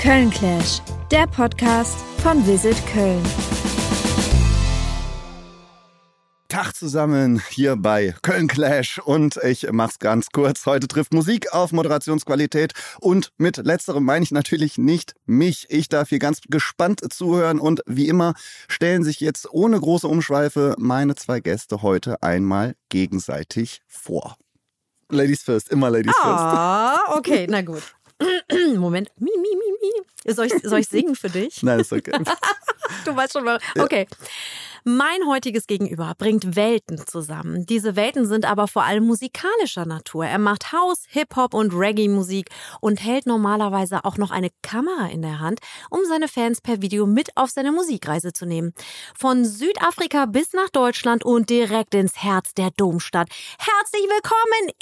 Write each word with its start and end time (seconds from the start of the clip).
Köln 0.00 0.30
Clash, 0.30 0.80
der 1.10 1.26
Podcast 1.26 1.98
von 2.22 2.46
Visit 2.46 2.74
Köln. 2.86 3.22
Tag 6.48 6.74
zusammen 6.74 7.42
hier 7.50 7.76
bei 7.76 8.14
Köln 8.22 8.48
Clash 8.48 8.98
und 9.04 9.36
ich 9.44 9.70
mach's 9.70 9.98
ganz 9.98 10.30
kurz. 10.32 10.64
Heute 10.64 10.88
trifft 10.88 11.12
Musik 11.12 11.52
auf 11.52 11.72
Moderationsqualität 11.72 12.72
und 13.00 13.30
mit 13.36 13.58
letzterem 13.58 14.02
meine 14.02 14.22
ich 14.22 14.30
natürlich 14.30 14.78
nicht 14.78 15.12
mich. 15.26 15.66
Ich 15.68 15.90
darf 15.90 16.08
hier 16.08 16.18
ganz 16.18 16.40
gespannt 16.48 17.02
zuhören 17.12 17.60
und 17.60 17.82
wie 17.84 18.08
immer 18.08 18.32
stellen 18.68 19.04
sich 19.04 19.20
jetzt 19.20 19.52
ohne 19.52 19.78
große 19.78 20.08
Umschweife 20.08 20.76
meine 20.78 21.14
zwei 21.14 21.40
Gäste 21.40 21.82
heute 21.82 22.22
einmal 22.22 22.74
gegenseitig 22.88 23.82
vor. 23.86 24.38
Ladies 25.10 25.42
first, 25.42 25.70
immer 25.70 25.90
Ladies 25.90 26.14
first. 26.14 26.38
Ah, 26.38 27.16
okay, 27.16 27.46
na 27.50 27.62
gut. 27.62 27.82
Moment. 28.76 29.10
Mi, 29.18 29.30
mi, 29.36 29.56
mi, 29.56 29.72
mi. 29.80 30.32
Soll 30.34 30.46
ich, 30.46 30.54
soll 30.62 30.80
ich 30.80 30.88
singen 30.88 31.16
für 31.16 31.30
dich? 31.30 31.62
Nein, 31.62 31.80
ist 31.80 31.92
okay. 31.92 32.12
Du 33.04 33.14
weißt 33.14 33.34
schon 33.34 33.44
mal. 33.44 33.58
Okay. 33.78 34.06
Mein 34.84 35.26
heutiges 35.26 35.66
Gegenüber 35.66 36.14
bringt 36.16 36.56
Welten 36.56 37.06
zusammen. 37.06 37.66
Diese 37.66 37.96
Welten 37.96 38.26
sind 38.26 38.46
aber 38.46 38.66
vor 38.66 38.84
allem 38.84 39.06
musikalischer 39.06 39.84
Natur. 39.84 40.24
Er 40.24 40.38
macht 40.38 40.72
House, 40.72 41.04
Hip-Hop 41.08 41.52
und 41.52 41.74
Reggae-Musik 41.74 42.48
und 42.80 43.04
hält 43.04 43.26
normalerweise 43.26 44.04
auch 44.04 44.16
noch 44.16 44.30
eine 44.30 44.48
Kamera 44.62 45.06
in 45.08 45.20
der 45.20 45.38
Hand, 45.38 45.60
um 45.90 46.00
seine 46.08 46.28
Fans 46.28 46.62
per 46.62 46.80
Video 46.80 47.06
mit 47.06 47.36
auf 47.36 47.50
seine 47.50 47.72
Musikreise 47.72 48.32
zu 48.32 48.46
nehmen. 48.46 48.72
Von 49.14 49.44
Südafrika 49.44 50.24
bis 50.24 50.54
nach 50.54 50.70
Deutschland 50.70 51.24
und 51.24 51.50
direkt 51.50 51.94
ins 51.94 52.16
Herz 52.16 52.54
der 52.54 52.70
Domstadt. 52.70 53.28
Herzlich 53.58 54.04
willkommen, 54.04 54.72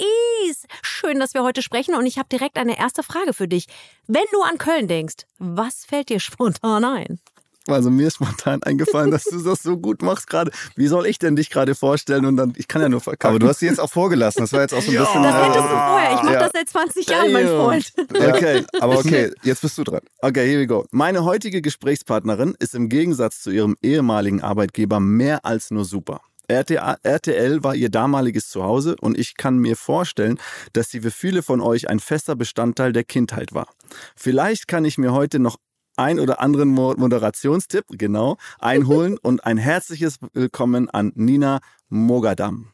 Is! 0.49 0.65
Schön, 0.99 1.17
dass 1.17 1.33
wir 1.33 1.43
heute 1.43 1.61
sprechen 1.61 1.95
und 1.95 2.05
ich 2.05 2.17
habe 2.17 2.27
direkt 2.29 2.57
eine 2.57 2.77
erste 2.77 3.03
Frage 3.03 3.33
für 3.33 3.47
dich. 3.47 3.67
Wenn 4.07 4.25
du 4.33 4.41
an 4.41 4.57
Köln 4.57 4.89
denkst, 4.89 5.27
was 5.37 5.85
fällt 5.85 6.09
dir 6.09 6.19
spontan 6.19 6.83
ein? 6.83 7.19
Also 7.67 7.89
mir 7.89 8.07
ist 8.07 8.15
spontan 8.15 8.61
eingefallen, 8.63 9.09
dass 9.09 9.23
du 9.23 9.41
das 9.43 9.63
so 9.63 9.77
gut 9.77 10.01
machst 10.01 10.27
gerade. 10.27 10.51
Wie 10.75 10.87
soll 10.87 11.05
ich 11.05 11.17
denn 11.17 11.37
dich 11.37 11.51
gerade 11.51 11.73
vorstellen? 11.73 12.25
Und 12.25 12.35
dann, 12.35 12.53
ich 12.57 12.67
kann 12.67 12.81
ja 12.81 12.89
nur 12.89 12.99
verkacken. 12.99 13.29
Aber 13.29 13.39
du 13.39 13.47
hast 13.47 13.59
sie 13.59 13.67
jetzt 13.67 13.79
auch 13.79 13.89
vorgelassen. 13.89 14.41
Das 14.41 14.51
war 14.51 14.59
jetzt 14.59 14.73
auch 14.73 14.81
so 14.81 14.91
ein 14.91 14.97
bisschen. 14.97 15.23
Das 15.23 15.35
hättest 15.35 15.57
du 15.57 15.69
vorher. 15.69 16.15
Ich 16.15 16.23
mache 16.23 16.33
ja. 16.33 16.39
das 16.39 16.51
seit 16.53 16.69
20 16.69 17.07
Jahren, 17.07 17.31
mein 17.31 17.47
Freund. 17.47 17.93
Okay, 18.09 18.65
aber 18.81 18.99
okay, 18.99 19.31
jetzt 19.43 19.61
bist 19.61 19.77
du 19.77 19.85
dran. 19.85 20.01
Okay, 20.19 20.49
here 20.49 20.59
we 20.59 20.67
go. 20.67 20.85
Meine 20.91 21.23
heutige 21.23 21.61
Gesprächspartnerin 21.61 22.55
ist 22.59 22.75
im 22.75 22.89
Gegensatz 22.89 23.41
zu 23.41 23.51
ihrem 23.51 23.77
ehemaligen 23.81 24.41
Arbeitgeber 24.41 24.99
mehr 24.99 25.45
als 25.45 25.71
nur 25.71 25.85
super. 25.85 26.19
RTL 26.49 27.63
war 27.63 27.75
ihr 27.75 27.89
damaliges 27.89 28.49
Zuhause 28.49 28.95
und 28.99 29.17
ich 29.17 29.35
kann 29.35 29.59
mir 29.59 29.75
vorstellen, 29.75 30.39
dass 30.73 30.89
sie 30.89 31.01
für 31.01 31.11
viele 31.11 31.43
von 31.43 31.61
euch 31.61 31.89
ein 31.89 31.99
fester 31.99 32.35
Bestandteil 32.35 32.91
der 32.91 33.03
Kindheit 33.03 33.53
war. 33.53 33.67
Vielleicht 34.15 34.67
kann 34.67 34.83
ich 34.85 34.97
mir 34.97 35.13
heute 35.13 35.39
noch 35.39 35.57
ein 35.95 36.19
oder 36.19 36.39
anderen 36.39 36.69
Moderationstipp, 36.69 37.85
genau, 37.89 38.37
einholen 38.59 39.17
und 39.21 39.45
ein 39.45 39.57
herzliches 39.57 40.17
Willkommen 40.33 40.89
an 40.89 41.11
Nina 41.15 41.59
Mogadam. 41.89 42.71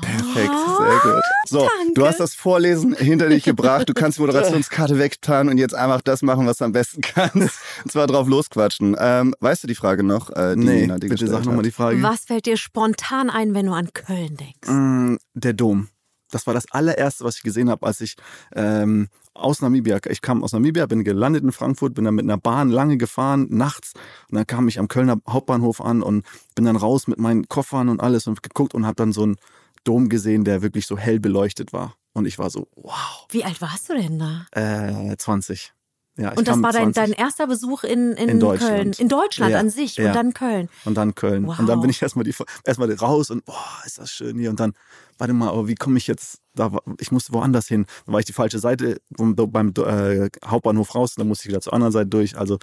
Perfekt, 0.00 0.52
sehr 0.78 1.12
gut. 1.12 1.22
So, 1.46 1.58
Danke. 1.58 1.94
du 1.94 2.06
hast 2.06 2.18
das 2.20 2.34
Vorlesen 2.34 2.94
hinter 2.94 3.28
dich 3.28 3.44
gebracht. 3.44 3.88
Du 3.88 3.94
kannst 3.94 4.18
die 4.18 4.22
Moderationskarte 4.22 4.98
wegtan 4.98 5.48
und 5.48 5.58
jetzt 5.58 5.74
einfach 5.74 6.00
das 6.00 6.22
machen, 6.22 6.46
was 6.46 6.58
du 6.58 6.64
am 6.64 6.72
besten 6.72 7.00
kannst. 7.00 7.60
Und 7.84 7.92
zwar 7.92 8.06
drauf 8.06 8.28
losquatschen. 8.28 8.96
Ähm, 8.98 9.34
weißt 9.40 9.62
du 9.62 9.66
die 9.68 9.74
Frage 9.74 10.02
noch? 10.02 10.30
Äh, 10.30 10.54
die 10.56 10.60
Nee, 10.64 10.80
Nina, 10.82 10.98
die 10.98 11.08
bitte 11.08 11.26
sag 11.28 11.44
nochmal 11.44 11.62
die 11.62 11.70
Frage. 11.70 12.02
Was 12.02 12.24
fällt 12.24 12.46
dir 12.46 12.56
spontan 12.56 13.30
ein, 13.30 13.54
wenn 13.54 13.66
du 13.66 13.72
an 13.72 13.92
Köln 13.92 14.36
denkst? 14.36 14.68
Mm, 14.68 15.16
Der 15.34 15.52
Dom. 15.52 15.88
Das 16.30 16.46
war 16.46 16.54
das 16.54 16.70
allererste, 16.70 17.24
was 17.24 17.36
ich 17.36 17.42
gesehen 17.42 17.70
habe, 17.70 17.84
als 17.86 18.00
ich 18.00 18.14
ähm, 18.54 19.08
aus 19.34 19.62
Namibia, 19.62 19.98
ich 20.08 20.20
kam 20.20 20.44
aus 20.44 20.52
Namibia, 20.52 20.86
bin 20.86 21.02
gelandet 21.02 21.42
in 21.42 21.50
Frankfurt, 21.50 21.94
bin 21.94 22.04
dann 22.04 22.14
mit 22.14 22.24
einer 22.24 22.38
Bahn 22.38 22.70
lange 22.70 22.96
gefahren, 22.98 23.46
nachts. 23.50 23.94
Und 24.30 24.36
dann 24.36 24.46
kam 24.46 24.68
ich 24.68 24.78
am 24.78 24.86
Kölner 24.88 25.16
Hauptbahnhof 25.28 25.80
an 25.80 26.02
und 26.02 26.24
bin 26.54 26.64
dann 26.64 26.76
raus 26.76 27.08
mit 27.08 27.18
meinen 27.18 27.48
Koffern 27.48 27.88
und 27.88 28.00
alles 28.00 28.26
und 28.26 28.42
geguckt 28.42 28.74
und 28.74 28.86
habe 28.86 28.94
dann 28.96 29.12
so 29.12 29.22
einen 29.24 29.36
Dom 29.84 30.08
gesehen, 30.08 30.44
der 30.44 30.62
wirklich 30.62 30.86
so 30.86 30.96
hell 30.98 31.20
beleuchtet 31.20 31.72
war. 31.72 31.94
Und 32.12 32.26
ich 32.26 32.38
war 32.38 32.50
so, 32.50 32.68
wow, 32.74 33.26
Wie 33.30 33.44
alt 33.44 33.60
warst 33.60 33.88
du 33.88 33.94
denn 33.94 34.18
da? 34.18 34.46
äh, 34.52 35.16
20. 35.16 35.72
Ja, 36.16 36.32
ich 36.32 36.38
Und 36.38 36.48
das 36.48 36.60
war 36.60 36.72
dein, 36.72 36.92
20. 36.92 36.94
dein 36.94 37.12
erster 37.12 37.46
Besuch 37.46 37.84
in, 37.84 38.12
in, 38.12 38.28
In 38.28 38.40
Deutschland. 38.40 38.72
Köln. 38.72 38.92
In 38.98 39.08
Deutschland 39.08 39.52
Ja, 39.52 39.60
an 39.60 39.70
sich 39.70 39.96
ja. 39.96 40.08
und 40.08 40.14
dann 40.16 40.34
Köln. 40.34 40.68
Und 40.84 40.96
dann 40.96 41.14
Köln. 41.14 41.46
Wow. 41.46 41.58
Und 41.58 41.66
dann 41.66 41.80
bin 41.80 41.88
ich 41.88 42.02
erstmal 42.02 42.24
die 42.24 42.34
erstmal 42.64 42.92
raus 42.92 43.30
und 43.30 43.44
boah, 43.44 43.64
ist 43.86 43.98
das 43.98 44.10
schön 44.10 44.38
hier. 44.38 44.50
Und 44.50 44.60
dann, 44.60 44.74
warte 45.20 45.32
mal, 45.34 45.48
aber 45.50 45.68
wie 45.68 45.74
komme 45.74 45.98
ich 45.98 46.06
jetzt 46.06 46.40
da? 46.54 46.76
Ich 46.98 47.12
musste 47.12 47.32
woanders 47.32 47.68
hin. 47.68 47.86
Dann 48.06 48.12
war 48.12 48.20
ich 48.20 48.26
die 48.26 48.32
falsche 48.32 48.58
Seite 48.58 49.00
beim 49.10 49.72
äh, 49.76 50.28
Hauptbahnhof 50.44 50.94
raus, 50.94 51.14
dann 51.16 51.28
musste 51.28 51.44
ich 51.44 51.48
wieder 51.50 51.60
zur 51.60 51.72
anderen 51.74 51.92
Seite 51.92 52.08
durch. 52.08 52.36
Also 52.36 52.58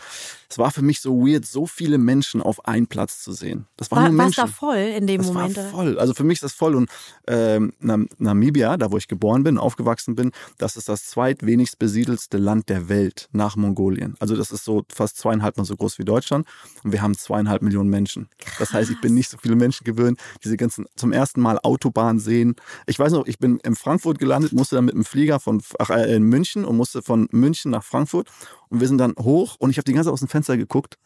es 0.49 0.57
war 0.57 0.71
für 0.71 0.81
mich 0.81 0.99
so 0.99 1.25
weird, 1.25 1.45
so 1.45 1.65
viele 1.65 1.97
Menschen 1.97 2.41
auf 2.41 2.65
einen 2.65 2.87
Platz 2.87 3.21
zu 3.21 3.31
sehen. 3.31 3.67
Das 3.77 3.91
waren 3.91 4.03
War, 4.03 4.09
nur 4.09 4.17
warst 4.17 4.37
Menschen. 4.37 4.51
da 4.51 4.57
voll 4.57 4.77
in 4.77 5.07
dem 5.07 5.21
das 5.21 5.27
Moment? 5.27 5.57
war 5.57 5.63
voll. 5.65 5.99
Also 5.99 6.13
für 6.13 6.23
mich 6.23 6.37
ist 6.37 6.43
das 6.43 6.53
voll. 6.53 6.75
Und 6.75 6.89
ähm, 7.27 7.73
Nam 7.79 8.07
Namibia, 8.17 8.77
da 8.77 8.91
wo 8.91 8.97
ich 8.97 9.07
geboren 9.07 9.43
bin, 9.43 9.57
aufgewachsen 9.57 10.15
bin, 10.15 10.31
das 10.57 10.75
ist 10.75 10.89
das 10.89 11.05
zweitwenigst 11.05 11.79
besiedelste 11.79 12.37
Land 12.37 12.69
der 12.69 12.89
Welt 12.89 13.29
nach 13.31 13.55
Mongolien. 13.55 14.15
Also 14.19 14.35
das 14.35 14.51
ist 14.51 14.63
so 14.65 14.83
fast 14.89 15.17
zweieinhalb 15.17 15.57
Mal 15.57 15.65
so 15.65 15.75
groß 15.75 15.99
wie 15.99 16.05
Deutschland. 16.05 16.47
Und 16.83 16.91
wir 16.91 17.01
haben 17.01 17.17
zweieinhalb 17.17 17.61
Millionen 17.61 17.89
Menschen. 17.89 18.29
Das 18.59 18.73
heißt, 18.73 18.89
ich 18.91 19.01
bin 19.01 19.13
nicht 19.13 19.29
so 19.29 19.37
viele 19.37 19.55
Menschen 19.55 19.83
gewöhnt. 19.83 20.19
Diese 20.43 20.57
ganzen 20.57 20.85
zum 20.95 21.11
ersten 21.11 21.41
Mal 21.41 21.59
Autobahn 21.61 22.19
sehen. 22.19 22.46
Ich 22.85 22.97
weiß 22.97 23.11
noch, 23.11 23.27
ich 23.27 23.39
bin 23.39 23.59
in 23.63 23.75
Frankfurt 23.75 24.19
gelandet, 24.19 24.53
musste 24.53 24.75
dann 24.75 24.85
mit 24.85 24.95
dem 24.95 25.05
Flieger 25.05 25.39
von 25.39 25.61
ach, 25.79 25.89
äh, 25.89 26.15
in 26.15 26.23
München 26.23 26.65
und 26.65 26.77
musste 26.77 27.01
von 27.01 27.27
München 27.31 27.71
nach 27.71 27.83
Frankfurt. 27.83 28.29
Und 28.69 28.79
wir 28.79 28.87
sind 28.87 28.97
dann 28.97 29.13
hoch 29.19 29.55
und 29.59 29.69
ich 29.69 29.77
habe 29.77 29.85
die 29.85 29.93
ganze 29.93 30.07
Zeit 30.07 30.13
aus 30.13 30.19
dem 30.19 30.29
Fenster 30.29 30.57
geguckt. 30.57 30.97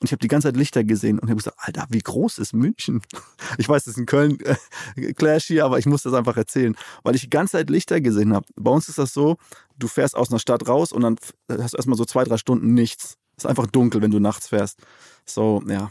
Und 0.00 0.06
ich 0.06 0.12
habe 0.12 0.20
die 0.20 0.28
ganze 0.28 0.48
Zeit 0.48 0.56
Lichter 0.56 0.82
gesehen 0.82 1.18
und 1.18 1.28
habe 1.28 1.36
gesagt, 1.36 1.58
Alter, 1.60 1.86
wie 1.90 1.98
groß 1.98 2.38
ist 2.38 2.54
München? 2.54 3.02
Ich 3.58 3.68
weiß, 3.68 3.84
das 3.84 3.94
ist 3.94 3.98
ein 3.98 4.06
Köln-Clash 4.06 5.44
hier, 5.44 5.64
aber 5.64 5.78
ich 5.78 5.84
muss 5.84 6.02
das 6.02 6.14
einfach 6.14 6.36
erzählen, 6.36 6.74
weil 7.02 7.14
ich 7.14 7.22
die 7.22 7.30
ganze 7.30 7.52
Zeit 7.52 7.68
Lichter 7.68 8.00
gesehen 8.00 8.32
habe. 8.32 8.46
Bei 8.56 8.70
uns 8.70 8.88
ist 8.88 8.98
das 8.98 9.12
so, 9.12 9.36
du 9.76 9.88
fährst 9.88 10.16
aus 10.16 10.30
einer 10.30 10.38
Stadt 10.38 10.66
raus 10.66 10.92
und 10.92 11.02
dann 11.02 11.16
hast 11.48 11.74
du 11.74 11.76
erstmal 11.76 11.98
so 11.98 12.04
zwei, 12.04 12.24
drei 12.24 12.38
Stunden 12.38 12.72
nichts. 12.72 13.16
ist 13.36 13.46
einfach 13.46 13.66
dunkel, 13.66 14.00
wenn 14.00 14.10
du 14.10 14.20
nachts 14.20 14.48
fährst. 14.48 14.78
So, 15.26 15.62
ja. 15.66 15.90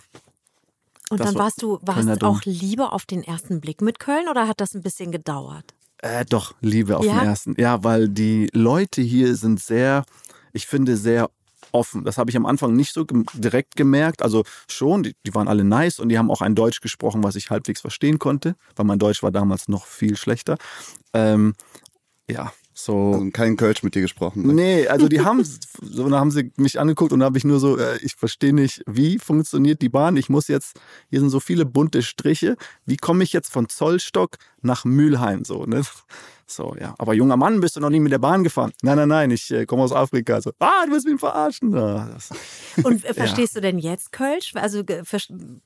Und 1.09 1.20
dann 1.20 1.36
war 1.36 1.46
warst 1.46 1.62
du 1.62 1.78
Kölner 1.80 2.08
warst 2.08 2.22
Dom. 2.22 2.36
auch 2.36 2.42
Liebe 2.46 2.92
auf 2.92 3.06
den 3.06 3.24
ersten 3.24 3.62
Blick 3.62 3.81
mit 3.81 4.00
Köln 4.00 4.28
oder 4.30 4.47
hat 4.47 4.62
das 4.62 4.74
ein 4.75 4.81
bisschen 4.81 5.12
gedauert? 5.12 5.74
Äh, 6.02 6.24
doch, 6.25 6.53
Liebe 6.62 6.97
auf 6.97 7.06
Ja? 7.06 7.20
den 7.20 7.28
ersten. 7.28 7.56
Ja, 7.58 7.84
weil 7.84 8.09
die 8.09 8.50
Leute 8.53 9.02
hier 9.02 9.36
sind 9.36 9.59
sehr, 9.59 10.06
ich 10.53 10.66
finde, 10.68 10.96
sehr 10.98 11.30
offen. 11.72 12.03
Das 12.03 12.18
habe 12.18 12.30
ich 12.31 12.38
am 12.38 12.46
Anfang 12.46 12.74
nicht 12.74 12.94
so 12.94 13.06
gem- 13.06 13.25
direkt 13.34 13.75
gemerkt. 13.75 14.22
Also 14.22 14.44
schon, 14.68 15.03
die, 15.03 15.16
die 15.25 15.34
waren 15.36 15.48
alle 15.48 15.64
nice 15.64 16.00
und 16.00 16.09
die 16.09 16.18
haben 16.18 16.31
auch 16.31 16.42
ein 16.42 16.56
Deutsch 16.56 16.81
gesprochen, 16.81 17.24
was 17.24 17.36
ich 17.36 17.50
halbwegs 17.50 17.81
verstehen 17.81 18.18
konnte, 18.18 18.56
weil 18.75 18.86
mein 18.86 18.98
Deutsch 19.00 19.22
war 19.24 19.31
damals 19.31 19.68
noch 19.68 19.86
viel 19.86 20.16
schlechter. 20.16 20.58
Ähm, 21.14 21.53
ja, 22.30 22.52
so. 22.84 23.13
Also 23.13 23.29
kein 23.31 23.57
Kölsch 23.57 23.84
mit 23.84 23.95
dir 23.95 24.01
gesprochen. 24.01 24.45
ne? 24.47 24.53
Nee, 24.53 24.88
also 24.88 25.07
die 25.07 25.22
haben, 25.22 25.44
so, 25.44 26.03
dann 26.03 26.16
haben 26.16 26.31
sie 26.31 26.51
mich 26.57 26.79
angeguckt 26.79 27.12
und 27.12 27.19
da 27.19 27.25
habe 27.25 27.38
ich 27.38 27.44
nur 27.44 27.59
so, 27.59 27.78
äh, 27.78 27.97
ich 28.01 28.16
verstehe 28.16 28.53
nicht, 28.53 28.84
wie 28.88 29.19
funktioniert 29.19 29.81
die 29.81 29.90
Bahn? 29.90 30.17
Ich 30.17 30.29
muss 30.29 30.47
jetzt, 30.47 30.79
hier 31.09 31.19
sind 31.19 31.29
so 31.29 31.39
viele 31.39 31.66
bunte 31.66 32.01
Striche, 32.01 32.56
wie 32.85 32.97
komme 32.97 33.23
ich 33.23 33.34
jetzt 33.34 33.51
von 33.51 33.69
Zollstock 33.69 34.38
nach 34.62 34.85
Mülheim? 34.85 35.45
So, 35.45 35.66
ne? 35.66 35.81
So, 36.52 36.76
ja. 36.80 36.96
Aber 36.98 37.14
junger 37.14 37.38
Mann, 37.38 37.60
bist 37.62 37.76
du 37.76 37.80
noch 37.80 37.90
nie 37.92 38.00
mit 38.00 38.12
der 38.12 38.18
Bahn 38.18 38.44
gefahren? 38.44 38.72
Nein, 38.82 38.98
nein, 38.98 39.08
nein, 39.10 39.32
ich 39.32 39.52
äh, 39.52 39.66
komme 39.66 39.84
aus 39.84 39.92
Afrika. 39.94 40.42
So, 40.42 40.52
ah, 40.60 40.86
du 40.88 40.92
wirst 40.94 41.06
mich 41.08 41.20
verarschen. 41.20 41.76
Ah, 41.76 42.10
das, 42.14 42.30
Und 42.84 43.06
äh, 43.06 43.14
verstehst 43.14 43.56
du 43.56 43.62
denn 43.62 43.78
jetzt 43.78 44.12
Kölsch? 44.12 44.54
Also 44.56 44.84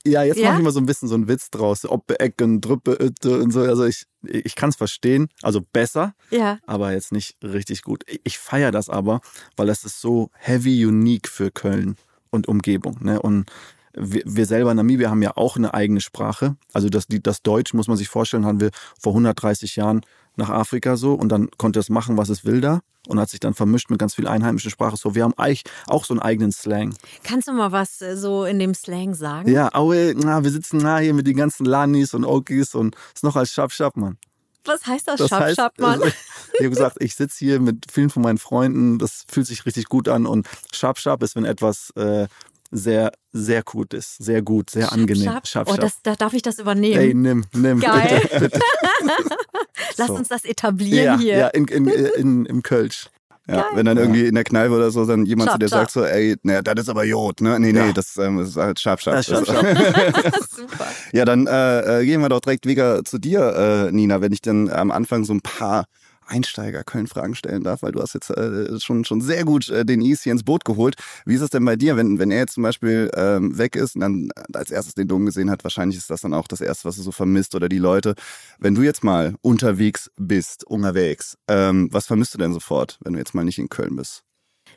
ja, 0.05 0.23
jetzt 0.23 0.37
Ja? 0.39 0.49
mache 0.49 0.57
ich 0.59 0.63
mal 0.65 0.71
so 0.71 0.79
ein 0.81 0.85
bisschen 0.85 1.07
so 1.07 1.15
einen 1.15 1.27
Witz 1.27 1.49
draus. 1.51 1.85
Oppe, 1.85 2.19
Ecken, 2.19 2.59
Drüppe, 2.61 2.91
Ötte 2.99 3.39
und 3.41 3.51
so. 3.51 3.61
Also 3.61 3.85
ich, 3.85 4.05
ich 4.23 4.55
kann 4.55 4.69
es 4.69 4.75
verstehen, 4.75 5.29
also 5.41 5.61
besser. 5.61 6.13
ja. 6.31 6.59
aber 6.65 6.91
jetzt 6.93 7.11
nicht 7.11 7.37
richtig 7.43 7.81
gut. 7.83 8.03
Ich- 8.07 8.21
Ich 8.25 8.37
feiere 8.39 8.71
das 8.71 8.89
aber, 8.89 9.21
weil 9.55 9.67
das 9.67 9.83
ist 9.85 10.01
so 10.01 10.29
heavy 10.33 10.85
unique 10.85 11.27
für 11.29 11.49
Köln 11.51 11.95
und 12.29 12.47
Umgebung. 12.47 12.97
Ne? 13.01 13.21
Und 13.21 13.49
wir, 13.95 14.23
wir 14.25 14.45
selber 14.47 14.71
in 14.71 14.77
Namibia 14.77 15.09
haben 15.11 15.21
ja 15.21 15.37
auch 15.37 15.55
eine 15.55 15.73
eigene 15.75 16.01
Sprache. 16.01 16.55
Also 16.73 16.89
das, 16.89 17.05
das 17.07 17.43
Deutsch, 17.43 17.73
muss 17.75 17.87
man 17.87 17.95
sich 17.95 18.07
vorstellen, 18.09 18.43
haben 18.45 18.59
wir 18.59 18.71
vor 18.99 19.11
130 19.13 19.75
Jahren 19.75 20.01
nach 20.35 20.49
Afrika 20.49 20.97
so 20.97 21.13
und 21.13 21.29
dann 21.29 21.49
konnte 21.57 21.79
es 21.79 21.89
machen, 21.89 22.17
was 22.17 22.29
es 22.29 22.45
will 22.45 22.61
da 22.61 22.81
und 23.07 23.19
hat 23.19 23.29
sich 23.29 23.39
dann 23.39 23.53
vermischt 23.53 23.89
mit 23.89 23.99
ganz 23.99 24.15
viel 24.15 24.27
einheimischer 24.27 24.69
Sprache. 24.69 24.97
So, 24.97 25.15
wir 25.15 25.23
haben 25.23 25.33
eigentlich 25.37 25.63
auch 25.87 26.05
so 26.05 26.13
einen 26.13 26.21
eigenen 26.21 26.51
Slang. 26.51 26.95
Kannst 27.23 27.47
du 27.47 27.53
mal 27.53 27.71
was 27.71 28.01
äh, 28.01 28.15
so 28.15 28.45
in 28.45 28.59
dem 28.59 28.73
Slang 28.73 29.13
sagen? 29.13 29.49
Ja, 29.49 29.73
aue, 29.73 30.13
na, 30.15 30.43
wir 30.43 30.51
sitzen 30.51 30.77
na 30.77 30.99
hier 30.99 31.13
mit 31.13 31.27
den 31.27 31.35
ganzen 31.35 31.65
Lanis 31.65 32.13
und 32.13 32.25
Okis 32.25 32.75
und 32.75 32.95
ist 33.13 33.23
noch 33.23 33.35
als 33.35 33.51
Schap, 33.51 33.71
Mann. 33.95 34.17
Was 34.65 34.85
heißt 34.85 35.07
das? 35.09 35.17
Das 35.17 35.31
heißt, 35.31 35.55
Schap, 35.57 35.77
Mann. 35.79 36.01
also, 36.01 36.05
ich 36.53 36.59
habe 36.59 36.69
gesagt, 36.69 36.97
ich 37.01 37.15
sitze 37.15 37.39
hier 37.39 37.59
mit 37.59 37.91
vielen 37.91 38.09
von 38.09 38.23
meinen 38.23 38.37
Freunden, 38.37 38.97
das 38.97 39.25
fühlt 39.27 39.47
sich 39.47 39.65
richtig 39.65 39.85
gut 39.85 40.07
an 40.07 40.25
und 40.25 40.47
Sharp 40.71 41.21
ist, 41.21 41.35
wenn 41.35 41.45
etwas 41.45 41.91
äh, 41.97 42.27
sehr, 42.73 43.11
sehr 43.31 43.63
gut 43.63 43.93
ist, 43.93 44.17
sehr 44.17 44.41
gut, 44.41 44.69
sehr 44.71 44.91
angenehm. 44.91 45.23
Schap, 45.23 45.47
Sharp 45.47 45.69
Oh, 45.71 45.75
das, 45.75 46.01
da 46.01 46.15
darf 46.15 46.33
ich 46.33 46.41
das 46.41 46.59
übernehmen. 46.59 46.99
Ey, 46.99 47.13
nimm, 47.13 47.45
nimm. 47.53 47.79
Geil. 47.79 48.21
Bitte, 48.23 48.39
bitte. 48.39 48.59
Lass 49.97 50.07
so. 50.07 50.15
uns 50.15 50.27
das 50.27 50.43
etablieren 50.43 51.05
ja, 51.05 51.17
hier. 51.17 51.37
Ja, 51.37 51.47
in, 51.49 51.67
in, 51.67 51.87
in, 51.87 52.45
im 52.45 52.63
Kölsch. 52.63 53.09
Ja, 53.45 53.65
wenn 53.73 53.85
dann 53.85 53.97
irgendwie 53.97 54.25
in 54.25 54.35
der 54.35 54.45
Kneipe 54.45 54.73
oder 54.73 54.89
so 54.89 55.05
dann 55.05 55.25
jemand 55.25 55.49
Scharf, 55.49 55.55
zu 55.55 55.59
dir 55.59 55.67
scharf. 55.67 55.81
sagt 55.81 55.91
so, 55.91 56.05
ey, 56.05 56.37
naja, 56.43 56.61
das 56.61 56.85
ist 56.85 56.89
aber 56.89 57.03
Jod, 57.03 57.41
ne? 57.41 57.59
Nee, 57.59 57.73
nee, 57.73 57.91
das, 57.93 58.15
ähm, 58.17 58.37
das 58.37 58.49
ist 58.49 58.55
halt 58.55 58.79
scharf, 58.79 59.01
scharf. 59.01 59.19
Ist 59.19 59.27
scharf, 59.27 59.47
Super. 60.49 60.87
Ja, 61.11 61.25
dann 61.25 61.45
äh, 61.47 62.01
äh, 62.01 62.05
gehen 62.05 62.21
wir 62.21 62.29
doch 62.29 62.39
direkt 62.39 62.65
wieder 62.65 63.03
zu 63.03 63.17
dir, 63.17 63.87
äh, 63.87 63.91
Nina, 63.91 64.21
wenn 64.21 64.31
ich 64.31 64.41
dann 64.41 64.69
am 64.69 64.91
Anfang 64.91 65.25
so 65.25 65.33
ein 65.33 65.41
paar 65.41 65.85
Einsteiger-Köln-Fragen 66.27 67.35
stellen 67.35 67.63
darf, 67.63 67.81
weil 67.81 67.91
du 67.91 68.01
hast 68.01 68.13
jetzt 68.13 68.29
äh, 68.29 68.79
schon, 68.79 69.05
schon 69.05 69.21
sehr 69.21 69.45
gut 69.45 69.69
äh, 69.69 69.85
den 69.85 70.01
hier 70.01 70.31
ins 70.31 70.43
Boot 70.43 70.65
geholt. 70.65 70.95
Wie 71.25 71.35
ist 71.35 71.41
es 71.41 71.49
denn 71.49 71.65
bei 71.65 71.75
dir, 71.75 71.95
wenn, 71.95 72.19
wenn 72.19 72.31
er 72.31 72.39
jetzt 72.39 72.53
zum 72.53 72.63
Beispiel 72.63 73.09
ähm, 73.15 73.57
weg 73.57 73.75
ist 73.75 73.95
und 73.95 74.01
dann 74.01 74.29
als 74.53 74.71
erstes 74.71 74.95
den 74.95 75.07
Dom 75.07 75.25
gesehen 75.25 75.49
hat, 75.49 75.63
wahrscheinlich 75.63 75.97
ist 75.97 76.09
das 76.09 76.21
dann 76.21 76.33
auch 76.33 76.47
das 76.47 76.61
Erste, 76.61 76.85
was 76.87 76.95
du 76.95 77.01
so 77.01 77.11
vermisst 77.11 77.55
oder 77.55 77.69
die 77.69 77.77
Leute. 77.77 78.15
Wenn 78.59 78.75
du 78.75 78.81
jetzt 78.81 79.03
mal 79.03 79.35
unterwegs 79.41 80.11
bist, 80.17 80.63
unterwegs, 80.65 81.37
ähm, 81.47 81.89
was 81.91 82.07
vermisst 82.07 82.33
du 82.33 82.37
denn 82.37 82.53
sofort, 82.53 82.99
wenn 83.03 83.13
du 83.13 83.19
jetzt 83.19 83.33
mal 83.33 83.43
nicht 83.43 83.59
in 83.59 83.69
Köln 83.69 83.95
bist? 83.95 84.23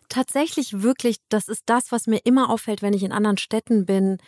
Tatsächlich 0.09 0.83
wirklich, 0.83 1.17
das 1.29 1.49
ist 1.49 1.63
das, 1.67 1.91
was 1.93 2.07
mir 2.07 2.21
immer 2.25 2.51
auffällt, 2.51 2.83
wenn 2.83 2.95
ich 2.95 3.03
in 3.03 3.13
anderen 3.13 3.39
Städten 3.39 3.87
bin, 3.87 4.19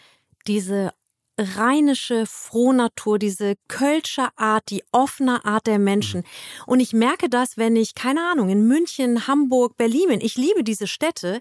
diese 0.47 0.93
rheinische 1.39 2.27
Frohnatur, 2.27 3.19
diese 3.19 3.55
kölsche 3.69 4.29
Art, 4.37 4.65
die 4.71 4.83
offene 4.93 5.45
Art 5.45 5.67
der 5.67 5.79
Menschen. 5.79 6.25
Und 6.67 6.81
ich 6.81 6.93
merke 6.93 7.29
das, 7.29 7.57
wenn 7.57 7.77
ich, 7.77 7.95
keine 7.95 8.23
Ahnung, 8.31 8.49
in 8.49 8.67
München, 8.67 9.27
Hamburg, 9.27 9.77
Berlin 9.77 10.09
bin. 10.09 10.21
Ich 10.21 10.37
liebe 10.37 10.65
diese 10.65 10.87
Städte, 10.87 11.41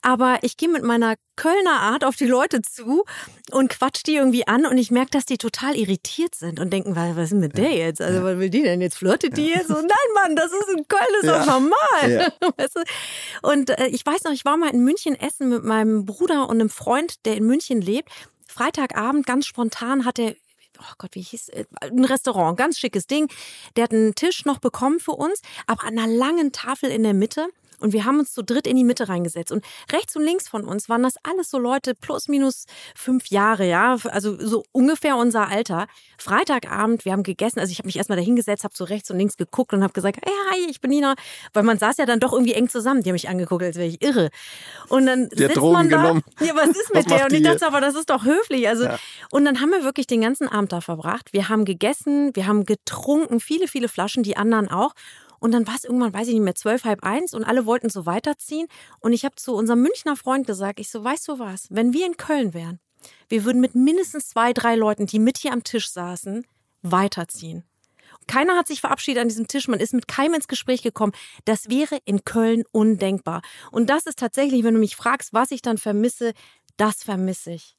aber 0.00 0.38
ich 0.42 0.56
gehe 0.56 0.68
mit 0.68 0.82
meiner 0.82 1.14
Kölner 1.36 1.80
Art 1.80 2.04
auf 2.04 2.16
die 2.16 2.26
Leute 2.26 2.60
zu 2.60 3.04
und 3.52 3.68
quatsch 3.70 4.02
die 4.06 4.16
irgendwie 4.16 4.46
an 4.46 4.66
und 4.66 4.76
ich 4.76 4.90
merke, 4.90 5.10
dass 5.12 5.24
die 5.24 5.38
total 5.38 5.76
irritiert 5.76 6.34
sind 6.34 6.60
und 6.60 6.70
denken, 6.72 6.94
was 6.96 7.16
was 7.16 7.24
ist 7.24 7.30
denn 7.32 7.40
mit 7.40 7.56
der 7.56 7.72
jetzt? 7.72 8.00
Also 8.02 8.22
was 8.22 8.38
will 8.38 8.50
die 8.50 8.62
denn 8.62 8.80
jetzt? 8.80 8.96
Flirtet 8.98 9.36
die 9.36 9.46
jetzt? 9.46 9.70
Und 9.70 9.82
nein, 9.82 10.14
Mann, 10.14 10.36
das 10.36 10.46
ist 10.52 10.68
in 10.76 10.86
Köln, 10.88 11.02
ist 11.20 11.26
Ja. 11.26 11.44
normal. 11.46 11.72
Ja. 12.42 12.50
Weißt 12.56 12.76
du? 12.76 12.80
Und 13.48 13.70
äh, 13.70 13.86
ich 13.86 14.04
weiß 14.04 14.24
noch, 14.24 14.32
ich 14.32 14.44
war 14.44 14.56
mal 14.56 14.70
in 14.74 14.82
München 14.84 15.14
essen 15.18 15.48
mit 15.48 15.64
meinem 15.64 16.04
Bruder 16.04 16.48
und 16.48 16.60
einem 16.60 16.68
Freund, 16.70 17.24
der 17.24 17.36
in 17.36 17.44
München 17.46 17.80
lebt. 17.80 18.10
Freitagabend 18.52 19.26
ganz 19.26 19.46
spontan 19.46 20.04
hat 20.04 20.18
er 20.18 20.34
Oh 20.78 20.94
Gott, 20.98 21.14
wie 21.14 21.20
hieß 21.20 21.50
äh, 21.50 21.64
ein 21.80 22.04
Restaurant, 22.04 22.56
ganz 22.56 22.78
schickes 22.78 23.06
Ding. 23.06 23.28
Der 23.76 23.84
hat 23.84 23.92
einen 23.92 24.14
Tisch 24.14 24.46
noch 24.46 24.58
bekommen 24.58 25.00
für 25.00 25.12
uns, 25.12 25.42
aber 25.66 25.84
an 25.84 25.98
einer 25.98 26.06
langen 26.06 26.50
Tafel 26.50 26.90
in 26.90 27.02
der 27.02 27.14
Mitte. 27.14 27.46
Und 27.82 27.92
wir 27.92 28.04
haben 28.04 28.18
uns 28.18 28.32
zu 28.32 28.42
dritt 28.42 28.66
in 28.66 28.76
die 28.76 28.84
Mitte 28.84 29.08
reingesetzt. 29.08 29.52
Und 29.52 29.64
rechts 29.92 30.16
und 30.16 30.22
links 30.24 30.48
von 30.48 30.64
uns 30.64 30.88
waren 30.88 31.02
das 31.02 31.14
alles 31.22 31.50
so 31.50 31.58
Leute 31.58 31.94
plus 31.94 32.28
minus 32.28 32.64
fünf 32.94 33.26
Jahre, 33.28 33.68
ja, 33.68 33.96
also 34.10 34.36
so 34.38 34.64
ungefähr 34.72 35.16
unser 35.16 35.48
Alter. 35.48 35.86
Freitagabend, 36.18 37.04
wir 37.04 37.12
haben 37.12 37.22
gegessen. 37.22 37.58
Also 37.60 37.72
ich 37.72 37.78
habe 37.78 37.86
mich 37.88 37.96
erstmal 37.96 38.16
da 38.16 38.24
hingesetzt, 38.24 38.64
habe 38.64 38.74
so 38.76 38.84
rechts 38.84 39.10
und 39.10 39.18
links 39.18 39.36
geguckt 39.36 39.72
und 39.72 39.82
habe 39.82 39.92
gesagt, 39.92 40.18
hey, 40.24 40.32
hi, 40.50 40.70
ich 40.70 40.80
bin 40.80 40.90
Nina. 40.90 41.14
Weil 41.52 41.62
man 41.64 41.78
saß 41.78 41.96
ja 41.98 42.06
dann 42.06 42.20
doch 42.20 42.32
irgendwie 42.32 42.54
eng 42.54 42.68
zusammen. 42.68 43.02
Die 43.02 43.10
haben 43.10 43.14
mich 43.14 43.28
angeguckt, 43.28 43.62
als 43.62 43.76
wäre 43.76 43.88
ich 43.88 44.00
irre. 44.02 44.30
Und 44.88 45.06
dann 45.06 45.24
hat 45.24 45.36
sitzt 45.36 45.56
Drogen 45.56 45.72
man 45.74 45.88
da. 45.90 45.96
genommen. 45.98 46.22
Ja, 46.40 46.54
was 46.56 46.68
ist 46.70 46.90
Was 46.90 47.02
mit 47.02 47.10
der? 47.10 47.18
macht 47.18 47.30
Und 47.32 47.36
ich 47.36 47.42
dachte, 47.42 47.66
aber 47.66 47.80
das 47.80 47.94
ist 47.94 48.10
doch 48.10 48.24
höflich. 48.24 48.68
Also 48.68 48.84
Ja. 48.84 48.98
und 49.30 49.44
dann 49.44 49.60
haben 49.60 49.70
wir 49.70 49.84
wirklich 49.84 50.06
den 50.06 50.20
ganzen 50.22 50.48
Abend 50.48 50.72
da 50.72 50.80
verbracht. 50.80 51.32
Wir 51.32 51.48
haben 51.48 51.64
gegessen, 51.64 52.30
wir 52.34 52.46
haben 52.46 52.64
getrunken, 52.64 53.40
viele, 53.40 53.68
viele 53.68 53.88
Flaschen, 53.88 54.22
die 54.22 54.36
anderen 54.36 54.68
auch. 54.70 54.92
Und 55.42 55.50
dann 55.50 55.66
war 55.66 55.74
es 55.74 55.82
irgendwann, 55.82 56.14
weiß 56.14 56.28
ich 56.28 56.34
nicht 56.34 56.42
mehr, 56.44 56.54
zwölf, 56.54 56.84
halb 56.84 57.02
eins 57.02 57.34
und 57.34 57.42
alle 57.42 57.66
wollten 57.66 57.90
so 57.90 58.06
weiterziehen. 58.06 58.68
Und 59.00 59.12
ich 59.12 59.24
habe 59.24 59.34
zu 59.34 59.56
unserem 59.56 59.82
Münchner 59.82 60.14
Freund 60.14 60.46
gesagt, 60.46 60.78
ich 60.78 60.88
so, 60.88 61.02
weißt 61.02 61.26
du 61.26 61.40
was, 61.40 61.66
wenn 61.68 61.92
wir 61.92 62.06
in 62.06 62.16
Köln 62.16 62.54
wären, 62.54 62.78
wir 63.28 63.44
würden 63.44 63.60
mit 63.60 63.74
mindestens 63.74 64.28
zwei, 64.28 64.52
drei 64.52 64.76
Leuten, 64.76 65.06
die 65.06 65.18
mit 65.18 65.38
hier 65.38 65.52
am 65.52 65.64
Tisch 65.64 65.90
saßen, 65.90 66.46
weiterziehen. 66.82 67.64
Keiner 68.28 68.56
hat 68.56 68.68
sich 68.68 68.80
verabschiedet 68.80 69.20
an 69.20 69.26
diesem 69.28 69.48
Tisch, 69.48 69.66
man 69.66 69.80
ist 69.80 69.94
mit 69.94 70.06
keinem 70.06 70.34
ins 70.34 70.46
Gespräch 70.46 70.80
gekommen. 70.80 71.12
Das 71.44 71.68
wäre 71.68 71.98
in 72.04 72.24
Köln 72.24 72.62
undenkbar. 72.70 73.42
Und 73.72 73.90
das 73.90 74.06
ist 74.06 74.20
tatsächlich, 74.20 74.62
wenn 74.62 74.74
du 74.74 74.80
mich 74.80 74.94
fragst, 74.94 75.32
was 75.32 75.50
ich 75.50 75.60
dann 75.60 75.76
vermisse, 75.76 76.34
das 76.76 77.02
vermisse 77.02 77.50
ich. 77.50 77.76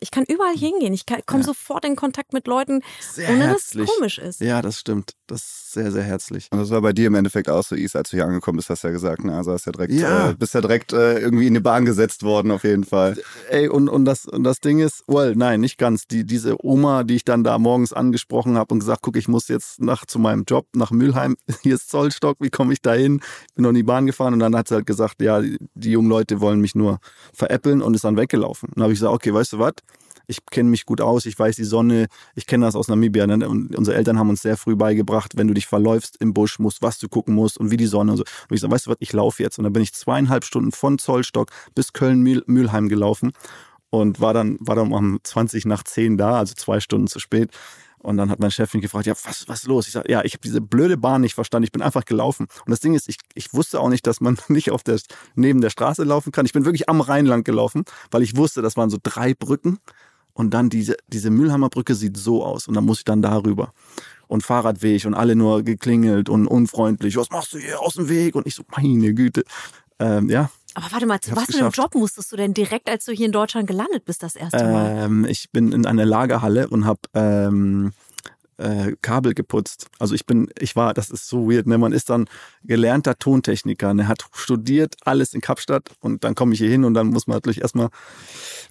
Ich 0.00 0.10
kann 0.10 0.24
überall 0.24 0.56
hingehen. 0.56 0.92
Ich 0.92 1.04
komme 1.24 1.42
sofort 1.42 1.84
in 1.86 1.96
Kontakt 1.96 2.34
mit 2.34 2.46
Leuten, 2.46 2.82
Sehr 3.00 3.30
ohne 3.30 3.46
herzlich. 3.46 3.86
dass 3.86 3.90
es 3.90 3.96
komisch 3.96 4.18
ist. 4.18 4.40
Ja, 4.42 4.60
das 4.60 4.78
stimmt. 4.78 5.12
Das 5.28 5.40
ist 5.40 5.72
sehr, 5.72 5.90
sehr 5.90 6.04
herzlich. 6.04 6.46
Und 6.52 6.58
das 6.58 6.70
war 6.70 6.80
bei 6.80 6.92
dir 6.92 7.08
im 7.08 7.14
Endeffekt 7.16 7.48
auch 7.48 7.64
so, 7.64 7.74
Is, 7.74 7.96
als 7.96 8.10
du 8.10 8.16
hier 8.16 8.26
angekommen 8.26 8.56
bist, 8.58 8.70
hast 8.70 8.84
du 8.84 8.88
ja 8.88 8.92
gesagt, 8.92 9.24
ne? 9.24 9.36
Also 9.36 9.52
hast 9.52 9.66
ja 9.66 9.72
direkt, 9.72 9.92
Ja. 9.92 10.30
Äh, 10.30 10.34
bist 10.34 10.54
ja 10.54 10.60
direkt 10.60 10.92
äh, 10.92 11.18
irgendwie 11.18 11.48
in 11.48 11.54
die 11.54 11.60
Bahn 11.60 11.84
gesetzt 11.84 12.22
worden, 12.22 12.52
auf 12.52 12.62
jeden 12.62 12.84
Fall. 12.84 13.16
Ey, 13.50 13.68
und, 13.68 13.88
und, 13.88 14.04
das, 14.04 14.26
und 14.26 14.44
das 14.44 14.60
Ding 14.60 14.78
ist, 14.78 15.02
well, 15.08 15.34
nein, 15.34 15.60
nicht 15.60 15.78
ganz. 15.78 16.06
Die, 16.06 16.24
diese 16.24 16.64
Oma, 16.64 17.02
die 17.02 17.16
ich 17.16 17.24
dann 17.24 17.42
da 17.42 17.58
morgens 17.58 17.92
angesprochen 17.92 18.56
habe 18.56 18.72
und 18.72 18.80
gesagt, 18.80 19.00
guck, 19.02 19.16
ich 19.16 19.26
muss 19.26 19.48
jetzt 19.48 19.80
nach 19.80 20.06
zu 20.06 20.20
meinem 20.20 20.44
Job 20.44 20.66
nach 20.74 20.92
Mülheim. 20.92 21.36
Hier 21.62 21.74
ist 21.74 21.90
Zollstock, 21.90 22.36
wie 22.40 22.50
komme 22.50 22.72
ich 22.72 22.80
da 22.80 22.92
hin? 22.92 23.20
Bin 23.54 23.64
noch 23.64 23.70
in 23.70 23.74
die 23.74 23.82
Bahn 23.82 24.06
gefahren 24.06 24.32
und 24.32 24.38
dann 24.38 24.54
hat 24.56 24.68
sie 24.68 24.74
halt 24.76 24.86
gesagt, 24.86 25.20
ja, 25.20 25.40
die, 25.40 25.58
die 25.74 25.90
jungen 25.90 26.08
Leute 26.08 26.40
wollen 26.40 26.60
mich 26.60 26.76
nur 26.76 27.00
veräppeln 27.34 27.82
und 27.82 27.94
ist 27.94 28.04
dann 28.04 28.16
weggelaufen. 28.16 28.68
Und 28.68 28.76
dann 28.76 28.84
habe 28.84 28.92
ich 28.92 29.00
gesagt, 29.00 29.14
okay, 29.14 29.34
weißt 29.34 29.54
du 29.54 29.58
was? 29.58 29.72
Ich 30.26 30.44
kenne 30.46 30.70
mich 30.70 30.86
gut 30.86 31.00
aus, 31.00 31.26
ich 31.26 31.38
weiß 31.38 31.56
die 31.56 31.64
Sonne, 31.64 32.06
ich 32.34 32.46
kenne 32.46 32.66
das 32.66 32.74
aus 32.74 32.88
Namibia. 32.88 33.26
Ne? 33.26 33.48
Und 33.48 33.76
unsere 33.76 33.96
Eltern 33.96 34.18
haben 34.18 34.28
uns 34.28 34.42
sehr 34.42 34.56
früh 34.56 34.76
beigebracht, 34.76 35.36
wenn 35.36 35.48
du 35.48 35.54
dich 35.54 35.66
verläufst 35.66 36.16
im 36.20 36.34
Busch, 36.34 36.58
musst, 36.58 36.82
was 36.82 36.98
du 36.98 37.08
gucken 37.08 37.34
musst 37.34 37.58
und 37.58 37.70
wie 37.70 37.76
die 37.76 37.86
Sonne 37.86 38.12
und 38.12 38.18
so. 38.18 38.24
Und 38.48 38.54
ich 38.54 38.60
sage, 38.60 38.72
weißt 38.72 38.86
du 38.86 38.90
was, 38.90 38.96
ich 39.00 39.12
laufe 39.12 39.42
jetzt. 39.42 39.58
Und 39.58 39.64
dann 39.64 39.72
bin 39.72 39.82
ich 39.82 39.94
zweieinhalb 39.94 40.44
Stunden 40.44 40.72
von 40.72 40.98
Zollstock 40.98 41.50
bis 41.74 41.92
Köln-Mühlheim 41.92 42.88
gelaufen 42.88 43.32
und 43.90 44.20
war 44.20 44.34
dann, 44.34 44.58
war 44.60 44.76
dann 44.76 44.92
um 44.92 45.18
20 45.22 45.64
nach 45.66 45.82
10 45.84 46.16
da, 46.16 46.38
also 46.38 46.54
zwei 46.54 46.80
Stunden 46.80 47.06
zu 47.06 47.18
spät. 47.18 47.50
Und 47.98 48.18
dann 48.18 48.30
hat 48.30 48.38
mein 48.38 48.52
Chef 48.52 48.72
mich 48.72 48.82
gefragt, 48.82 49.06
ja, 49.06 49.14
was, 49.24 49.48
was 49.48 49.64
los? 49.64 49.88
Ich 49.88 49.92
sage, 49.94 50.12
ja, 50.12 50.22
ich 50.24 50.34
habe 50.34 50.42
diese 50.42 50.60
blöde 50.60 50.96
Bahn 50.96 51.22
nicht 51.22 51.34
verstanden, 51.34 51.64
ich 51.64 51.72
bin 51.72 51.82
einfach 51.82 52.04
gelaufen. 52.04 52.46
Und 52.64 52.70
das 52.70 52.78
Ding 52.78 52.94
ist, 52.94 53.08
ich, 53.08 53.16
ich 53.34 53.52
wusste 53.52 53.80
auch 53.80 53.88
nicht, 53.88 54.06
dass 54.06 54.20
man 54.20 54.38
nicht 54.48 54.70
auf 54.70 54.84
der, 54.84 55.00
neben 55.34 55.60
der 55.60 55.70
Straße 55.70 56.04
laufen 56.04 56.30
kann. 56.30 56.46
Ich 56.46 56.52
bin 56.52 56.64
wirklich 56.64 56.88
am 56.88 57.00
Rhein 57.00 57.26
lang 57.26 57.42
gelaufen, 57.42 57.84
weil 58.12 58.22
ich 58.22 58.36
wusste, 58.36 58.62
das 58.62 58.76
waren 58.76 58.90
so 58.90 58.98
drei 59.02 59.34
Brücken. 59.34 59.78
Und 60.36 60.52
dann 60.52 60.68
diese, 60.68 60.96
diese 61.08 61.30
Mühlheimer 61.30 61.70
Brücke 61.70 61.94
sieht 61.94 62.18
so 62.18 62.44
aus. 62.44 62.68
Und 62.68 62.74
dann 62.74 62.84
muss 62.84 62.98
ich 62.98 63.04
dann 63.04 63.22
darüber. 63.22 63.70
Und 64.28 64.42
Fahrradweg 64.42 65.06
und 65.06 65.14
alle 65.14 65.34
nur 65.34 65.62
geklingelt 65.62 66.28
und 66.28 66.46
unfreundlich. 66.46 67.16
Was 67.16 67.30
machst 67.30 67.54
du 67.54 67.58
hier 67.58 67.80
aus 67.80 67.94
dem 67.94 68.10
Weg? 68.10 68.34
Und 68.34 68.46
ich 68.46 68.54
so, 68.54 68.62
meine 68.76 69.14
Güte. 69.14 69.44
Ähm, 69.98 70.28
ja, 70.28 70.50
Aber 70.74 70.92
warte 70.92 71.06
mal, 71.06 71.20
zu 71.20 71.34
was 71.34 71.46
für 71.46 71.58
einem. 71.58 71.70
Job 71.70 71.94
musstest 71.94 72.32
du 72.32 72.36
denn 72.36 72.52
direkt, 72.52 72.90
als 72.90 73.06
du 73.06 73.12
hier 73.12 73.24
in 73.24 73.32
Deutschland 73.32 73.66
gelandet 73.66 74.04
bist, 74.04 74.22
das 74.22 74.36
erste 74.36 74.62
Mal? 74.62 75.04
Ähm, 75.04 75.24
ich 75.24 75.50
bin 75.52 75.72
in 75.72 75.86
einer 75.86 76.04
Lagerhalle 76.04 76.68
und 76.68 76.84
habe 76.84 77.00
ähm, 77.14 77.92
äh, 78.58 78.92
Kabel 79.02 79.34
geputzt. 79.34 79.88
Also 79.98 80.14
ich 80.14 80.26
bin, 80.26 80.48
ich 80.58 80.76
war, 80.76 80.94
das 80.94 81.10
ist 81.10 81.28
so 81.28 81.50
weird, 81.50 81.66
ne? 81.66 81.78
Man 81.78 81.92
ist 81.92 82.10
dann 82.10 82.26
gelernter 82.64 83.18
Tontechniker, 83.18 83.94
ne? 83.94 84.08
Hat 84.08 84.26
studiert 84.32 84.96
alles 85.04 85.34
in 85.34 85.40
Kapstadt 85.40 85.90
und 86.00 86.24
dann 86.24 86.34
komme 86.34 86.52
ich 86.54 86.58
hier 86.58 86.70
hin 86.70 86.84
und 86.84 86.94
dann 86.94 87.08
muss 87.08 87.26
man 87.26 87.36
natürlich 87.36 87.62
erstmal 87.62 87.88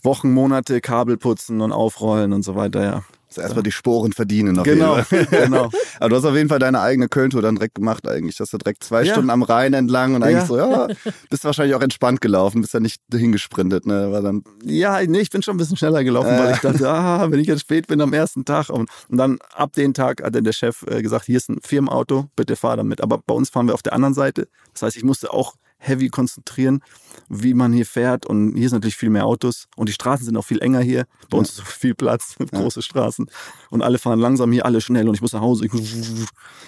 Wochen, 0.04 0.32
Monate 0.34 0.82
Kabel 0.82 1.18
putzen 1.18 1.62
und 1.62 1.72
aufrollen 1.72 2.34
und 2.34 2.44
so 2.44 2.56
weiter, 2.56 2.84
ja. 2.84 3.04
Also 3.30 3.42
erstmal 3.42 3.64
die 3.64 3.72
Sporen 3.72 4.14
verdienen. 4.14 4.58
Auf 4.60 4.64
Genau, 4.66 4.96
jeden 4.98 5.06
Fall. 5.06 5.26
genau. 5.46 5.70
Aber 6.00 6.10
du 6.10 6.16
hast 6.16 6.26
auf 6.26 6.36
jeden 6.36 6.48
Fall 6.50 6.60
deine 6.60 6.80
eigene 6.82 7.08
Köln-Tour 7.10 7.42
dann 7.42 7.56
direkt 7.56 7.76
gemacht 7.76 8.08
eigentlich. 8.08 8.38
Dass 8.38 8.50
du 8.52 8.58
direkt 8.58 8.84
zwei 8.84 9.04
Ja. 9.04 9.12
Stunden 9.14 9.30
am 9.30 9.44
Rhein 9.44 9.74
entlang 9.74 10.16
und 10.16 10.24
eigentlich 10.24 10.38
Ja. 10.42 10.46
so, 10.46 10.58
ja, 10.58 10.88
bist 11.30 11.44
wahrscheinlich 11.44 11.76
auch 11.76 11.82
entspannt 11.82 12.22
gelaufen, 12.22 12.62
bist 12.62 12.74
ja 12.74 12.80
nicht 12.80 13.02
hingesprintet, 13.12 13.86
ne? 13.86 14.12
War 14.12 14.22
dann, 14.22 14.44
Ja, 14.64 15.02
nee, 15.06 15.20
ich 15.20 15.30
bin 15.30 15.42
schon 15.42 15.56
ein 15.56 15.58
bisschen 15.58 15.78
schneller 15.78 16.04
gelaufen, 16.04 16.30
Äh. 16.30 16.40
weil 16.40 16.54
ich 16.54 16.60
dachte, 16.60 16.90
ah, 16.90 17.30
wenn 17.32 17.40
ich 17.40 17.48
jetzt 17.48 17.62
spät 17.62 17.88
bin 17.88 18.00
am 18.02 18.14
ersten 18.14 18.46
Tag. 18.46 18.70
Und, 18.70 18.90
und 19.10 19.18
dann 19.18 19.40
ab 19.54 19.74
dem 19.74 19.94
Tag 19.94 20.24
hat 20.24 20.36
dann 20.36 20.44
der 20.44 20.54
Chef 20.54 20.84
äh, 20.88 21.02
gesagt, 21.02 21.26
hier 21.26 21.38
ist 21.38 21.50
ein 21.50 21.60
Firmenauto, 21.64 22.28
bitte 22.36 22.56
fahr 22.56 22.78
damit. 22.78 23.02
Aber 23.02 23.18
bei 23.26 23.34
uns 23.34 23.50
fahren 23.50 23.68
wir 23.68 23.74
auf 23.74 23.84
der 23.84 23.94
anderen 23.94 24.14
Seite. 24.14 24.48
Das 24.74 24.84
heißt, 24.84 24.98
ich 24.98 25.04
musste 25.04 25.34
auch 25.34 25.56
heavy 25.78 26.10
konzentrieren, 26.10 26.82
wie 27.30 27.54
man 27.54 27.74
hier 27.74 27.86
fährt. 27.86 28.26
Und 28.26 28.56
hier 28.56 28.70
sind 28.70 28.78
natürlich 28.78 28.98
viel 28.98 29.10
mehr 29.10 29.26
Autos. 29.26 29.68
Und 29.76 29.90
die 29.90 29.94
Straßen 29.94 30.26
sind 30.26 30.38
auch 30.38 30.46
viel 30.46 30.62
enger 30.62 30.82
hier. 30.82 31.06
Bei 31.30 31.38
uns 31.38 31.50
ist 31.50 31.56
so 31.58 31.64
viel 31.64 31.96
Platz, 31.96 32.36
große 32.52 32.82
Straßen. 32.82 33.30
Und 33.70 33.82
alle 33.82 33.98
fahren 33.98 34.20
langsam 34.20 34.52
hier, 34.52 34.66
alle 34.66 34.82
schnell. 34.82 35.08
Und 35.08 35.16
ich 35.16 35.22
muss 35.22 35.34
nach 35.34 35.42
Hause. 35.42 35.68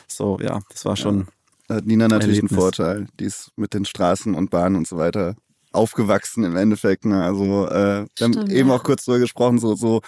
So, 0.08 0.40
ja, 0.42 0.62
das 0.70 0.86
war 0.86 0.96
schon. 0.96 1.28
da 1.68 1.76
hat 1.76 1.86
Nina 1.86 2.08
natürlich 2.08 2.40
einen 2.40 2.48
Erlebnis. 2.48 2.60
Vorteil. 2.60 3.08
Die 3.20 3.26
ist 3.26 3.52
mit 3.56 3.74
den 3.74 3.86
Straßen 3.86 4.34
und 4.36 4.50
Bahnen 4.50 4.76
und 4.76 4.88
so 4.88 4.98
weiter 4.98 5.36
aufgewachsen 5.78 6.44
im 6.44 6.56
Endeffekt. 6.56 7.06
Ne? 7.06 7.24
Also 7.24 7.68
äh, 7.68 8.06
wir 8.16 8.24
haben 8.24 8.34
Stimmt, 8.34 8.52
eben 8.52 8.70
ja. 8.70 8.76
auch 8.76 8.84
kurz 8.84 9.06
drüber 9.06 9.20
gesprochen, 9.20 9.60
so, 9.60 9.76
so 9.76 10.02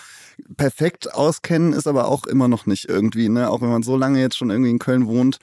perfekt 0.57 1.13
auskennen 1.13 1.73
ist 1.73 1.87
aber 1.87 2.07
auch 2.07 2.25
immer 2.25 2.47
noch 2.47 2.65
nicht 2.65 2.87
irgendwie, 2.89 3.29
ne? 3.29 3.49
Auch 3.49 3.61
wenn 3.61 3.69
man 3.69 3.83
so 3.83 3.97
lange 3.97 4.19
jetzt 4.19 4.37
schon 4.37 4.49
irgendwie 4.49 4.71
in 4.71 4.79
Köln 4.79 5.05
wohnt. 5.07 5.39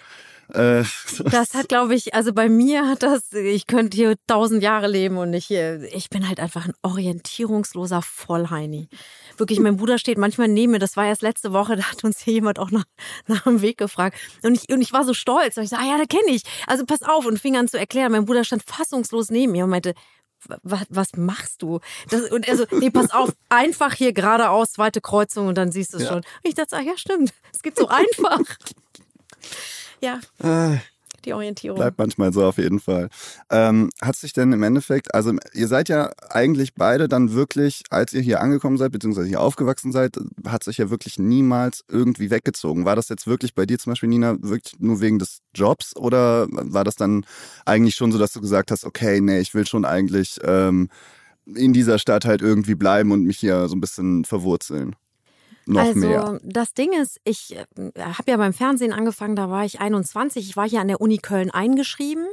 Äh, 0.53 0.85
Das 1.31 1.55
hat, 1.55 1.69
glaube 1.69 1.95
ich, 1.95 2.15
also 2.15 2.33
bei 2.33 2.49
mir 2.49 2.87
hat 2.89 3.03
das, 3.03 3.33
ich 3.33 3.67
könnte 3.67 3.97
hier 3.97 4.17
tausend 4.27 4.63
Jahre 4.63 4.87
leben 4.89 5.19
und 5.19 5.35
ich, 5.35 5.51
äh, 5.51 5.85
ich 5.87 6.09
bin 6.11 6.29
halt 6.29 6.39
einfach 6.41 6.67
ein 6.67 6.75
orientierungsloser 6.83 8.03
Vollheini. 8.03 8.89
Wirklich, 9.37 9.59
mein 9.61 9.77
Bruder 9.77 9.99
steht 9.99 10.19
manchmal 10.19 10.49
neben 10.49 10.73
mir, 10.73 10.79
das 10.79 10.97
war 10.97 11.07
erst 11.07 11.23
letzte 11.23 11.53
Woche, 11.53 11.77
da 11.77 11.83
hat 11.91 12.05
uns 12.05 12.21
hier 12.21 12.35
jemand 12.35 12.59
auch 12.59 12.71
nach, 12.71 12.85
nach 13.27 13.43
dem 13.43 13.61
Weg 13.63 13.79
gefragt. 13.79 14.17
Und 14.43 14.55
ich, 14.55 14.73
und 14.73 14.81
ich 14.83 14.93
war 14.93 15.05
so 15.05 15.15
stolz, 15.15 15.57
und 15.57 15.65
ich 15.65 15.71
so, 15.71 15.77
ah 15.77 15.85
ja, 15.85 15.99
da 15.99 16.05
kenne 16.05 16.31
ich. 16.35 16.43
Also 16.67 16.85
pass 16.87 17.03
auf 17.03 17.27
und 17.27 17.39
fing 17.39 17.57
an 17.57 17.69
zu 17.69 17.79
erklären. 17.79 18.13
Mein 18.13 18.25
Bruder 18.25 18.45
stand 18.45 18.63
fassungslos 18.63 19.31
neben 19.31 19.53
mir 19.53 19.65
und 19.65 19.71
meinte, 19.71 19.95
was, 20.63 20.83
was 20.91 21.09
machst 21.17 21.63
du? 21.63 21.81
Das, 22.11 22.31
und 22.31 22.49
also, 22.49 22.67
nee, 22.71 22.91
pass 22.91 23.11
auf, 23.11 23.31
einfach 23.49 23.95
hier 23.95 24.13
geradeaus, 24.13 24.73
zweite 24.73 25.01
Kreuzung 25.01 25.49
und 25.49 25.59
dann 25.59 25.73
siehst 25.73 25.93
du 25.93 25.97
es 25.97 26.05
Ja. 26.05 26.09
schon. 26.11 26.19
Und 26.19 26.25
ich 26.45 26.55
dachte, 26.55 26.77
ah 26.77 26.81
ja, 26.83 26.93
stimmt, 26.97 27.33
es 27.53 27.63
geht 27.63 27.77
so 27.77 27.89
einfach. 27.89 28.39
ja, 30.01 30.21
Äh, 30.39 30.79
die 31.27 31.33
Orientierung. 31.33 31.77
Bleibt 31.77 31.99
manchmal 31.99 32.33
so 32.33 32.45
auf 32.45 32.57
jeden 32.59 32.79
Fall. 32.79 33.09
Ähm, 33.51 33.91
hat 34.01 34.17
sich 34.17 34.33
denn 34.33 34.53
im 34.53 34.63
Endeffekt, 34.63 35.13
also 35.13 35.35
ihr 35.53 35.67
seid 35.67 35.89
ja 35.89 36.13
eigentlich 36.31 36.75
beide 36.75 37.09
dann 37.09 37.33
wirklich, 37.33 37.83
als 37.91 38.13
ihr 38.13 38.21
hier 38.21 38.41
angekommen 38.41 38.79
seid, 38.79 38.93
beziehungsweise 38.93 39.27
hier 39.27 39.41
aufgewachsen 39.41 39.91
seid, 39.91 40.17
hat 40.47 40.63
sich 40.63 40.79
ja 40.79 40.89
wirklich 40.89 41.19
niemals 41.19 41.85
irgendwie 41.89 42.31
weggezogen. 42.31 42.85
War 42.85 42.97
das 42.97 43.09
jetzt 43.09 43.27
wirklich 43.27 43.55
bei 43.55 43.67
dir 43.67 43.79
zum 43.79 43.91
Beispiel, 43.91 44.09
Nina, 44.09 44.37
wirklich 44.41 44.79
nur 44.79 45.01
wegen 45.01 45.19
des 45.19 45.41
Jobs 45.55 45.97
oder 45.97 46.47
war 46.49 46.85
das 46.85 46.95
dann 46.95 47.27
eigentlich 47.65 47.97
schon 47.97 48.13
so, 48.13 48.19
dass 48.19 48.33
du 48.33 48.41
gesagt 48.41 48.71
hast, 48.71 48.85
okay, 48.85 49.21
nee, 49.21 49.41
ich 49.41 49.53
will 49.53 49.67
schon 49.67 49.85
eigentlich 49.85 50.39
ähm, 50.45 50.89
in 51.45 51.73
dieser 51.73 51.99
Stadt 51.99 52.25
halt 52.25 52.41
irgendwie 52.41 52.75
bleiben 52.77 53.11
und 53.11 53.25
mich 53.25 53.39
hier 53.39 53.69
so 53.69 53.75
ein 53.75 53.81
bisschen 53.81 54.25
verwurzeln? 54.25 54.95
Noch 55.67 55.83
also, 55.83 55.99
mehr? 55.99 56.41
das 56.45 56.75
Ding 56.75 56.93
ist, 56.93 57.21
ich 57.25 57.57
äh, 57.57 57.65
habe 57.99 58.31
ja 58.31 58.37
beim 58.37 58.53
Fernsehen 58.53 58.93
angefangen, 58.93 59.37
da 59.37 59.51
war 59.51 59.65
ich 59.65 59.81
21. 59.81 60.49
Ich 60.49 60.57
war 60.57 60.69
hier 60.69 60.81
an 60.81 60.89
der 60.89 61.01
Uni 61.01 61.19
Köln 61.19 61.51
eingeschrieben. 61.51 62.27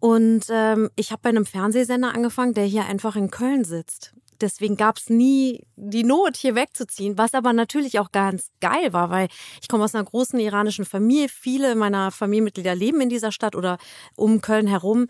Und 0.00 0.46
ähm, 0.50 0.90
ich 0.96 1.12
habe 1.12 1.22
bei 1.22 1.28
einem 1.28 1.46
Fernsehsender 1.46 2.14
angefangen, 2.14 2.54
der 2.54 2.64
hier 2.64 2.86
einfach 2.86 3.16
in 3.16 3.30
Köln 3.30 3.64
sitzt. 3.64 4.12
Deswegen 4.40 4.76
gab 4.76 4.98
es 4.98 5.08
nie 5.08 5.64
die 5.76 6.02
Not, 6.02 6.36
hier 6.36 6.56
wegzuziehen, 6.56 7.16
was 7.16 7.32
aber 7.32 7.52
natürlich 7.52 8.00
auch 8.00 8.10
ganz 8.10 8.50
geil 8.60 8.92
war, 8.92 9.08
weil 9.08 9.28
ich 9.60 9.68
komme 9.68 9.84
aus 9.84 9.94
einer 9.94 10.04
großen 10.04 10.40
iranischen 10.40 10.84
Familie. 10.84 11.28
Viele 11.28 11.76
meiner 11.76 12.10
Familienmitglieder 12.10 12.74
leben 12.74 13.00
in 13.00 13.08
dieser 13.08 13.30
Stadt 13.30 13.54
oder 13.54 13.78
um 14.16 14.40
Köln 14.40 14.66
herum. 14.66 15.06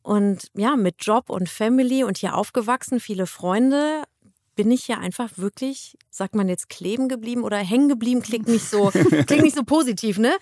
Und 0.00 0.48
ja, 0.54 0.76
mit 0.76 0.96
Job 1.00 1.28
und 1.28 1.48
Family 1.48 2.02
und 2.02 2.16
hier 2.16 2.34
aufgewachsen, 2.34 2.98
viele 2.98 3.26
Freunde 3.26 4.02
bin 4.54 4.70
ich 4.70 4.84
hier 4.84 4.98
einfach 4.98 5.30
wirklich, 5.36 5.96
sagt 6.10 6.34
man 6.34 6.48
jetzt 6.48 6.68
kleben 6.68 7.08
geblieben 7.08 7.42
oder 7.42 7.56
hängen 7.56 7.88
geblieben, 7.88 8.22
klingt 8.22 8.48
nicht 8.48 8.68
so, 8.68 8.90
klingt 8.90 9.42
nicht 9.42 9.56
so 9.56 9.62
positiv, 9.62 10.18
ne? 10.18 10.36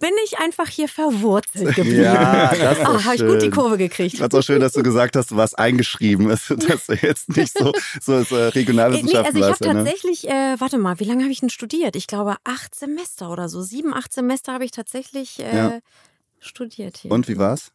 Bin 0.00 0.10
ich 0.24 0.38
einfach 0.38 0.68
hier 0.68 0.88
verwurzelt 0.88 1.74
geblieben. 1.74 2.02
Ja, 2.02 2.54
das 2.54 2.78
ist 2.78 2.84
ah, 2.84 3.04
habe 3.04 3.14
ich 3.14 3.26
gut 3.26 3.42
die 3.42 3.50
Kurve 3.50 3.78
gekriegt. 3.78 4.20
Das 4.20 4.28
ist 4.28 4.34
auch 4.34 4.42
schön, 4.42 4.60
dass 4.60 4.72
du 4.72 4.82
gesagt 4.82 5.16
hast, 5.16 5.30
du 5.30 5.36
warst 5.36 5.58
eingeschrieben, 5.58 6.28
dass 6.28 6.86
du 6.86 6.94
jetzt 6.94 7.34
nicht 7.36 7.56
so, 7.56 7.72
so 8.00 8.14
als, 8.14 8.30
äh, 8.30 8.48
Regionalwissenschaftler 8.48 9.32
nee, 9.32 9.42
also 9.42 9.62
ich 9.62 9.68
habe 9.68 9.84
tatsächlich, 9.84 10.28
äh, 10.28 10.56
warte 10.58 10.78
mal, 10.78 11.00
wie 11.00 11.04
lange 11.04 11.22
habe 11.22 11.32
ich 11.32 11.40
denn 11.40 11.50
studiert? 11.50 11.96
Ich 11.96 12.06
glaube 12.06 12.36
acht 12.44 12.74
Semester 12.74 13.30
oder 13.30 13.48
so, 13.48 13.62
sieben, 13.62 13.94
acht 13.94 14.12
Semester 14.12 14.52
habe 14.52 14.64
ich 14.64 14.72
tatsächlich 14.72 15.40
äh, 15.40 15.56
ja. 15.56 15.78
studiert 16.38 16.98
hier. 16.98 17.10
Und 17.10 17.28
wie 17.28 17.38
war's? 17.38 17.72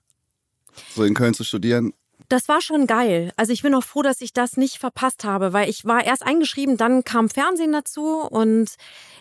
So 0.96 1.04
in 1.04 1.16
Köln 1.16 1.34
zu 1.34 1.44
studieren, 1.44 1.94
das 2.30 2.48
war 2.48 2.62
schon 2.62 2.88
geil. 2.88 3.32
Also 3.36 3.52
ich 3.52 3.64
bin 3.64 3.74
auch 3.76 3.84
froh, 3.84 4.04
dass 4.04 4.22
ich 4.22 4.34
das 4.34 4.56
nicht 4.56 4.78
verpasst 4.78 5.24
habe, 5.24 5.52
weil 5.52 5.70
ich 5.70 5.86
war 5.86 6.06
erst 6.06 6.26
eingeschrieben, 6.26 6.78
dann 6.78 7.04
kam 7.04 7.30
Fernsehen 7.30 7.72
dazu 7.72 8.22
und 8.22 8.70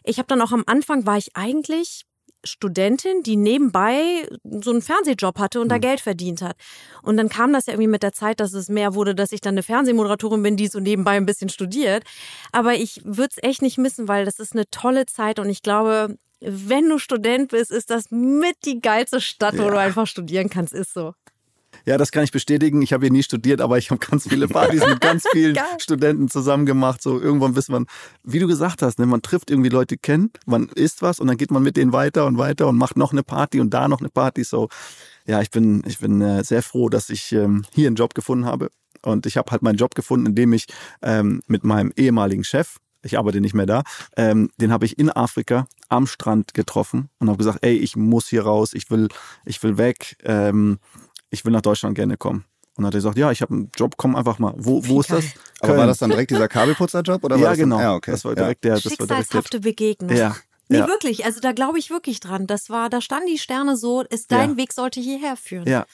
ich 0.04 0.18
habe 0.18 0.28
dann 0.28 0.42
auch 0.42 0.52
am 0.52 0.64
Anfang 0.66 1.06
war 1.06 1.16
ich 1.16 1.34
eigentlich 1.34 2.04
Studentin, 2.44 3.22
die 3.22 3.36
nebenbei 3.36 4.28
so 4.44 4.70
einen 4.70 4.82
Fernsehjob 4.82 5.38
hatte 5.38 5.60
und 5.60 5.66
mhm. 5.66 5.70
da 5.70 5.74
hm. 5.76 5.80
Geld 5.80 6.00
verdient 6.00 6.42
hat. 6.42 6.56
Und 7.02 7.16
dann 7.16 7.28
kam 7.28 7.52
das 7.52 7.66
ja 7.66 7.72
irgendwie 7.72 7.88
mit 7.88 8.02
der 8.02 8.12
Zeit, 8.12 8.40
dass 8.40 8.52
es 8.52 8.68
mehr 8.68 8.94
wurde, 8.94 9.14
dass 9.14 9.32
ich 9.32 9.40
dann 9.40 9.54
eine 9.54 9.62
Fernsehmoderatorin 9.62 10.42
bin, 10.42 10.56
die 10.56 10.68
so 10.68 10.78
nebenbei 10.78 11.16
ein 11.16 11.26
bisschen 11.26 11.48
studiert. 11.48 12.04
Aber 12.52 12.74
ich 12.74 13.00
würde 13.04 13.34
es 13.36 13.42
echt 13.42 13.62
nicht 13.62 13.78
missen, 13.78 14.06
weil 14.06 14.24
das 14.24 14.38
ist 14.38 14.52
eine 14.52 14.70
tolle 14.70 15.06
Zeit 15.06 15.38
und 15.38 15.50
ich 15.50 15.62
glaube, 15.62 16.16
wenn 16.40 16.88
du 16.88 16.98
Student 16.98 17.50
bist, 17.50 17.72
ist 17.72 17.90
das 17.90 18.10
mit 18.10 18.56
die 18.64 18.80
geilste 18.80 19.20
Stadt, 19.20 19.54
ja. 19.54 19.64
wo 19.64 19.70
du 19.70 19.78
einfach 19.78 20.06
studieren 20.06 20.48
kannst, 20.48 20.72
ist 20.72 20.94
so. 20.94 21.14
Ja, 21.88 21.97
das 21.97 22.12
kann 22.12 22.23
ich 22.23 22.33
bestätigen. 22.33 22.83
Ich 22.83 22.92
habe 22.92 23.07
hier 23.07 23.12
nie 23.12 23.23
studiert, 23.23 23.62
aber 23.62 23.78
ich 23.78 23.90
habe 23.90 23.99
ganz 23.99 24.28
viele 24.28 24.47
Partys 24.47 24.85
mit 24.87 25.00
ganz 25.00 25.25
vielen 25.33 25.59
Studenten 25.78 26.28
zusammen 26.28 26.66
gemacht. 26.66 27.00
So 27.00 27.18
irgendwann 27.18 27.57
wissen 27.57 27.73
man, 27.73 27.87
wie 28.23 28.38
du 28.38 28.47
gesagt 28.47 28.83
hast, 28.83 28.99
ne, 28.99 29.07
man 29.07 29.23
trifft 29.23 29.50
irgendwie 29.50 29.71
Leute 29.71 29.97
kennen, 29.97 30.30
man 30.45 30.68
isst 30.68 31.00
was 31.00 31.18
und 31.18 31.28
dann 31.28 31.38
geht 31.38 31.50
man 31.50 31.62
mit 31.62 31.78
denen 31.78 31.95
weiter 31.95 32.26
und 32.26 32.37
weiter 32.37 32.68
und 32.68 32.76
macht 32.76 32.99
noch 32.99 33.12
eine 33.12 33.23
Party 33.23 33.59
und 33.59 33.73
da 33.73 33.88
noch 33.88 34.00
eine 34.00 34.11
Party. 34.11 34.45
So, 34.45 34.68
ja, 35.25 35.40
ich 35.40 35.50
bin, 35.50 35.83
ich 35.87 35.99
bin 35.99 36.21
äh, 36.21 36.45
sehr 36.45 36.62
froh, 36.62 36.90
dass 36.90 37.09
ich 37.09 37.33
ähm, 37.33 37.64
hier 37.73 37.87
einen 37.87 37.97
Job 37.97 38.12
gefunden 38.12 38.45
habe. 38.45 38.68
Und 39.00 39.25
ich 39.25 39.38
habe 39.38 39.50
halt 39.50 39.62
meinen 39.62 39.78
Job 39.78 39.95
gefunden, 39.95 40.26
indem 40.26 40.52
ich 40.52 40.66
ähm, 41.00 41.40
mit 41.47 41.64
meinem 41.64 41.95
ehemaligen 41.97 42.45
Chef, 42.45 42.76
ich 43.02 43.16
arbeite 43.16 43.40
nicht 43.40 43.54
mehr 43.54 43.64
da, 43.64 43.83
ähm, 44.14 44.50
den 44.61 44.73
habe 44.73 44.85
ich 44.85 44.99
in 44.99 45.09
Afrika 45.09 45.66
am 45.88 46.07
Strand 46.07 46.52
getroffen 46.52 47.09
und 47.18 47.28
habe 47.28 47.38
gesagt, 47.38 47.61
ey, 47.62 47.76
ich 47.78 47.97
muss 47.97 48.28
hier 48.28 48.42
raus, 48.42 48.75
ich 48.75 48.90
will, 48.90 49.09
ich 49.47 49.62
will 49.62 49.78
weg. 49.78 50.16
Ähm, 50.25 50.80
ich 51.30 51.44
will 51.44 51.52
nach 51.52 51.62
Deutschland 51.62 51.94
gerne 51.94 52.16
kommen. 52.16 52.44
Und 52.76 52.85
dann 52.85 52.87
hat 52.87 52.94
er 52.94 52.99
gesagt, 52.99 53.18
ja, 53.18 53.32
ich 53.32 53.42
habe 53.42 53.54
einen 53.54 53.70
Job, 53.76 53.94
komm 53.97 54.14
einfach 54.14 54.38
mal. 54.38 54.54
Wo, 54.56 54.87
wo 54.87 55.00
ist 55.00 55.11
das? 55.11 55.25
Köln. 55.25 55.32
Aber 55.61 55.76
war 55.78 55.87
das 55.88 55.99
dann 55.99 56.11
direkt 56.11 56.30
dieser 56.30 56.47
Kabelputzerjob 56.47 57.25
oder 57.25 57.37
ja, 57.37 57.49
war 57.49 57.56
genau. 57.56 57.76
Das, 57.76 57.82
ja, 57.82 57.94
okay. 57.94 58.11
das 58.12 58.25
war 58.25 58.35
direkt 58.37 58.64
ja. 58.64 58.76
der. 58.76 58.80
Das 58.80 59.50
der, 59.50 59.58
Begegnung. 59.58 60.16
Ja. 60.16 60.37
Nee, 60.68 60.78
ja. 60.78 60.87
wirklich. 60.87 61.25
Also 61.25 61.40
da 61.40 61.52
glaube 61.52 61.78
ich 61.78 61.90
wirklich 61.90 62.20
dran. 62.20 62.47
Das 62.47 62.70
war, 62.70 62.88
da 62.88 63.00
standen 63.00 63.26
die 63.26 63.38
Sterne 63.38 63.76
so, 63.76 64.02
ist 64.02 64.30
dein 64.30 64.50
ja. 64.50 64.56
Weg 64.58 64.73
sollte 64.73 65.00
hierher 65.00 65.37
führen. 65.37 65.66
Ja. 65.66 65.87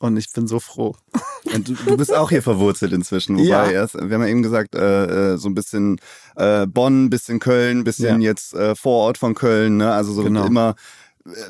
Und 0.00 0.16
ich 0.16 0.32
bin 0.32 0.48
so 0.48 0.58
froh. 0.58 0.96
Und 1.54 1.68
du, 1.68 1.74
du 1.74 1.96
bist 1.96 2.12
auch 2.12 2.30
hier 2.30 2.42
verwurzelt 2.42 2.92
inzwischen. 2.92 3.36
Wobei 3.36 3.46
ja. 3.46 3.70
erst, 3.70 3.94
wir 3.94 4.02
haben 4.02 4.22
ja 4.22 4.28
eben 4.28 4.42
gesagt, 4.42 4.74
äh, 4.74 5.34
äh 5.34 5.36
so 5.36 5.48
ein 5.48 5.54
bisschen 5.54 6.00
äh, 6.34 6.66
Bonn, 6.66 7.08
bisschen 7.08 7.38
Köln, 7.38 7.84
bisschen 7.84 8.20
ja. 8.20 8.30
jetzt 8.30 8.54
äh, 8.54 8.74
Vorort 8.74 9.18
von 9.18 9.34
Köln. 9.34 9.76
Ne? 9.76 9.92
Also 9.92 10.12
so 10.12 10.24
genau. 10.24 10.46
immer 10.46 10.74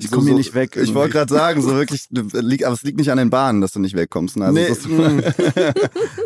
ich 0.00 0.10
komme 0.10 0.22
so, 0.22 0.28
hier 0.28 0.36
nicht 0.36 0.54
weg. 0.54 0.76
Irgendwie. 0.76 0.90
Ich 0.90 0.94
wollte 0.94 1.12
gerade 1.12 1.32
sagen, 1.32 1.62
so 1.62 1.74
wirklich, 1.74 2.08
aber 2.12 2.74
es 2.74 2.82
liegt 2.82 2.98
nicht 2.98 3.10
an 3.10 3.18
den 3.18 3.30
Bahnen, 3.30 3.60
dass 3.60 3.72
du 3.72 3.80
nicht 3.80 3.96
wegkommst. 3.96 4.36
Ne? 4.36 4.46
Also 4.46 4.88
nee, 4.88 5.04
mm. 5.08 5.22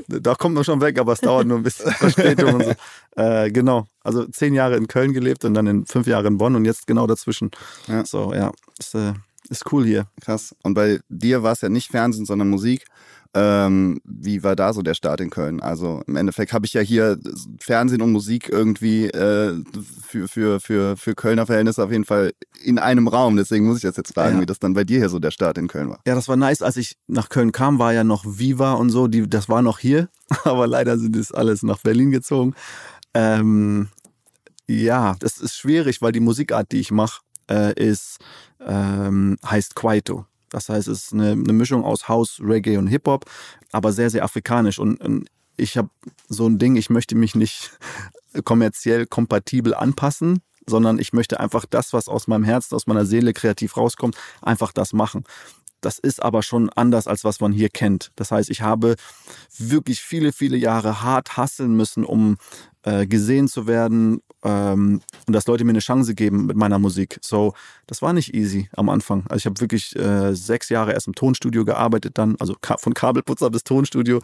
da 0.21 0.35
kommt 0.35 0.55
man 0.55 0.65
schon 0.65 0.81
weg, 0.81 0.99
aber 0.99 1.13
es 1.13 1.21
dauert 1.21 1.47
nur 1.47 1.59
ein 1.59 1.63
bisschen 1.63 1.91
Verspätung 1.93 2.55
und 2.55 2.65
so. 2.65 2.73
Äh, 3.19 3.51
genau, 3.51 3.87
also 4.03 4.27
zehn 4.27 4.53
Jahre 4.53 4.77
in 4.77 4.89
Köln 4.89 5.15
gelebt 5.15 5.47
und 5.47 5.55
dann 5.55 5.67
in 5.67 5.87
fünf 5.87 6.07
Jahre 6.07 6.27
in 6.27 6.37
Bonn 6.37 6.55
und 6.55 6.67
jetzt 6.67 6.87
genau 6.87 7.07
dazwischen. 7.07 7.51
Ja. 7.87 8.05
So, 8.05 8.35
ja, 8.35 8.53
ist, 8.79 8.95
äh, 8.95 9.15
ist 9.49 9.73
cool 9.73 9.87
hier. 9.87 10.07
Krass. 10.21 10.55
Und 10.63 10.75
bei 10.75 11.01
dir 11.09 11.43
war 11.43 11.53
es 11.53 11.63
ja 11.63 11.71
nicht 11.71 11.91
Fernsehen, 11.91 12.27
sondern 12.27 12.51
Musik. 12.51 12.85
Ähm, 13.39 14.01
wie 14.03 14.43
war 14.43 14.57
da 14.57 14.73
so 14.73 14.81
der 14.81 14.95
Start 14.95 15.21
in 15.21 15.29
Köln? 15.29 15.61
Also 15.61 16.03
im 16.07 16.17
Endeffekt 16.17 16.55
habe 16.55 16.65
ich 16.65 16.73
ja 16.73 16.81
hier 16.81 17.19
Fernsehen 17.61 18.01
und 18.01 18.11
Musik 18.11 18.49
irgendwie 18.49 19.09
äh, 19.09 19.63
für, 20.09 20.27
für, 20.27 20.59
für, 20.59 20.97
für 20.97 21.15
Kölner 21.15 21.45
Verhältnisse 21.45 21.85
auf 21.85 21.93
jeden 21.93 22.07
Fall 22.07 22.33
in 22.65 22.79
einem 22.79 23.09
Raum. 23.09 23.37
Deswegen 23.37 23.67
muss 23.67 23.77
ich 23.77 23.83
das 23.83 23.99
jetzt 23.99 24.15
fragen, 24.15 24.37
ja. 24.37 24.41
wie 24.41 24.47
das 24.47 24.59
dann 24.59 24.73
bei 24.73 24.85
dir 24.85 25.01
hier 25.01 25.11
so 25.11 25.19
der 25.19 25.33
Start 25.33 25.59
in 25.59 25.69
Köln 25.69 25.91
war. 25.91 26.01
Ja, 26.07 26.15
das 26.15 26.29
war 26.29 26.37
nice. 26.39 26.63
Als 26.63 26.79
ich 26.79 26.97
nach 27.09 27.29
Köln 27.29 27.53
kam, 27.53 27.79
war 27.79 27.93
ja 27.93 28.05
noch 28.05 28.25
Viva 28.27 28.73
und 28.73 28.89
so. 28.89 29.07
Die, 29.07 29.29
das 29.29 29.51
war 29.51 29.61
noch 29.61 29.81
hier. 29.81 30.09
Aber 30.45 30.67
leider 30.67 30.97
sind 30.99 31.15
es 31.15 31.31
alles 31.31 31.63
nach 31.63 31.83
Berlin 31.83 32.13
gezogen. 32.13 32.55
Ähm, 33.13 33.89
ja, 34.67 35.15
das 35.19 35.37
ist 35.37 35.59
schwierig, 35.59 36.01
weil 36.01 36.13
die 36.13 36.21
Musikart, 36.21 36.73
die 36.73 36.81
ich 36.81 36.91
mache, 36.91 37.21
äh, 37.51 37.75
ist, 37.75 38.17
ähm, 38.67 39.37
heißt 39.45 39.77
Kwaito. 39.77 40.25
Das 40.57 40.71
heißt, 40.71 40.89
es 40.89 41.03
ist 41.03 41.13
eine, 41.13 41.33
eine 41.33 41.53
Mischung 41.53 41.85
aus 41.85 42.09
House, 42.09 42.41
Reggae 42.43 42.79
und 42.79 42.87
Hip-Hop, 42.87 43.27
aber 43.73 43.93
sehr, 43.93 44.09
sehr 44.09 44.25
afrikanisch. 44.25 44.79
Und, 44.79 45.03
und 45.03 45.29
ich 45.59 45.77
habe 45.77 45.91
so 46.31 46.49
ein 46.49 46.57
Ding, 46.57 46.77
ich 46.77 46.89
möchte 46.89 47.15
mich 47.15 47.35
nicht 47.35 47.79
kommerziell 48.45 49.05
kompatibel 49.05 49.75
anpassen, 49.75 50.41
sondern 50.67 50.99
ich 50.99 51.13
möchte 51.13 51.41
einfach 51.41 51.67
das, 51.69 51.93
was 51.93 52.09
aus 52.09 52.27
meinem 52.27 52.45
Herzen, 52.45 52.75
aus 52.75 52.87
meiner 52.87 53.05
Seele 53.05 53.35
kreativ 53.35 53.77
rauskommt, 53.77 54.17
einfach 54.41 54.73
das 54.73 54.95
machen. 54.95 55.25
Das 55.83 55.99
ist 55.99 56.23
aber 56.23 56.43
schon 56.43 56.71
anders, 56.71 57.07
als 57.07 57.23
was 57.23 57.41
man 57.41 57.53
hier 57.53 57.69
kennt. 57.69 58.11
Das 58.17 58.31
heißt, 58.31 58.49
ich 58.49 58.63
habe 58.63 58.97
wirklich 59.59 60.01
viele, 60.01 60.33
viele 60.33 60.57
Jahre 60.57 61.03
hart 61.03 61.37
hasseln 61.37 61.77
müssen, 61.77 62.03
um 62.03 62.39
äh, 62.83 63.07
gesehen 63.07 63.47
zu 63.47 63.67
werden 63.67 64.23
ähm, 64.47 65.01
und 65.27 65.33
dass 65.33 65.47
Leute 65.47 65.65
mir 65.65 65.71
eine 65.71 65.81
Chance 65.81 66.15
geben 66.15 66.47
mit 66.47 66.57
meiner 66.57 66.79
Musik. 66.79 67.19
So, 67.21 67.55
das 67.87 68.01
war 68.01 68.13
nicht 68.13 68.35
easy 68.35 68.69
am 68.77 68.89
Anfang. 68.89 69.25
Also 69.29 69.39
ich 69.39 69.47
habe 69.47 69.61
wirklich 69.61 69.97
äh, 69.97 70.35
sechs 70.35 70.69
Jahre 70.69 70.93
erst 70.93 71.09
im 71.09 71.15
Tonstudio 71.15 71.65
gearbeitet, 71.65 72.17
dann, 72.17 72.37
also 72.39 72.55
von 72.79 72.95
Kabelputzer 72.95 73.51
bis 73.51 73.65
Tonstudio. 73.65 74.21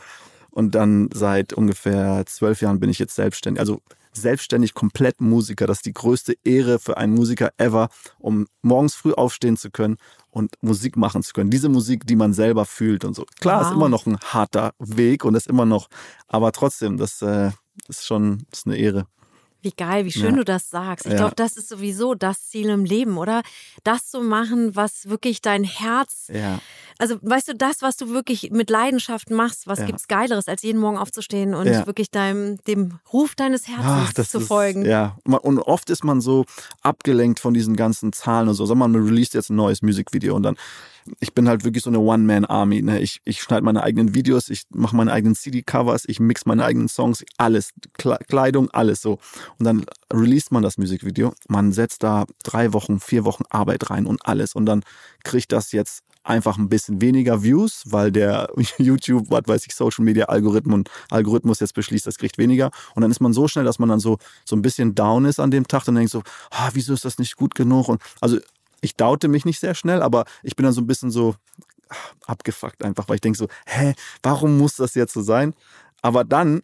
Und 0.51 0.75
dann 0.75 1.09
seit 1.13 1.55
ungefähr 1.55 2.25
zwölf 2.27 2.61
Jahren 2.61 2.79
bin 2.79 2.91
ich 2.91 2.99
jetzt 2.99 3.17
selbstständig. 3.17 3.59
Also 3.59 3.81
selbstständig 4.13 4.75
komplett 4.75 5.21
Musiker. 5.21 5.67
Das 5.67 5.79
ist 5.79 5.87
die 5.87 5.95
größte 5.95 6.35
Ehre 6.45 6.79
für 6.79 6.99
einen 6.99 7.15
Musiker 7.15 7.51
ever, 7.57 7.89
um 8.19 8.47
morgens 8.61 8.95
früh 8.95 9.13
aufstehen 9.13 9.57
zu 9.57 9.71
können 9.71 9.97
und 10.31 10.55
Musik 10.61 10.97
machen 10.97 11.23
zu 11.23 11.33
können. 11.33 11.51
Diese 11.51 11.71
Musik, 11.71 12.07
die 12.07 12.17
man 12.17 12.35
selber 12.35 12.67
fühlt 12.67 13.05
und 13.05 13.15
so. 13.15 13.25
Klar, 13.41 13.61
wow. 13.61 13.67
ist 13.67 13.75
immer 13.75 13.89
noch 13.89 14.07
ein 14.07 14.19
harter 14.21 14.73
Weg 14.79 15.25
und 15.25 15.35
ist 15.35 15.47
immer 15.47 15.65
noch, 15.65 15.89
aber 16.29 16.53
trotzdem, 16.53 16.99
das 16.99 17.23
äh, 17.23 17.51
ist 17.89 18.07
schon 18.07 18.45
ist 18.53 18.67
eine 18.67 18.77
Ehre. 18.77 19.07
Wie 19.63 19.71
geil, 19.71 20.05
wie 20.05 20.13
schön 20.13 20.33
ja. 20.33 20.37
du 20.39 20.45
das 20.45 20.71
sagst. 20.71 21.07
Ich 21.07 21.13
ja. 21.13 21.19
glaube, 21.19 21.37
das 21.37 21.57
ist 21.57 21.69
sowieso 21.69 22.15
das 22.15 22.49
Ziel 22.49 22.69
im 22.69 22.85
Leben, 22.85 23.17
oder? 23.17 23.43
Das 23.85 24.11
zu 24.11 24.21
machen, 24.21 24.75
was 24.75 25.09
wirklich 25.09 25.41
dein 25.41 25.63
Herz. 25.63 26.29
Ja. 26.33 26.61
Also, 26.99 27.17
weißt 27.23 27.49
du, 27.49 27.55
das, 27.55 27.81
was 27.81 27.97
du 27.97 28.11
wirklich 28.11 28.51
mit 28.51 28.71
Leidenschaft 28.71 29.31
machst, 29.31 29.67
was 29.67 29.79
ja. 29.79 29.87
gibt's 29.87 30.09
Geileres, 30.09 30.49
als 30.49 30.63
jeden 30.63 30.81
Morgen 30.81 30.99
aufzustehen 30.99 31.55
und 31.55 31.67
wirklich 31.87 32.11
deinem, 32.11 32.59
dem 32.65 32.99
Ruf 33.13 33.35
deines 33.35 33.69
Herzens 33.69 33.87
Ach, 34.19 34.27
zu 34.27 34.39
ist, 34.39 34.47
folgen? 34.49 34.85
Ja. 34.85 35.17
Und 35.25 35.59
oft 35.61 35.91
ist 35.91 36.05
man 36.05 36.21
so 36.21 36.45
abgelenkt 36.83 37.41
von 37.41 37.55
diesen 37.55 37.77
ganzen 37.77 38.13
Zahlen 38.13 38.49
und 38.49 38.55
so. 38.55 38.67
Sag 38.67 38.77
mal, 38.77 38.89
man 38.89 39.05
released 39.05 39.35
jetzt 39.35 39.51
ein 39.51 39.57
neues 39.57 39.83
Musikvideo 39.83 40.35
und 40.35 40.43
dann 40.43 40.57
ich 41.21 41.35
bin 41.35 41.49
halt 41.49 41.65
wirklich 41.65 41.83
so 41.83 41.91
eine 41.91 41.99
One-Man-Army. 41.99 42.83
Ne? 42.83 43.01
Ich, 43.01 43.21
ich 43.25 43.41
schneide 43.41 43.65
meine 43.65 43.83
eigenen 43.83 44.15
Videos, 44.15 44.49
ich 44.49 44.65
mache 44.71 44.97
meine 44.97 45.13
eigenen 45.13 45.35
CD-Covers, 45.35 46.05
ich 46.07 46.21
mix 46.21 46.47
meine 46.47 46.65
eigenen 46.65 46.89
Songs, 46.89 47.25
alles, 47.39 47.73
Kleidung, 47.95 48.71
alles 48.71 49.03
so. 49.03 49.19
Und 49.59 49.65
dann 49.65 49.85
released 50.13 50.53
man 50.53 50.63
das 50.63 50.79
Musikvideo. 50.79 51.35
Man 51.49 51.73
setzt 51.73 52.03
da 52.03 52.27
drei 52.45 52.73
Wochen, 52.73 53.01
vier 53.01 53.25
Wochen 53.25 53.45
Arbeit 53.51 53.91
rein 53.91 54.07
und 54.07 54.25
alles. 54.27 54.55
Und 54.55 54.67
dann 54.67 54.83
kriegt 55.25 55.53
das 55.53 55.73
jetzt 55.73 56.03
einfach 56.25 56.57
ein 56.57 56.69
bisschen 56.69 57.01
weniger 57.01 57.43
Views, 57.43 57.83
weil 57.87 58.13
der 58.13 58.49
YouTube, 58.79 59.27
was 59.31 59.43
weiß 59.47 59.67
ich, 59.67 59.75
Social 59.75 60.05
Media 60.05 60.27
Algorithmus, 60.27 60.85
Algorithmus 61.11 61.61
jetzt 61.61 61.75
beschließt, 61.75 62.07
das 62.07 62.19
kriegt 62.19 62.39
weniger. 62.39 62.71
Und 62.95 63.03
dann 63.03 63.11
ist 63.11 63.21
man 63.21 63.33
so 63.33 63.49
schnell, 63.49 63.65
dass 63.65 63.79
man 63.79 63.89
dann 63.89 64.01
so, 64.01 64.19
so 64.45 64.57
ein 64.57 64.63
bisschen 64.63 64.95
down 64.95 65.25
ist 65.25 65.41
an 65.41 65.51
dem 65.51 65.67
Tag 65.67 65.87
und 65.89 65.97
denkt 65.97 66.13
so, 66.13 66.23
ah, 66.51 66.71
wieso 66.75 66.93
ist 66.95 67.05
das 67.05 67.19
nicht 67.19 67.37
gut 67.37 67.55
genug? 67.55 67.89
Und 67.89 68.01
also 68.21 68.39
ich 68.83 68.97
daute 68.97 69.29
mich 69.29 69.47
nicht 69.47 69.61
sehr 69.61 69.75
schnell, 69.75 70.03
aber 70.03 70.25
ich 70.43 70.57
bin 70.57 70.65
dann 70.65 70.75
so 70.75 70.83
ein 70.83 70.87
bisschen 70.87 71.11
so 71.11 71.37
ah, 71.89 71.97
abgefuckt 72.27 72.85
einfach, 72.85 73.09
weil 73.09 73.15
ich 73.15 73.21
denke 73.23 73.39
so, 73.39 73.49
hä, 73.67 73.95
warum 74.23 74.59
muss 74.59 74.77
das 74.77 74.95
jetzt 74.95 75.15
so 75.15 75.23
sein? 75.23 75.55
Aber 76.03 76.25
dann 76.25 76.63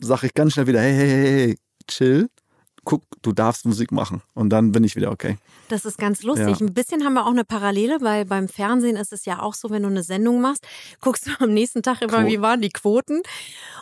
sage 0.00 0.26
ich 0.26 0.34
ganz 0.34 0.54
schnell 0.54 0.66
wieder, 0.66 0.80
hey, 0.80 0.94
hey, 0.94 1.08
hey, 1.08 1.46
hey, 1.46 1.58
chill 1.86 2.30
guck, 2.84 3.02
du 3.22 3.32
darfst 3.32 3.66
Musik 3.66 3.92
machen. 3.92 4.22
Und 4.34 4.50
dann 4.50 4.72
bin 4.72 4.84
ich 4.84 4.96
wieder 4.96 5.10
okay. 5.10 5.36
Das 5.68 5.84
ist 5.84 5.98
ganz 5.98 6.22
lustig. 6.22 6.60
Ja. 6.60 6.66
Ein 6.66 6.74
bisschen 6.74 7.04
haben 7.04 7.14
wir 7.14 7.26
auch 7.26 7.30
eine 7.30 7.44
Parallele, 7.44 7.98
weil 8.00 8.24
beim 8.24 8.48
Fernsehen 8.48 8.96
ist 8.96 9.12
es 9.12 9.24
ja 9.24 9.40
auch 9.40 9.54
so, 9.54 9.70
wenn 9.70 9.82
du 9.82 9.88
eine 9.88 10.02
Sendung 10.02 10.40
machst, 10.40 10.66
guckst 11.00 11.26
du 11.26 11.30
am 11.40 11.52
nächsten 11.52 11.82
Tag 11.82 12.02
immer, 12.02 12.26
wie 12.26 12.40
waren 12.40 12.60
die 12.60 12.70
Quoten. 12.70 13.22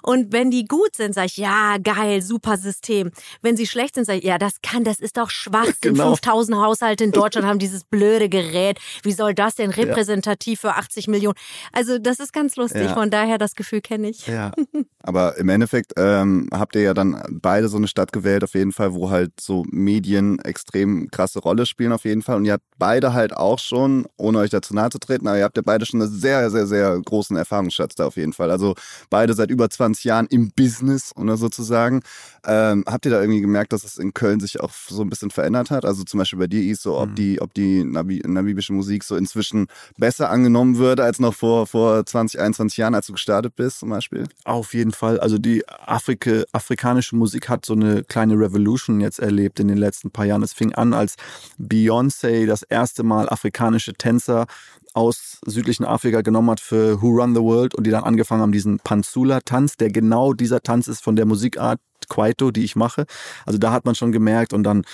Und 0.03 0.33
wenn 0.33 0.51
die 0.51 0.65
gut 0.65 0.95
sind, 0.97 1.15
sag 1.15 1.27
ich, 1.27 1.37
ja, 1.37 1.77
geil, 1.83 2.23
super 2.23 2.57
System. 2.57 3.11
Wenn 3.43 3.57
sie 3.57 3.67
schlecht 3.67 3.95
sind, 3.95 4.05
sag 4.05 4.19
ich, 4.19 4.25
ja, 4.25 4.39
das 4.39 4.61
kann, 4.63 4.85
das 4.85 5.01
ist 5.01 5.17
doch 5.17 5.31
Schwachsinn. 5.31 5.69
Genau. 5.99 6.17
5000 6.17 6.59
Haushalte 6.59 7.05
in 7.05 7.13
Deutschland 7.13 7.47
haben 7.47 7.59
dieses 7.59 7.85
blöde 7.85 8.29
Gerät. 8.29 8.79
Wie 9.03 9.13
soll 9.13 9.35
das 9.35 9.55
denn 9.55 9.71
repräsentativ 9.71 10.63
ja. 10.63 10.73
für 10.73 10.79
80 10.79 11.09
Millionen? 11.09 11.37
Also 11.73 11.99
das 11.99 12.21
ist 12.21 12.33
ganz 12.33 12.57
lustig. 12.57 12.83
Ja. 12.85 12.95
Von 12.95 13.11
daher, 13.11 13.39
das 13.39 13.55
Gefühl 13.55 13.81
kenne 13.81 14.11
ich. 14.11 14.27
Ja. 14.27 14.53
Aber 15.03 15.37
im 15.39 15.49
Endeffekt 15.49 15.93
ähm, 15.97 16.49
habt 16.53 16.75
ihr 16.77 16.83
ja 16.83 16.95
dann 16.95 17.23
beide 17.31 17.69
so 17.69 17.77
eine 17.77 17.89
Stadt 17.89 18.13
gewählt, 18.13 18.45
auf 18.45 18.55
jeden 18.55 18.73
Fall, 18.73 18.88
wo 18.95 19.11
halt 19.11 19.33
so 19.41 19.65
Medien 19.71 20.39
extrem 20.41 21.11
krasse 21.11 21.41
Rolle 21.41 21.67
spielen 21.67 21.93
auf 21.93 22.05
jeden 22.05 22.23
Fall. 22.23 22.37
Und 22.37 22.45
ihr 22.45 22.55
habt 22.55 22.65
beide 22.79 23.13
halt 23.13 23.37
auch 23.37 23.59
schon, 23.59 24.07
ohne 24.17 24.39
euch 24.39 24.51
dazu 24.51 24.75
nahe 24.75 24.91
zu 24.91 24.99
treten, 24.99 25.27
aber 25.27 25.39
ihr 25.39 25.45
habt 25.45 25.57
ja 25.57 25.63
beide 25.65 25.87
schon 25.87 26.01
einen 26.01 26.11
sehr, 26.11 26.51
sehr, 26.51 26.67
sehr 26.67 26.99
großen 27.01 27.37
Erfahrungsschatz 27.37 27.95
da 27.95 28.07
auf 28.07 28.17
jeden 28.17 28.33
Fall. 28.33 28.51
Also 28.51 28.75
beide 29.11 29.35
seit 29.35 29.51
über 29.51 29.69
20 29.69 30.05
Jahren 30.05 30.27
im 30.27 30.51
Business 30.51 31.13
oder 31.17 31.37
sozusagen. 31.37 32.03
Ähm, 32.47 32.85
habt 32.87 33.05
ihr 33.05 33.11
da 33.11 33.21
irgendwie 33.21 33.41
gemerkt, 33.41 33.73
dass 33.73 33.85
es 33.85 33.99
in 33.99 34.15
Köln 34.15 34.41
sich 34.41 34.61
auch 34.61 34.71
so 34.73 35.03
ein 35.03 35.11
bisschen 35.11 35.31
verändert 35.31 35.71
hat? 35.71 35.85
Also 35.85 36.05
zum 36.05 36.19
Beispiel 36.19 36.39
bei 36.39 36.47
dir, 36.47 36.63
ist 36.63 36.83
so, 36.83 36.99
ob 36.99 37.11
mhm. 37.11 37.15
die, 37.15 37.41
ob 37.41 37.55
die 37.55 37.85
Nabi 37.85 38.23
namibische 38.25 38.73
Musik 38.73 39.05
so 39.05 39.17
inzwischen 39.17 39.67
besser 39.97 40.31
angenommen 40.31 40.79
würde 40.79 41.05
als 41.05 41.19
noch 41.19 41.35
vor, 41.35 41.67
vor 41.67 42.05
20, 42.05 42.41
21 42.41 42.77
Jahren, 42.79 42.95
als 42.95 43.07
du 43.07 43.13
gestartet 43.13 43.57
bist 43.57 43.81
zum 43.81 43.91
Beispiel? 43.91 44.25
Auf 44.45 44.75
jeden 44.75 44.93
Fall. 44.93 45.21
Also 45.21 45.39
die 45.39 45.67
Afrika, 45.69 46.45
afrikanische 46.53 47.17
Musik 47.17 47.49
hat 47.49 47.67
so 47.67 47.75
eine 47.75 48.05
kleine 48.05 48.35
Revolution 48.35 48.78
Revolution 48.79 49.01
jetzt 49.01 49.19
erlebt 49.19 49.61
in 49.61 49.69
den 49.69 49.79
letzten 49.79 50.11
paar 50.11 50.25
Jahren. 50.25 50.43
Es 50.43 50.53
fing 50.53 50.75
an, 50.75 50.93
als 50.93 51.17
Beyoncé 51.59 52.47
das 52.47 52.63
erste 52.63 53.03
Mal 53.03 53.29
afrikanische 53.29 53.95
Tänzer 53.95 54.47
aus 54.95 55.39
südlichen 55.47 55.85
Afrika 55.85 56.23
genommen 56.23 56.51
hat 56.51 56.61
für 56.61 57.03
Who 57.03 57.21
Run 57.21 57.35
the 57.35 57.41
World 57.41 57.75
und 57.75 57.87
die 57.87 57.91
dann 57.91 58.05
angefangen 58.05 58.43
haben, 58.43 58.53
diesen 58.53 58.79
Panzula-Tanz, 58.79 59.77
der 59.77 59.91
genau 59.91 60.33
dieser 60.33 60.63
Tanz 60.63 60.89
ist 60.89 61.03
von 61.03 61.15
der 61.15 61.27
Musikart 61.27 61.81
Kwaito, 62.09 62.51
die 62.51 62.65
ich 62.65 62.75
mache. 62.75 63.05
Also 63.45 63.59
da 63.59 63.71
hat 63.71 63.85
man 63.85 63.95
schon 63.95 64.13
gemerkt 64.13 64.55
und 64.55 64.63
dann 64.63 64.85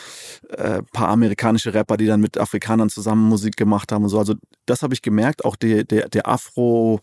äh, 0.49 0.83
paar 0.93 1.09
amerikanische 1.09 1.73
Rapper, 1.73 1.97
die 1.97 2.07
dann 2.07 2.21
mit 2.21 2.39
Afrikanern 2.39 2.91
zusammen 2.91 3.29
Musik 3.29 3.57
gemacht 3.57 3.93
haben 3.93 4.05
und 4.05 4.11
so. 4.11 4.19
Also 4.19 4.35
das 4.67 4.83
habe 4.83 4.95
ich 4.95 5.03
gemerkt. 5.03 5.45
Auch 5.45 5.55
der, 5.55 5.85
der, 5.85 6.09
der 6.09 6.27
Afro, 6.27 7.01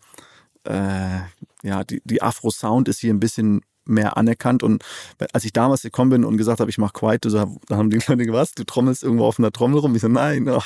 äh, 0.64 1.20
ja, 1.62 1.84
die, 1.84 2.02
die 2.04 2.20
Afro-Sound 2.20 2.88
ist 2.88 3.00
hier 3.00 3.14
ein 3.14 3.20
bisschen 3.20 3.62
mehr 3.84 4.16
anerkannt. 4.16 4.62
Und 4.62 4.84
als 5.32 5.44
ich 5.44 5.52
damals 5.52 5.82
gekommen 5.82 6.10
bin 6.10 6.24
und 6.24 6.36
gesagt 6.36 6.60
habe, 6.60 6.70
ich 6.70 6.78
mache 6.78 6.92
Quiet, 6.92 7.24
da 7.24 7.46
haben 7.70 7.90
die 7.90 7.98
Leute 8.06 8.32
was, 8.32 8.52
du 8.52 8.64
trommelst 8.64 9.02
irgendwo 9.02 9.24
auf 9.24 9.38
einer 9.38 9.52
Trommel 9.52 9.80
rum. 9.80 9.94
Ich 9.94 10.02
so, 10.02 10.08
nein. 10.08 10.48
Oh. 10.48 10.62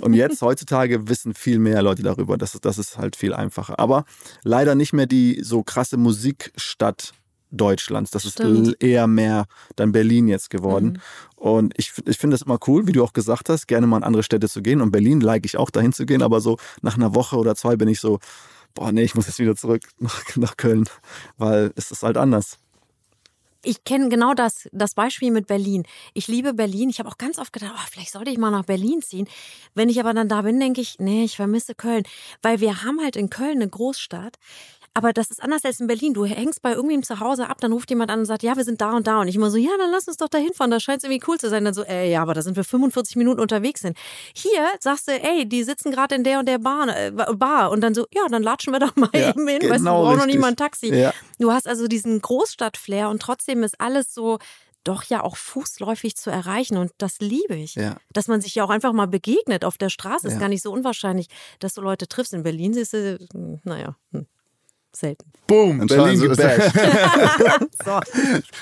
Und 0.00 0.14
jetzt, 0.14 0.42
heutzutage, 0.42 1.08
wissen 1.08 1.34
viel 1.34 1.58
mehr 1.58 1.82
Leute 1.82 2.02
darüber. 2.02 2.36
Das 2.36 2.54
ist, 2.54 2.64
das 2.64 2.78
ist 2.78 2.98
halt 2.98 3.16
viel 3.16 3.32
einfacher. 3.32 3.78
Aber 3.78 4.04
leider 4.42 4.74
nicht 4.74 4.92
mehr 4.92 5.06
die 5.06 5.40
so 5.42 5.62
krasse 5.62 5.96
Musikstadt 5.96 7.12
Deutschlands. 7.50 8.10
Das 8.10 8.28
Stimmt. 8.28 8.68
ist 8.68 8.82
eher 8.82 9.06
mehr 9.06 9.46
dann 9.76 9.92
Berlin 9.92 10.28
jetzt 10.28 10.50
geworden. 10.50 10.86
Mhm. 10.86 11.00
Und 11.36 11.74
ich, 11.76 11.92
ich 12.06 12.18
finde 12.18 12.36
es 12.36 12.42
immer 12.42 12.58
cool, 12.66 12.86
wie 12.86 12.92
du 12.92 13.02
auch 13.02 13.12
gesagt 13.12 13.48
hast, 13.48 13.66
gerne 13.66 13.86
mal 13.86 13.98
in 13.98 14.04
andere 14.04 14.22
Städte 14.22 14.48
zu 14.48 14.62
gehen. 14.62 14.80
Und 14.80 14.90
Berlin 14.90 15.20
like 15.20 15.44
ich 15.44 15.56
auch 15.56 15.70
dahin 15.70 15.92
zu 15.92 16.06
gehen, 16.06 16.22
aber 16.22 16.40
so 16.40 16.58
nach 16.82 16.96
einer 16.96 17.14
Woche 17.14 17.36
oder 17.36 17.56
zwei 17.56 17.76
bin 17.76 17.88
ich 17.88 18.00
so, 18.00 18.18
boah, 18.74 18.92
nee, 18.92 19.02
ich 19.02 19.14
muss 19.14 19.26
jetzt 19.26 19.38
wieder 19.38 19.56
zurück 19.56 19.82
nach, 19.98 20.36
nach 20.36 20.56
Köln, 20.56 20.88
weil 21.36 21.72
es 21.76 21.90
ist 21.90 22.02
halt 22.02 22.16
anders. 22.16 22.58
Ich 23.62 23.84
kenne 23.84 24.08
genau 24.08 24.32
das, 24.32 24.70
das 24.72 24.94
Beispiel 24.94 25.30
mit 25.30 25.46
Berlin. 25.46 25.84
Ich 26.14 26.28
liebe 26.28 26.54
Berlin. 26.54 26.88
Ich 26.88 26.98
habe 26.98 27.10
auch 27.10 27.18
ganz 27.18 27.38
oft 27.38 27.52
gedacht, 27.52 27.74
oh, 27.76 27.88
vielleicht 27.90 28.10
sollte 28.10 28.30
ich 28.30 28.38
mal 28.38 28.50
nach 28.50 28.64
Berlin 28.64 29.02
ziehen. 29.02 29.28
Wenn 29.74 29.90
ich 29.90 30.00
aber 30.00 30.14
dann 30.14 30.30
da 30.30 30.40
bin, 30.40 30.58
denke 30.58 30.80
ich, 30.80 30.98
nee, 30.98 31.24
ich 31.24 31.36
vermisse 31.36 31.74
Köln. 31.74 32.04
Weil 32.40 32.60
wir 32.60 32.82
haben 32.82 33.02
halt 33.02 33.16
in 33.16 33.28
Köln 33.28 33.56
eine 33.56 33.68
Großstadt. 33.68 34.38
Aber 34.92 35.12
das 35.12 35.30
ist 35.30 35.40
anders 35.40 35.64
als 35.64 35.78
in 35.78 35.86
Berlin. 35.86 36.14
Du 36.14 36.24
hängst 36.24 36.62
bei 36.62 36.72
irgendwem 36.72 37.04
zu 37.04 37.20
Hause 37.20 37.48
ab, 37.48 37.58
dann 37.60 37.72
ruft 37.72 37.90
jemand 37.90 38.10
an 38.10 38.20
und 38.20 38.24
sagt, 38.24 38.42
ja, 38.42 38.56
wir 38.56 38.64
sind 38.64 38.80
da 38.80 38.96
und 38.96 39.06
da. 39.06 39.20
Und 39.20 39.28
ich 39.28 39.36
immer 39.36 39.50
so, 39.50 39.56
ja, 39.56 39.70
dann 39.78 39.92
lass 39.92 40.08
uns 40.08 40.16
doch 40.16 40.28
da 40.28 40.38
hinfahren. 40.38 40.72
Da 40.72 40.80
scheint 40.80 40.98
es 40.98 41.04
irgendwie 41.04 41.24
cool 41.28 41.38
zu 41.38 41.48
sein. 41.48 41.64
Dann 41.64 41.74
so, 41.74 41.84
ey, 41.84 42.10
ja, 42.10 42.22
aber 42.22 42.34
da 42.34 42.42
sind 42.42 42.56
wir 42.56 42.64
45 42.64 43.14
Minuten 43.14 43.40
unterwegs 43.40 43.82
sind. 43.82 43.96
Hier 44.34 44.66
sagst 44.80 45.06
du, 45.06 45.12
ey, 45.12 45.48
die 45.48 45.62
sitzen 45.62 45.92
gerade 45.92 46.16
in 46.16 46.24
der 46.24 46.40
und 46.40 46.48
der 46.48 46.58
Bar, 46.58 46.88
äh, 46.88 47.12
Bar. 47.12 47.70
Und 47.70 47.82
dann 47.82 47.94
so, 47.94 48.06
ja, 48.12 48.22
dann 48.28 48.42
latschen 48.42 48.72
wir 48.72 48.80
doch 48.80 48.96
mal 48.96 49.10
ja, 49.14 49.30
eben 49.30 49.46
hin. 49.46 49.60
Genau 49.60 49.74
weißt 49.74 49.80
du, 49.80 49.84
genau, 49.84 50.02
brauchen 50.02 50.18
noch 50.18 50.26
niemand 50.26 50.54
ein 50.54 50.56
Taxi. 50.56 50.92
Ja. 50.92 51.14
Du 51.38 51.52
hast 51.52 51.68
also 51.68 51.86
diesen 51.86 52.20
Großstadt-Flair 52.20 53.10
und 53.10 53.22
trotzdem 53.22 53.62
ist 53.62 53.80
alles 53.80 54.12
so 54.12 54.38
doch 54.82 55.04
ja 55.04 55.22
auch 55.22 55.36
fußläufig 55.36 56.16
zu 56.16 56.30
erreichen. 56.30 56.76
Und 56.76 56.90
das 56.98 57.20
liebe 57.20 57.54
ich. 57.54 57.76
Ja. 57.76 57.96
Dass 58.12 58.26
man 58.26 58.40
sich 58.40 58.56
ja 58.56 58.64
auch 58.64 58.70
einfach 58.70 58.92
mal 58.92 59.06
begegnet 59.06 59.64
auf 59.64 59.78
der 59.78 59.88
Straße. 59.88 60.26
Ja. 60.26 60.34
Ist 60.34 60.40
gar 60.40 60.48
nicht 60.48 60.62
so 60.62 60.72
unwahrscheinlich, 60.72 61.28
dass 61.60 61.74
du 61.74 61.80
Leute 61.80 62.08
triffst. 62.08 62.34
In 62.34 62.42
Berlin 62.42 62.74
siehst 62.74 62.94
du, 62.94 63.18
naja. 63.62 63.96
Hm 64.10 64.26
selten. 64.96 65.30
Boom, 65.46 65.86
Berlin 65.86 66.20
gebasht. 66.20 66.72
so. 67.84 68.00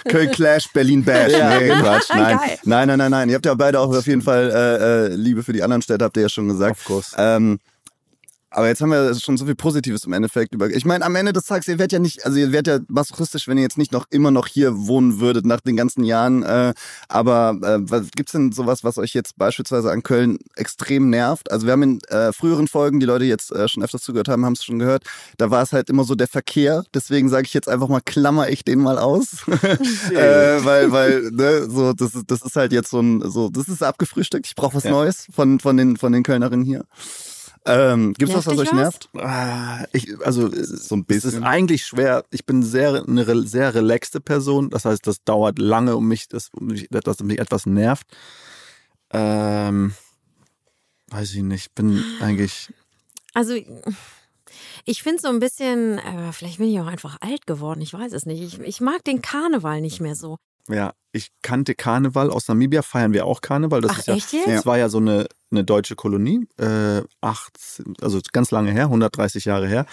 Köln 0.09 0.31
Clash, 0.31 0.73
Berlin 0.73 1.05
Bash. 1.05 1.33
Ja. 1.33 1.59
Nee, 1.59 1.69
Quatsch. 1.69 2.11
Nein. 2.11 2.39
nein, 2.65 2.89
nein, 2.89 2.99
nein, 2.99 3.11
nein. 3.11 3.29
Ihr 3.29 3.35
habt 3.35 3.47
ja 3.47 3.55
beide 3.55 3.79
auch 3.79 3.95
auf 3.95 4.07
jeden 4.07 4.23
Fall 4.23 4.51
äh, 4.51 5.13
äh, 5.13 5.15
Liebe 5.15 5.43
für 5.43 5.53
die 5.53 5.63
anderen 5.63 5.83
Städte, 5.83 6.05
habt 6.05 6.17
ihr 6.17 6.25
ja 6.25 6.29
schon 6.29 6.49
gesagt. 6.49 6.79
Of 6.79 6.85
course. 6.85 7.17
Ähm, 7.19 7.59
aber 8.51 8.69
jetzt 8.69 8.81
haben 8.81 8.91
wir 8.91 9.15
schon 9.15 9.37
so 9.37 9.45
viel 9.45 9.55
Positives 9.55 10.05
im 10.05 10.13
Endeffekt 10.13 10.55
über. 10.55 10.71
Ich 10.71 10.85
meine, 10.85 11.05
am 11.05 11.15
Ende 11.15 11.33
des 11.33 11.45
Tages, 11.45 11.69
ihr 11.69 11.79
werdet 11.79 11.93
ja 11.93 11.99
nicht, 11.99 12.25
also 12.25 12.39
ihr 12.39 12.51
werdet 12.53 12.67
ja 12.81 12.87
masochistisch, 12.89 13.47
wenn 13.47 13.59
ihr 13.59 13.63
jetzt 13.63 13.79
nicht 13.79 13.93
noch 13.93 14.07
immer 14.11 14.31
noch 14.31 14.47
hier 14.47 14.75
wohnen 14.75 15.21
würdet 15.21 15.45
nach 15.45 15.61
den 15.61 15.77
ganzen 15.77 16.05
Jahren. 16.05 16.43
Äh, 16.43 16.73
aber 17.09 17.59
äh, 17.63 17.79
was, 17.81 18.11
gibt's 18.11 18.33
denn 18.33 18.53
sowas, 18.53 18.85
was 18.85 18.97
euch 18.99 19.13
jetzt 19.13 19.37
beispielsweise 19.37 19.91
an 19.91 20.03
Köln 20.03 20.39
extrem 20.57 21.11
nervt? 21.11 21.51
Also 21.53 21.67
wir 21.67 21.73
haben 21.73 21.83
in 21.83 22.01
äh, 22.09 22.33
früheren 22.33 22.69
Folgen, 22.69 23.01
die 23.01 23.07
Leute 23.07 23.25
jetzt 23.25 23.53
äh, 23.53 23.69
schon 23.69 23.83
öfters 23.83 24.03
zugehört 24.03 24.29
haben, 24.29 24.45
haben 24.45 24.55
es 24.55 24.65
schon 24.65 24.79
gehört. 24.79 25.05
Da 25.37 25.51
war 25.51 25.63
es 25.63 25.73
halt 25.73 25.91
immer 25.91 26.05
so 26.05 26.15
der 26.15 26.29
Verkehr. 26.29 26.85
Deswegen 26.95 27.29
sage 27.29 27.47
ich 27.47 27.55
jetzt 27.55 27.69
einfach 27.69 27.89
mal, 27.89 28.01
klammer 28.01 28.49
ich 28.49 28.65
den 28.65 28.81
mal 28.81 28.99
aus, 28.99 29.47
äh, 29.49 30.65
weil, 30.65 30.91
weil 30.93 31.31
ne, 31.33 31.69
so 31.69 31.93
das, 31.93 32.15
ist, 32.15 32.31
das 32.31 32.43
ist 32.43 32.57
halt 32.57 32.73
jetzt 32.73 32.91
so 32.91 33.01
ein, 33.01 33.23
so 33.31 33.51
das 33.51 33.69
ist 33.69 33.83
abgefrühstückt. 33.83 34.47
Ich 34.47 34.55
brauche 34.55 34.75
was 34.75 34.85
ja. 34.85 34.91
Neues 34.91 35.27
von 35.35 35.61
von 35.61 35.77
den 35.77 35.97
von 35.97 36.13
den 36.13 36.23
Kölnerinnen 36.23 36.65
hier. 36.65 36.85
Ähm, 37.69 38.15
Gibt 38.15 38.31
es 38.31 38.39
was, 38.39 38.47
was 38.47 38.59
euch 38.59 38.73
nervt? 38.73 39.11
Ah, 39.15 39.85
ich, 39.93 40.09
also 40.25 40.51
so 40.51 40.97
ein 40.97 41.05
bisschen. 41.05 41.29
Es 41.29 41.35
ist 41.37 41.43
eigentlich 41.43 41.85
schwer. 41.85 42.25
Ich 42.31 42.47
bin 42.47 42.63
sehr 42.63 43.05
eine 43.07 43.47
sehr 43.47 43.75
relaxte 43.75 44.21
Person. 44.21 44.71
Das 44.71 44.87
heißt, 44.87 45.07
das 45.07 45.23
dauert 45.23 45.59
lange, 45.59 45.95
um 45.95 46.09
mich, 46.09 46.29
das, 46.29 46.49
um 46.53 46.69
mich, 46.69 46.89
dass 46.89 47.21
mich 47.21 47.39
etwas 47.39 47.67
nervt. 47.67 48.07
Ähm, 49.13 49.93
weiß 51.09 51.35
ich 51.35 51.43
nicht. 51.43 51.75
Bin 51.75 52.03
eigentlich. 52.21 52.73
Also 53.35 53.55
ich 54.85 55.03
finde 55.03 55.21
so 55.21 55.29
ein 55.29 55.39
bisschen, 55.39 55.99
äh, 55.99 56.33
vielleicht 56.33 56.59
bin 56.59 56.71
ich 56.71 56.81
auch 56.81 56.87
einfach 56.87 57.19
alt 57.21 57.47
geworden, 57.47 57.83
ich 57.83 57.93
weiß 57.93 58.13
es 58.13 58.25
nicht. 58.25 58.41
Ich, 58.41 58.59
ich 58.61 58.81
mag 58.81 59.05
den 59.05 59.21
Karneval 59.21 59.83
nicht 59.83 60.01
mehr 60.01 60.15
so. 60.15 60.39
Ja, 60.69 60.95
ich 61.13 61.31
kannte 61.43 61.75
Karneval. 61.75 62.31
Aus 62.31 62.49
Namibia 62.49 62.83
feiern 62.83 63.13
wir 63.13 63.27
auch 63.27 63.41
Karneval. 63.41 63.81
Das 63.81 63.93
Ach, 63.93 63.99
ist 63.99 64.07
ja, 64.07 64.15
echt 64.15 64.33
jetzt? 64.33 64.49
Das 64.49 64.67
war 64.67 64.79
ja 64.79 64.89
so 64.89 64.99
eine, 64.99 65.27
eine 65.51 65.65
deutsche 65.65 65.97
Kolonie. 65.97 66.47
Äh, 66.59 67.03
acht, 67.21 67.59
also 68.01 68.21
ganz 68.33 68.51
lange 68.51 68.73
her, 68.73 68.85
130 68.85 69.45
Jahre 69.45 69.67
her. 69.67 69.87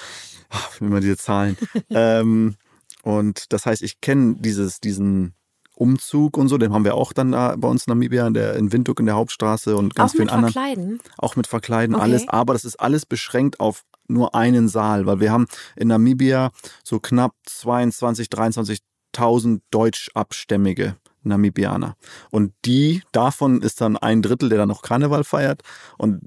Ach, 0.50 0.70
wenn 0.80 0.90
man 0.90 1.02
diese 1.02 1.18
Zahlen. 1.18 1.58
ähm, 1.90 2.56
und 3.04 3.54
das 3.54 3.66
heißt, 3.66 3.82
ich 3.82 4.02
kenne 4.02 4.36
dieses, 4.40 4.80
diesen 4.80 5.34
Umzug 5.76 6.38
und 6.38 6.48
so, 6.48 6.58
den 6.58 6.74
haben 6.74 6.86
wir 6.86 6.96
auch 6.96 7.14
dann 7.14 7.34
da 7.34 7.56
bei 7.58 7.68
uns 7.68 7.86
in 7.86 7.92
Namibia, 7.92 8.26
in, 8.28 8.34
der, 8.34 8.56
in 8.56 8.72
Windhoek 8.72 9.00
in 9.00 9.06
der 9.06 9.16
Hauptstraße 9.16 9.76
und 9.76 9.96
ganz 9.96 10.12
auch 10.12 10.16
vielen 10.16 10.30
anderen. 10.30 10.54
Auch 10.54 10.56
mit 10.56 10.64
Verkleiden? 10.64 11.00
Auch 11.18 11.36
mit 11.36 11.48
Verkleiden, 11.48 11.96
okay. 11.96 12.04
alles. 12.04 12.30
Aber 12.30 12.54
das 12.54 12.66
ist 12.66 12.80
alles 12.80 13.06
beschränkt 13.06 13.60
auf 13.60 13.84
nur 14.08 14.36
einen 14.36 14.68
Saal, 14.68 15.06
weil 15.06 15.20
wir 15.20 15.32
haben 15.32 15.48
in 15.76 15.90
Namibia 15.90 16.52
so 16.84 17.00
knapp 17.00 17.34
22, 17.46 18.30
23 18.30 18.80
1000 19.16 19.64
Deutschabstämmige 19.72 20.98
Namibianer. 21.26 21.96
Und 22.32 22.54
die, 22.66 23.02
davon 23.12 23.62
ist 23.62 23.82
dann 23.82 23.98
ein 23.98 24.22
Drittel, 24.22 24.50
der 24.50 24.60
dann 24.60 24.70
noch 24.70 24.82
Karneval 24.82 25.24
feiert. 25.24 25.62
Und 25.98 26.22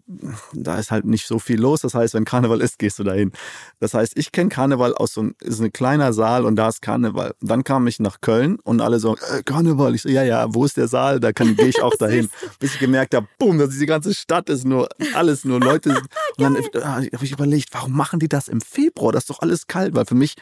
da 0.53 0.79
ist 0.79 0.91
halt 0.91 1.05
nicht 1.05 1.27
so 1.27 1.39
viel 1.39 1.61
los. 1.61 1.81
Das 1.81 1.95
heißt, 1.95 2.15
wenn 2.15 2.25
Karneval 2.25 2.61
ist, 2.61 2.79
gehst 2.79 2.99
du 2.99 3.05
dahin. 3.05 3.33
Das 3.81 3.95
heißt, 3.95 4.17
ich 4.17 4.33
kenne 4.33 4.49
Karneval 4.49 4.95
aus 4.95 5.15
so 5.15 5.21
einem, 5.21 5.35
ist 5.41 5.61
ein 5.61 5.73
kleiner 5.73 6.13
Saal 6.13 6.45
und 6.45 6.57
da 6.57 6.69
ist 6.69 6.83
Karneval. 6.83 7.35
Und 7.41 7.51
dann 7.51 7.65
kam 7.65 7.87
ich 7.87 8.01
nach 8.01 8.21
Köln 8.21 8.59
und 8.65 8.81
alle 8.81 8.99
so, 9.01 9.17
äh, 9.17 9.43
Karneval. 9.45 9.95
Ich 9.95 10.03
so, 10.03 10.09
ja, 10.09 10.23
ja, 10.23 10.53
wo 10.55 10.65
ist 10.65 10.77
der 10.77 10.89
Saal? 10.89 11.21
Da 11.21 11.33
kann, 11.33 11.57
gehe 11.57 11.69
ich 11.69 11.83
auch 11.83 11.95
dahin. 11.99 12.29
Bis 12.59 12.75
ich 12.75 12.81
gemerkt 12.81 13.15
habe, 13.15 13.29
boom, 13.39 13.59
diese 13.59 13.87
ganze 13.87 14.15
Stadt 14.15 14.49
ist 14.51 14.65
nur, 14.65 14.89
alles 15.15 15.45
nur 15.45 15.61
Leute. 15.61 15.91
und 16.39 16.45
dann 16.45 16.57
habe 16.57 17.25
ich 17.25 17.33
überlegt, 17.33 17.69
warum 17.73 17.97
machen 17.97 18.21
die 18.21 18.29
das 18.29 18.49
im 18.49 18.61
Februar? 18.61 19.13
Das 19.13 19.25
ist 19.25 19.31
doch 19.31 19.41
alles 19.41 19.67
kalt, 19.67 19.95
weil 19.95 20.07
für 20.07 20.15
mich, 20.15 20.35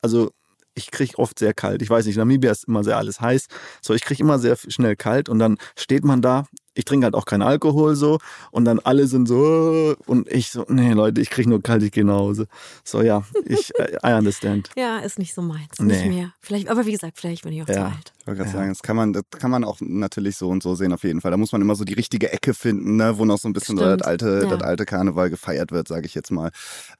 also 0.00 0.30
ich 0.78 0.90
kriege 0.90 1.18
oft 1.18 1.38
sehr 1.38 1.52
kalt. 1.52 1.82
Ich 1.82 1.90
weiß 1.90 2.06
nicht, 2.06 2.16
Namibia 2.16 2.50
ist 2.50 2.64
immer 2.64 2.84
sehr 2.84 2.96
alles 2.96 3.20
heiß. 3.20 3.48
So, 3.82 3.94
ich 3.94 4.02
kriege 4.02 4.22
immer 4.22 4.38
sehr 4.38 4.56
schnell 4.56 4.96
kalt 4.96 5.28
und 5.28 5.38
dann 5.38 5.58
steht 5.76 6.04
man 6.04 6.22
da. 6.22 6.46
Ich 6.74 6.84
trinke 6.84 7.06
halt 7.06 7.16
auch 7.16 7.24
keinen 7.24 7.42
Alkohol 7.42 7.96
so 7.96 8.18
und 8.52 8.64
dann 8.64 8.78
alle 8.78 9.08
sind 9.08 9.26
so 9.26 9.96
und 10.06 10.30
ich 10.30 10.50
so, 10.50 10.64
nee 10.68 10.92
Leute, 10.92 11.20
ich 11.20 11.28
kriege 11.28 11.50
nur 11.50 11.60
kalt, 11.60 11.82
ich 11.82 11.90
gehe 11.90 12.04
nach 12.04 12.18
Hause. 12.18 12.46
So 12.84 13.02
ja, 13.02 13.24
ich 13.44 13.72
I 14.04 14.12
understand. 14.12 14.70
ja, 14.76 14.98
ist 14.98 15.18
nicht 15.18 15.34
so 15.34 15.42
meins, 15.42 15.80
nee. 15.80 15.86
nicht 15.86 16.06
mehr. 16.06 16.32
Vielleicht, 16.40 16.68
aber 16.68 16.86
wie 16.86 16.92
gesagt, 16.92 17.18
vielleicht 17.18 17.42
bin 17.42 17.52
ich 17.52 17.62
auch 17.64 17.68
ja. 17.68 17.74
zu 17.74 17.84
alt. 17.84 18.12
Ich 18.20 18.26
wollte 18.28 18.38
gerade 18.38 18.50
ja. 18.50 18.56
sagen, 18.58 18.68
das 18.68 18.82
kann 18.82 18.94
man, 18.94 19.12
das 19.12 19.24
kann 19.36 19.50
man 19.50 19.64
auch 19.64 19.78
natürlich 19.80 20.36
so 20.36 20.48
und 20.48 20.62
so 20.62 20.76
sehen 20.76 20.92
auf 20.92 21.02
jeden 21.02 21.20
Fall. 21.20 21.32
Da 21.32 21.36
muss 21.36 21.50
man 21.50 21.60
immer 21.60 21.74
so 21.74 21.84
die 21.84 21.94
richtige 21.94 22.32
Ecke 22.32 22.54
finden, 22.54 22.94
ne, 22.94 23.18
wo 23.18 23.24
noch 23.24 23.38
so 23.38 23.48
ein 23.48 23.52
bisschen 23.52 23.76
so 23.76 23.84
das 23.84 24.02
alte, 24.02 24.42
ja. 24.44 24.48
das 24.48 24.62
alte 24.62 24.84
Karneval 24.84 25.30
gefeiert 25.30 25.72
wird, 25.72 25.88
sage 25.88 26.06
ich 26.06 26.14
jetzt 26.14 26.30
mal. 26.30 26.52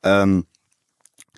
Ähm, 0.02 0.44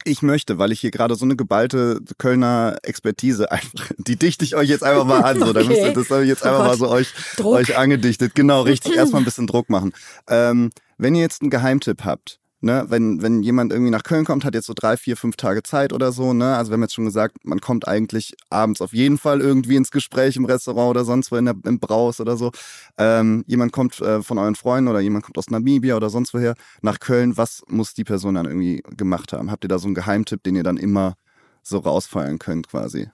ich 0.04 0.22
möchte, 0.22 0.58
weil 0.58 0.72
ich 0.72 0.80
hier 0.80 0.90
gerade 0.90 1.14
so 1.14 1.24
eine 1.24 1.36
geballte 1.36 2.00
Kölner 2.18 2.78
Expertise 2.82 3.50
einfach, 3.50 3.90
die 3.98 4.16
dichte 4.16 4.44
ich 4.44 4.56
euch 4.56 4.68
jetzt 4.68 4.82
einfach 4.82 5.04
mal 5.04 5.22
an. 5.22 5.38
So, 5.38 5.46
okay. 5.46 5.92
das 5.94 6.10
habe 6.10 6.22
ich 6.22 6.28
jetzt 6.28 6.44
oh 6.44 6.48
einfach 6.48 6.60
oh 6.60 6.68
mal 6.68 6.76
so 6.76 6.88
euch, 6.88 7.12
euch 7.42 7.76
angedichtet. 7.76 8.34
Genau, 8.34 8.62
richtig. 8.62 8.96
Erstmal 8.96 9.22
ein 9.22 9.24
bisschen 9.26 9.46
Druck 9.46 9.70
machen. 9.70 9.92
Ähm, 10.28 10.70
wenn 10.98 11.14
ihr 11.14 11.22
jetzt 11.22 11.42
einen 11.42 11.50
Geheimtipp 11.50 12.04
habt, 12.04 12.39
ne, 12.60 12.84
wenn, 12.88 13.22
wenn 13.22 13.42
jemand 13.42 13.72
irgendwie 13.72 13.90
nach 13.90 14.02
Köln 14.02 14.24
kommt, 14.24 14.44
hat 14.44 14.54
jetzt 14.54 14.66
so 14.66 14.74
drei, 14.74 14.96
vier, 14.96 15.16
fünf 15.16 15.36
Tage 15.36 15.62
Zeit 15.62 15.92
oder 15.92 16.12
so, 16.12 16.32
ne? 16.32 16.56
Also 16.56 16.70
wir 16.70 16.74
haben 16.74 16.82
jetzt 16.82 16.94
schon 16.94 17.06
gesagt, 17.06 17.36
man 17.44 17.60
kommt 17.60 17.88
eigentlich 17.88 18.34
abends 18.50 18.80
auf 18.80 18.92
jeden 18.92 19.18
Fall 19.18 19.40
irgendwie 19.40 19.76
ins 19.76 19.90
Gespräch 19.90 20.36
im 20.36 20.44
Restaurant 20.44 20.90
oder 20.90 21.04
sonst 21.04 21.32
wo 21.32 21.36
in 21.36 21.46
der, 21.46 21.54
im 21.64 21.80
Braus 21.80 22.20
oder 22.20 22.36
so. 22.36 22.50
Ähm, 22.98 23.44
jemand 23.46 23.72
kommt 23.72 24.00
äh, 24.00 24.22
von 24.22 24.38
euren 24.38 24.54
Freunden 24.54 24.88
oder 24.88 25.00
jemand 25.00 25.24
kommt 25.24 25.38
aus 25.38 25.50
Namibia 25.50 25.96
oder 25.96 26.10
sonst 26.10 26.34
woher 26.34 26.54
nach 26.82 27.00
Köln. 27.00 27.36
Was 27.36 27.62
muss 27.68 27.94
die 27.94 28.04
Person 28.04 28.34
dann 28.34 28.46
irgendwie 28.46 28.82
gemacht 28.96 29.32
haben? 29.32 29.50
Habt 29.50 29.64
ihr 29.64 29.68
da 29.68 29.78
so 29.78 29.86
einen 29.86 29.94
Geheimtipp, 29.94 30.42
den 30.42 30.56
ihr 30.56 30.64
dann 30.64 30.76
immer 30.76 31.14
so 31.62 31.78
rausfeuern 31.78 32.38
könnt 32.38 32.68
quasi? 32.68 33.08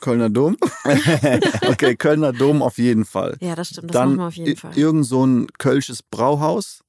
Kölner 0.00 0.28
Dom. 0.28 0.56
okay, 1.68 1.96
Kölner 1.96 2.32
Dom 2.32 2.62
auf 2.62 2.78
jeden 2.78 3.04
Fall. 3.04 3.36
Ja, 3.40 3.54
das 3.54 3.68
stimmt. 3.68 3.90
Das 3.90 3.94
dann 3.94 4.10
machen 4.10 4.18
wir 4.18 4.26
auf 4.26 4.34
jeden 4.34 4.56
Fall. 4.56 4.76
Irgend 4.76 5.06
so 5.06 5.26
ein 5.26 5.46
kölsches 5.58 6.02
Brauhaus 6.02 6.82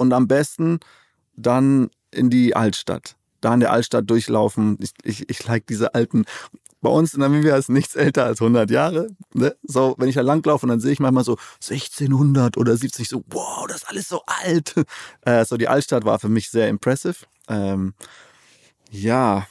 und 0.00 0.12
am 0.12 0.26
besten 0.26 0.80
dann 1.36 1.90
in 2.10 2.30
die 2.30 2.56
Altstadt. 2.56 3.16
Da 3.40 3.54
in 3.54 3.60
der 3.60 3.72
Altstadt 3.72 4.08
durchlaufen. 4.10 4.78
Ich, 4.80 4.92
ich, 5.02 5.30
ich 5.30 5.46
like 5.46 5.66
diese 5.66 5.94
alten. 5.94 6.24
Bei 6.82 6.90
uns 6.90 7.12
in 7.12 7.20
Namibia 7.20 7.56
ist 7.56 7.68
nichts 7.68 7.94
älter 7.94 8.24
als 8.24 8.40
100 8.40 8.70
Jahre. 8.70 9.08
Ne? 9.34 9.54
So, 9.62 9.94
wenn 9.98 10.08
ich 10.08 10.14
da 10.14 10.22
langlaufe, 10.22 10.66
dann 10.66 10.80
sehe 10.80 10.92
ich 10.92 11.00
manchmal 11.00 11.24
so 11.24 11.36
1600 11.56 12.56
oder 12.56 12.74
70, 12.74 13.06
so, 13.06 13.22
wow, 13.28 13.66
das 13.66 13.78
ist 13.78 13.88
alles 13.88 14.08
so 14.08 14.22
alt. 14.26 14.74
Äh, 15.22 15.44
so, 15.44 15.58
die 15.58 15.68
Altstadt 15.68 16.06
war 16.06 16.18
für 16.18 16.30
mich 16.30 16.50
sehr 16.50 16.68
impressive. 16.68 17.26
Ähm, 17.48 17.92
ja, 18.90 19.46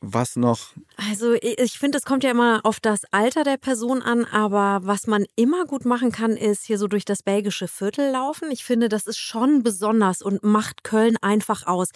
was 0.00 0.36
noch? 0.36 0.72
Also 0.96 1.34
ich 1.34 1.78
finde, 1.78 1.98
es 1.98 2.04
kommt 2.04 2.24
ja 2.24 2.30
immer 2.30 2.60
auf 2.64 2.80
das 2.80 3.02
Alter 3.10 3.44
der 3.44 3.58
Person 3.58 4.00
an, 4.00 4.24
aber 4.24 4.80
was 4.82 5.06
man 5.06 5.26
immer 5.36 5.66
gut 5.66 5.84
machen 5.84 6.10
kann, 6.10 6.32
ist 6.38 6.64
hier 6.64 6.78
so 6.78 6.86
durch 6.86 7.04
das 7.04 7.22
belgische 7.22 7.68
Viertel 7.68 8.10
laufen. 8.10 8.50
Ich 8.50 8.64
finde, 8.64 8.88
das 8.88 9.06
ist 9.06 9.18
schon 9.18 9.62
besonders 9.62 10.22
und 10.22 10.42
macht 10.42 10.84
Köln 10.84 11.18
einfach 11.20 11.66
aus. 11.66 11.90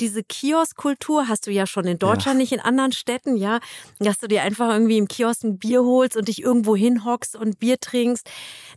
Diese 0.00 0.22
Kioskkultur 0.22 1.28
hast 1.28 1.46
du 1.46 1.50
ja 1.50 1.66
schon 1.66 1.84
in 1.84 1.98
Deutschland, 1.98 2.36
ja. 2.36 2.42
nicht 2.42 2.52
in 2.52 2.60
anderen 2.60 2.92
Städten, 2.92 3.36
ja. 3.36 3.60
Dass 3.98 4.18
du 4.18 4.26
dir 4.26 4.42
einfach 4.42 4.70
irgendwie 4.70 4.96
im 4.96 5.06
Kiosk 5.08 5.44
ein 5.44 5.58
Bier 5.58 5.84
holst 5.84 6.16
und 6.16 6.28
dich 6.28 6.42
irgendwo 6.42 6.74
hinhockst 6.74 7.36
und 7.36 7.58
Bier 7.58 7.78
trinkst. 7.78 8.26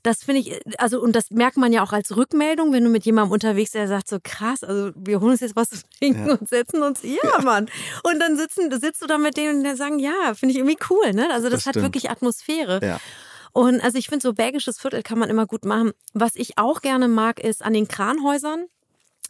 Das 0.04 0.24
finde 0.24 0.42
ich, 0.42 0.60
also 0.78 1.02
und 1.02 1.16
das 1.16 1.32
merkt 1.32 1.56
man 1.56 1.72
ja 1.72 1.84
auch 1.84 1.94
als 1.94 2.18
Rückmeldung, 2.18 2.74
wenn 2.74 2.84
du 2.84 2.90
mit 2.90 3.06
jemandem 3.06 3.32
unterwegs 3.32 3.70
bist, 3.70 3.76
der 3.76 3.88
sagt 3.88 4.08
so 4.08 4.18
krass, 4.24 4.64
also 4.64 4.92
wir 4.96 5.20
holen 5.20 5.32
uns 5.32 5.42
jetzt 5.42 5.56
was 5.56 5.70
zu 5.70 5.78
trinken 6.00 6.28
ja. 6.28 6.34
und 6.34 6.50
setzen 6.50 6.82
uns, 6.82 7.04
ja, 7.04 7.18
ja. 7.24 7.42
Mann. 7.42 7.70
Und 8.04 8.20
dann 8.20 8.36
sitzen, 8.36 8.72
sitzt 8.80 9.02
du 9.02 9.08
da 9.08 9.18
mit 9.18 9.38
denen 9.38 9.64
die 9.72 9.78
sagen, 9.78 10.00
ja, 10.00 10.34
finde 10.34 10.54
ich 10.54 10.58
irgendwie 10.58 10.78
cool, 10.90 11.14
ne? 11.14 11.30
Also 11.32 11.50
das, 11.50 11.64
das 11.64 11.76
hat 11.76 11.82
wirklich 11.82 12.10
Atmosphäre. 12.10 12.80
Ja. 12.84 13.00
Und 13.52 13.82
also 13.82 13.98
ich 13.98 14.08
finde, 14.08 14.24
so 14.24 14.34
belgisches 14.34 14.80
Viertel 14.80 15.04
kann 15.04 15.20
man 15.20 15.30
immer 15.30 15.46
gut 15.46 15.66
machen. 15.66 15.92
Was 16.14 16.36
ich 16.36 16.58
auch 16.58 16.82
gerne 16.82 17.08
mag, 17.08 17.40
ist 17.40 17.64
an 17.64 17.74
den 17.74 17.88
Kranhäusern 17.88 18.66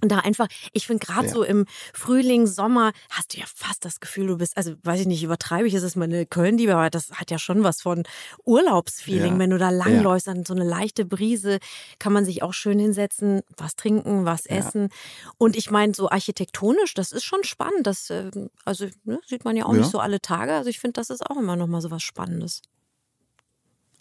da 0.01 0.19
einfach, 0.19 0.47
ich 0.73 0.87
finde 0.87 1.05
gerade 1.05 1.27
ja. 1.27 1.33
so 1.33 1.43
im 1.43 1.65
Frühling, 1.93 2.47
Sommer, 2.47 2.91
hast 3.09 3.33
du 3.33 3.39
ja 3.39 3.45
fast 3.53 3.83
das 3.85 3.99
Gefühl, 3.99 4.27
du 4.27 4.37
bist, 4.37 4.55
also 4.57 4.73
weiß 4.83 5.01
ich 5.01 5.07
nicht, 5.07 5.23
übertreibe 5.23 5.67
ich, 5.67 5.73
ist 5.73 5.83
es 5.83 5.95
meine 5.95 6.25
Köln-Liebe, 6.25 6.73
aber 6.73 6.89
das 6.89 7.11
hat 7.11 7.31
ja 7.31 7.39
schon 7.39 7.63
was 7.63 7.81
von 7.81 8.03
Urlaubsfeeling, 8.45 9.33
ja. 9.33 9.39
wenn 9.39 9.49
du 9.49 9.57
da 9.57 9.69
langläufst, 9.69 10.27
ja. 10.27 10.33
dann 10.33 10.45
so 10.45 10.53
eine 10.53 10.63
leichte 10.63 11.05
Brise, 11.05 11.59
kann 11.99 12.13
man 12.13 12.25
sich 12.25 12.43
auch 12.43 12.53
schön 12.53 12.79
hinsetzen, 12.79 13.41
was 13.57 13.75
trinken, 13.75 14.25
was 14.25 14.45
essen. 14.45 14.89
Und 15.37 15.55
ich 15.55 15.71
meine, 15.71 15.93
so 15.93 16.09
architektonisch, 16.09 16.93
das 16.93 17.11
ist 17.11 17.23
schon 17.23 17.43
spannend. 17.43 17.87
Das, 17.87 18.09
ähm, 18.09 18.49
also 18.65 18.85
ne, 19.03 19.19
sieht 19.25 19.45
man 19.45 19.55
ja 19.55 19.65
auch 19.65 19.73
nicht 19.73 19.89
so 19.89 19.99
alle 19.99 20.21
Tage. 20.21 20.53
Also 20.53 20.69
ich 20.69 20.79
finde, 20.79 20.93
das 20.93 21.09
ist 21.09 21.25
auch 21.29 21.37
immer 21.37 21.55
nochmal 21.55 21.81
so 21.81 21.91
was 21.91 22.03
Spannendes. 22.03 22.61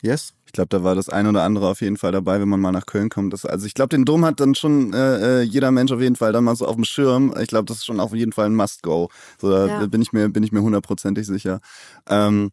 Yes. 0.03 0.33
Ich 0.47 0.53
glaube, 0.53 0.69
da 0.69 0.83
war 0.83 0.95
das 0.95 1.09
ein 1.09 1.27
oder 1.27 1.43
andere 1.43 1.69
auf 1.69 1.81
jeden 1.81 1.97
Fall 1.97 2.13
dabei, 2.13 2.41
wenn 2.41 2.49
man 2.49 2.61
mal 2.61 2.73
nach 2.73 2.87
Köln 2.87 3.09
kommt. 3.09 3.33
Das, 3.33 3.45
also 3.45 3.67
ich 3.67 3.75
glaube, 3.75 3.91
den 3.91 4.05
Dom 4.05 4.25
hat 4.25 4.41
dann 4.41 4.55
schon 4.55 4.93
äh, 4.93 5.41
äh, 5.41 5.43
jeder 5.43 5.71
Mensch 5.71 5.93
auf 5.93 6.01
jeden 6.01 6.17
Fall 6.17 6.33
dann 6.33 6.45
mal 6.45 6.57
so 6.57 6.67
auf 6.67 6.77
dem 6.77 6.85
Schirm. 6.85 7.35
Ich 7.41 7.49
glaube, 7.49 7.67
das 7.67 7.79
ist 7.79 7.87
schon 7.87 8.01
auf 8.01 8.15
jeden 8.15 8.33
Fall 8.33 8.47
ein 8.47 8.55
Must-Go. 8.55 9.11
So, 9.41 9.51
da 9.51 9.67
ja. 9.67 9.87
bin 9.87 10.01
ich 10.01 10.13
mir 10.13 10.29
bin 10.29 10.43
ich 10.43 10.53
mir 10.53 10.63
hundertprozentig 10.63 11.27
sicher. 11.27 11.61
Ähm, 12.09 12.51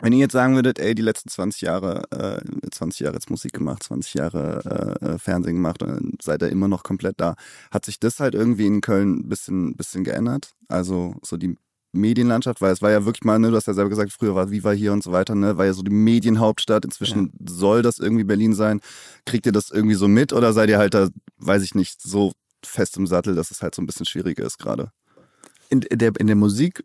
wenn 0.00 0.12
ihr 0.12 0.20
jetzt 0.20 0.32
sagen 0.32 0.54
würdet, 0.54 0.78
ey, 0.78 0.94
die 0.94 1.02
letzten 1.02 1.28
20 1.28 1.62
Jahre, 1.62 2.04
äh, 2.10 2.70
20 2.70 3.00
Jahre 3.00 3.14
jetzt 3.14 3.30
Musik 3.30 3.52
gemacht, 3.52 3.82
20 3.82 4.14
Jahre 4.14 4.98
äh, 5.00 5.06
äh, 5.06 5.18
Fernsehen 5.18 5.56
gemacht 5.56 5.82
und 5.82 6.22
seid 6.22 6.42
ihr 6.42 6.50
immer 6.50 6.68
noch 6.68 6.84
komplett 6.84 7.20
da, 7.20 7.34
hat 7.72 7.84
sich 7.84 7.98
das 7.98 8.20
halt 8.20 8.34
irgendwie 8.34 8.66
in 8.66 8.80
Köln 8.80 9.20
ein 9.20 9.28
bisschen, 9.28 9.74
bisschen 9.74 10.04
geändert? 10.04 10.52
Also 10.68 11.16
so 11.22 11.36
die 11.36 11.56
Medienlandschaft, 11.92 12.60
weil 12.60 12.72
es 12.72 12.82
war 12.82 12.90
ja 12.90 13.04
wirklich 13.04 13.24
mal, 13.24 13.38
ne, 13.38 13.50
du 13.50 13.56
hast 13.56 13.66
ja 13.66 13.74
selber 13.74 13.90
gesagt, 13.90 14.12
früher 14.12 14.34
war 14.34 14.50
Viva 14.50 14.72
hier 14.72 14.92
und 14.92 15.02
so 15.02 15.12
weiter, 15.12 15.34
ne, 15.34 15.56
war 15.56 15.66
ja 15.66 15.72
so 15.72 15.82
die 15.82 15.90
Medienhauptstadt. 15.90 16.84
Inzwischen 16.84 17.26
ja. 17.26 17.46
soll 17.48 17.82
das 17.82 17.98
irgendwie 17.98 18.24
Berlin 18.24 18.54
sein. 18.54 18.80
Kriegt 19.24 19.46
ihr 19.46 19.52
das 19.52 19.70
irgendwie 19.70 19.94
so 19.94 20.08
mit 20.08 20.32
oder 20.32 20.52
seid 20.52 20.68
ihr 20.68 20.78
halt 20.78 20.94
da, 20.94 21.08
weiß 21.38 21.62
ich 21.62 21.74
nicht, 21.74 22.02
so 22.02 22.32
fest 22.64 22.96
im 22.96 23.06
Sattel, 23.06 23.34
dass 23.34 23.50
es 23.50 23.62
halt 23.62 23.74
so 23.74 23.82
ein 23.82 23.86
bisschen 23.86 24.06
schwieriger 24.06 24.44
ist 24.44 24.58
gerade? 24.58 24.92
In 25.70 25.80
der, 25.80 26.12
in 26.18 26.26
der 26.26 26.36
Musik, 26.36 26.84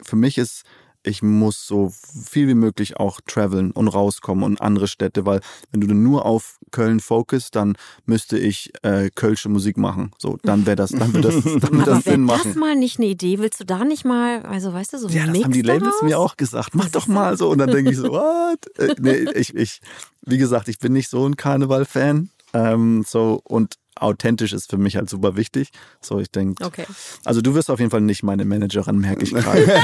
für 0.00 0.16
mich 0.16 0.38
ist 0.38 0.62
ich 1.04 1.22
muss 1.22 1.66
so 1.66 1.92
viel 2.24 2.48
wie 2.48 2.54
möglich 2.54 2.96
auch 2.96 3.20
traveln 3.26 3.70
und 3.72 3.88
rauskommen 3.88 4.44
und 4.44 4.60
andere 4.60 4.88
Städte, 4.88 5.26
weil 5.26 5.40
wenn 5.70 5.80
du 5.80 5.94
nur 5.94 6.24
auf 6.24 6.58
Köln 6.70 7.00
fokust, 7.00 7.54
dann 7.56 7.76
müsste 8.06 8.38
ich 8.38 8.72
äh, 8.82 9.10
kölsche 9.14 9.48
Musik 9.48 9.76
machen. 9.76 10.12
So, 10.18 10.38
dann 10.42 10.64
wäre 10.66 10.76
das, 10.76 10.90
dann 10.90 11.12
wird 11.12 11.24
das, 11.24 11.34
dann 11.60 11.78
wird 11.78 11.86
das 11.86 12.04
Sinn 12.04 12.22
machen. 12.22 12.42
das 12.44 12.56
mal 12.56 12.76
nicht 12.76 12.98
eine 12.98 13.08
Idee? 13.08 13.38
Willst 13.38 13.60
du 13.60 13.64
da 13.64 13.84
nicht 13.84 14.04
mal, 14.04 14.42
also 14.42 14.72
weißt 14.72 14.94
du, 14.94 14.98
so 14.98 15.08
Ja, 15.08 15.24
das 15.24 15.32
Mix 15.32 15.44
haben 15.44 15.52
die 15.52 15.62
Labels 15.62 15.84
daraus? 15.84 16.02
mir 16.02 16.18
auch 16.18 16.36
gesagt. 16.36 16.74
Mach 16.74 16.88
doch 16.88 17.06
mal 17.06 17.36
so. 17.36 17.50
Und 17.50 17.58
dann 17.58 17.70
denke 17.70 17.90
ich 17.90 17.96
so, 17.96 18.08
what? 18.08 18.66
Äh, 18.78 18.94
nee, 19.00 19.30
ich, 19.34 19.54
ich, 19.54 19.80
wie 20.22 20.38
gesagt, 20.38 20.68
ich 20.68 20.78
bin 20.78 20.92
nicht 20.92 21.08
so 21.08 21.26
ein 21.26 21.36
Karneval-Fan. 21.36 22.30
Ähm, 22.54 23.04
so, 23.06 23.40
und 23.44 23.76
authentisch 23.96 24.52
ist 24.52 24.70
für 24.70 24.78
mich 24.78 24.96
halt 24.96 25.08
super 25.10 25.36
wichtig. 25.36 25.70
So, 26.00 26.18
ich 26.18 26.30
denke. 26.30 26.64
Okay. 26.64 26.86
Also 27.24 27.40
du 27.40 27.54
wirst 27.54 27.70
auf 27.70 27.78
jeden 27.78 27.90
Fall 27.90 28.00
nicht 28.00 28.22
meine 28.22 28.44
Managerin, 28.44 28.98
merke 28.98 29.24
ich 29.24 29.32
gerade. 29.32 29.64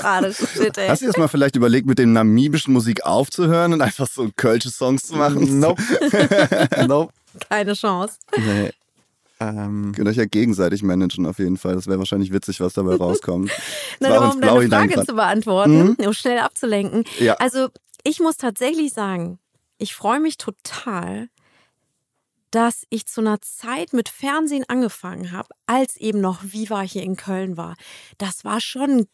Schade, 0.00 0.34
shit, 0.34 0.76
ey. 0.78 0.88
Hast 0.88 1.02
du 1.02 1.06
jetzt 1.06 1.18
mal 1.18 1.28
vielleicht 1.28 1.56
überlegt, 1.56 1.86
mit 1.86 1.98
dem 1.98 2.12
namibischen 2.12 2.72
Musik 2.72 3.04
aufzuhören 3.04 3.72
und 3.72 3.82
einfach 3.82 4.08
so 4.08 4.28
kölsche 4.36 4.70
Songs 4.70 5.02
zu 5.02 5.16
machen? 5.16 5.60
Nope. 5.60 5.82
nope. 6.88 7.12
Keine 7.48 7.74
Chance. 7.74 8.16
Nee. 8.36 8.70
Ähm, 9.40 9.92
Könnt 9.96 10.08
euch 10.08 10.16
ja 10.16 10.26
gegenseitig 10.26 10.82
managen 10.82 11.24
auf 11.26 11.38
jeden 11.38 11.56
Fall. 11.56 11.74
Das 11.74 11.86
wäre 11.86 11.98
wahrscheinlich 11.98 12.32
witzig, 12.32 12.60
was 12.60 12.74
dabei 12.74 12.94
rauskommt. 12.96 13.50
Na, 13.98 14.16
aber 14.16 14.34
um 14.34 14.40
deine 14.40 14.68
Frage 14.68 15.06
zu 15.06 15.14
beantworten, 15.14 15.96
mhm. 15.98 16.06
um 16.06 16.12
schnell 16.12 16.38
abzulenken. 16.40 17.04
Ja. 17.18 17.34
Also 17.34 17.68
ich 18.04 18.20
muss 18.20 18.36
tatsächlich 18.36 18.92
sagen, 18.92 19.38
ich 19.78 19.94
freue 19.94 20.20
mich 20.20 20.36
total, 20.36 21.28
dass 22.50 22.84
ich 22.90 23.06
zu 23.06 23.20
einer 23.20 23.40
Zeit 23.40 23.92
mit 23.92 24.08
Fernsehen 24.08 24.64
angefangen 24.68 25.32
habe, 25.32 25.48
als 25.66 25.96
eben 25.96 26.20
noch 26.20 26.42
Viva 26.42 26.80
hier 26.80 27.02
in 27.02 27.16
Köln 27.16 27.56
war. 27.56 27.76
Das 28.18 28.44
war 28.44 28.60
schon 28.60 29.06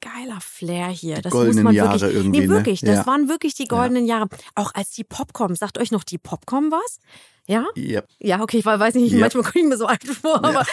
geiler 0.00 0.40
Flair 0.40 0.88
hier. 0.88 1.22
Das 1.22 1.32
goldenen 1.32 1.62
muss 1.62 1.64
man 1.64 1.74
Jahre 1.74 2.00
wirklich, 2.00 2.16
irgendwie. 2.16 2.40
Nee, 2.40 2.48
wirklich. 2.48 2.82
Ne? 2.82 2.90
Das 2.90 2.98
ja. 2.98 3.06
waren 3.06 3.28
wirklich 3.28 3.54
die 3.54 3.66
goldenen 3.66 4.04
ja. 4.04 4.18
Jahre. 4.18 4.28
Auch 4.54 4.74
als 4.74 4.90
die 4.90 5.04
Popcom, 5.04 5.54
sagt 5.54 5.78
euch 5.78 5.90
noch 5.92 6.04
die 6.04 6.18
Popcom 6.18 6.70
was? 6.70 6.98
Ja? 7.46 7.66
Yep. 7.76 8.08
Ja, 8.20 8.40
okay, 8.40 8.58
ich 8.58 8.64
weiß 8.64 8.94
nicht, 8.94 9.12
Yep. 9.12 9.20
manchmal 9.20 9.42
komme 9.44 9.64
ich 9.64 9.68
mir 9.70 9.76
so 9.76 9.86
alt 9.86 10.04
vor, 10.04 10.44
aber 10.44 10.64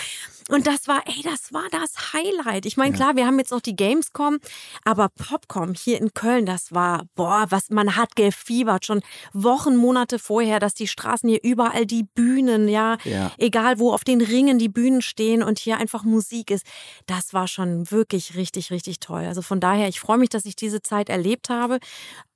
und 0.52 0.66
das 0.66 0.88
war, 0.88 1.04
ey, 1.06 1.22
das 1.24 1.54
war 1.54 1.66
das 1.72 2.12
Highlight. 2.14 2.66
Ich 2.66 2.76
meine, 2.76 2.92
klar, 2.96 3.16
wir 3.16 3.28
haben 3.28 3.38
jetzt 3.38 3.52
noch 3.52 3.62
die 3.62 3.76
Gamescom, 3.76 4.40
aber 4.84 5.10
Popcom 5.10 5.76
hier 5.76 6.00
in 6.02 6.16
Köln, 6.16 6.48
das 6.48 6.74
war, 6.74 7.04
boah, 7.14 7.46
was, 7.50 7.70
man 7.70 7.96
hat 7.96 8.16
gefiebert, 8.16 8.84
schon 8.84 9.02
Wochen, 9.32 9.76
Monate 9.76 10.18
vorher, 10.18 10.60
dass 10.60 10.74
die 10.74 10.88
Straßen 10.88 11.30
hier 11.30 11.40
überall 11.44 11.86
die 11.86 12.04
Bühnen, 12.16 12.68
ja, 12.68 12.98
Ja. 13.04 13.32
egal 13.38 13.78
wo 13.78 13.94
auf 13.94 14.04
den 14.04 14.22
Ringen 14.22 14.58
die 14.58 14.70
Bühnen 14.70 15.04
stehen 15.04 15.44
und 15.44 15.60
hier 15.60 15.78
einfach 15.78 16.04
Musik 16.04 16.50
ist. 16.50 16.66
Das 17.06 17.32
war 17.34 17.48
schon 17.48 17.92
wirklich 17.92 18.36
richtig, 18.36 18.72
richtig 18.72 19.00
toll. 19.00 19.26
Also 19.26 19.44
von 19.44 19.60
daher, 19.60 19.88
ich 19.88 20.00
freue 20.00 20.18
mich, 20.18 20.30
dass 20.30 20.46
ich 20.46 20.56
diese 20.56 20.82
Zeit 20.82 21.10
erlebt 21.10 21.50
habe. 21.50 21.78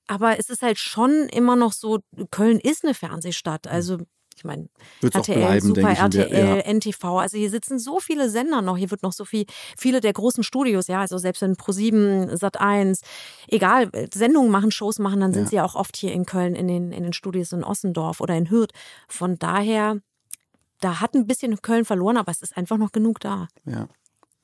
Aber 0.06 0.38
es 0.38 0.50
ist 0.50 0.62
halt 0.62 0.78
schon 0.78 1.28
immer 1.30 1.56
noch 1.56 1.72
so, 1.72 1.98
Köln 2.30 2.60
ist 2.60 2.84
eine 2.84 2.94
Fernsehstadt. 2.94 3.66
Also 3.66 3.98
ich 4.36 4.44
meine, 4.44 4.68
RTL, 5.02 5.36
bleiben, 5.38 5.66
Super 5.66 5.90
RTL, 5.96 6.62
ja. 6.66 6.72
NTV. 6.72 7.04
Also 7.18 7.36
hier 7.38 7.50
sitzen 7.50 7.78
so 7.78 8.00
viele 8.00 8.28
Sender 8.28 8.62
noch. 8.62 8.76
Hier 8.76 8.90
wird 8.90 9.02
noch 9.02 9.12
so 9.12 9.24
viel, 9.24 9.46
viele 9.78 10.00
der 10.00 10.12
großen 10.12 10.42
Studios, 10.42 10.86
ja, 10.88 11.00
also 11.00 11.18
selbst 11.18 11.42
wenn 11.42 11.54
Pro7, 11.54 12.32
Sat1, 12.38 13.00
egal, 13.48 13.90
Sendungen 14.12 14.50
machen, 14.50 14.70
Shows 14.70 14.98
machen, 14.98 15.20
dann 15.20 15.32
sind 15.32 15.44
Ja. 15.44 15.48
sie 15.50 15.56
ja 15.56 15.64
auch 15.64 15.74
oft 15.74 15.96
hier 15.96 16.12
in 16.12 16.26
Köln 16.26 16.54
in 16.54 16.68
den, 16.68 16.92
in 16.92 17.02
den 17.02 17.12
Studios 17.12 17.52
in 17.52 17.64
Ossendorf 17.64 18.20
oder 18.20 18.34
in 18.36 18.50
Hürth. 18.50 18.72
Von 19.08 19.38
daher, 19.38 19.98
da 20.80 21.00
hat 21.00 21.14
ein 21.14 21.26
bisschen 21.26 21.60
Köln 21.62 21.84
verloren, 21.84 22.16
aber 22.16 22.30
es 22.32 22.42
ist 22.42 22.56
einfach 22.56 22.76
noch 22.76 22.92
genug 22.92 23.20
da. 23.20 23.48
Ja. 23.64 23.88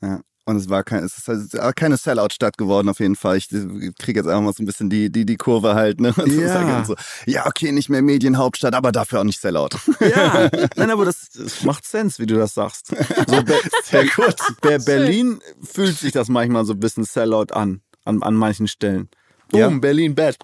Ja. 0.03 0.21
Und 0.51 0.57
es 0.57 0.69
war 0.69 0.83
kein, 0.85 1.05
es 1.05 1.17
ist 1.17 1.29
halt 1.29 1.77
keine 1.77 1.97
Sellout-Stadt 1.97 2.59
geworden 2.59 2.89
auf 2.89 3.01
jeden 3.01 3.17
Fall. 3.17 3.37
Ich 3.39 3.49
kriege 3.49 4.21
jetzt 4.21 4.27
einfach 4.27 4.43
mal 4.43 4.53
so 4.53 4.63
ein 4.63 4.67
bisschen 4.67 4.91
die, 4.91 5.11
die, 5.11 5.25
die 5.25 5.37
Kurve 5.37 5.75
halt, 5.75 6.01
ne? 6.01 6.13
Und 6.17 6.33
Ja. 6.33 6.81
ich 6.81 6.87
so, 6.87 6.95
ja, 7.27 7.47
okay, 7.47 7.73
nicht 7.73 7.89
mehr 7.89 8.03
Medienhauptstadt, 8.03 8.75
aber 8.75 8.93
dafür 8.93 9.21
auch 9.21 9.25
nicht 9.25 9.41
Sellout. 9.41 9.71
Ja, 10.01 10.51
nein, 10.77 10.91
aber 10.91 11.05
das, 11.05 11.31
das 11.31 11.63
macht 11.63 11.87
Sense, 11.87 12.19
wie 12.21 12.27
du 12.27 12.37
das 12.37 12.55
sagst. 12.55 12.89
So, 12.89 13.43
Be 13.43 13.55
Sehr 13.85 14.05
gut. 14.07 14.35
Be 14.61 14.79
Berlin 14.79 15.41
fühlt 15.63 15.97
sich 15.97 16.13
das 16.13 16.29
manchmal 16.29 16.65
so 16.65 16.73
ein 16.73 16.81
bisschen 16.81 17.05
Sellout 17.05 17.53
an, 17.53 17.81
an, 18.05 18.23
an 18.23 18.35
manchen 18.35 18.67
Stellen. 18.69 19.09
Boom, 19.51 19.61
Ja. 19.61 19.69
Berlin 19.69 20.15
bad. 20.15 20.37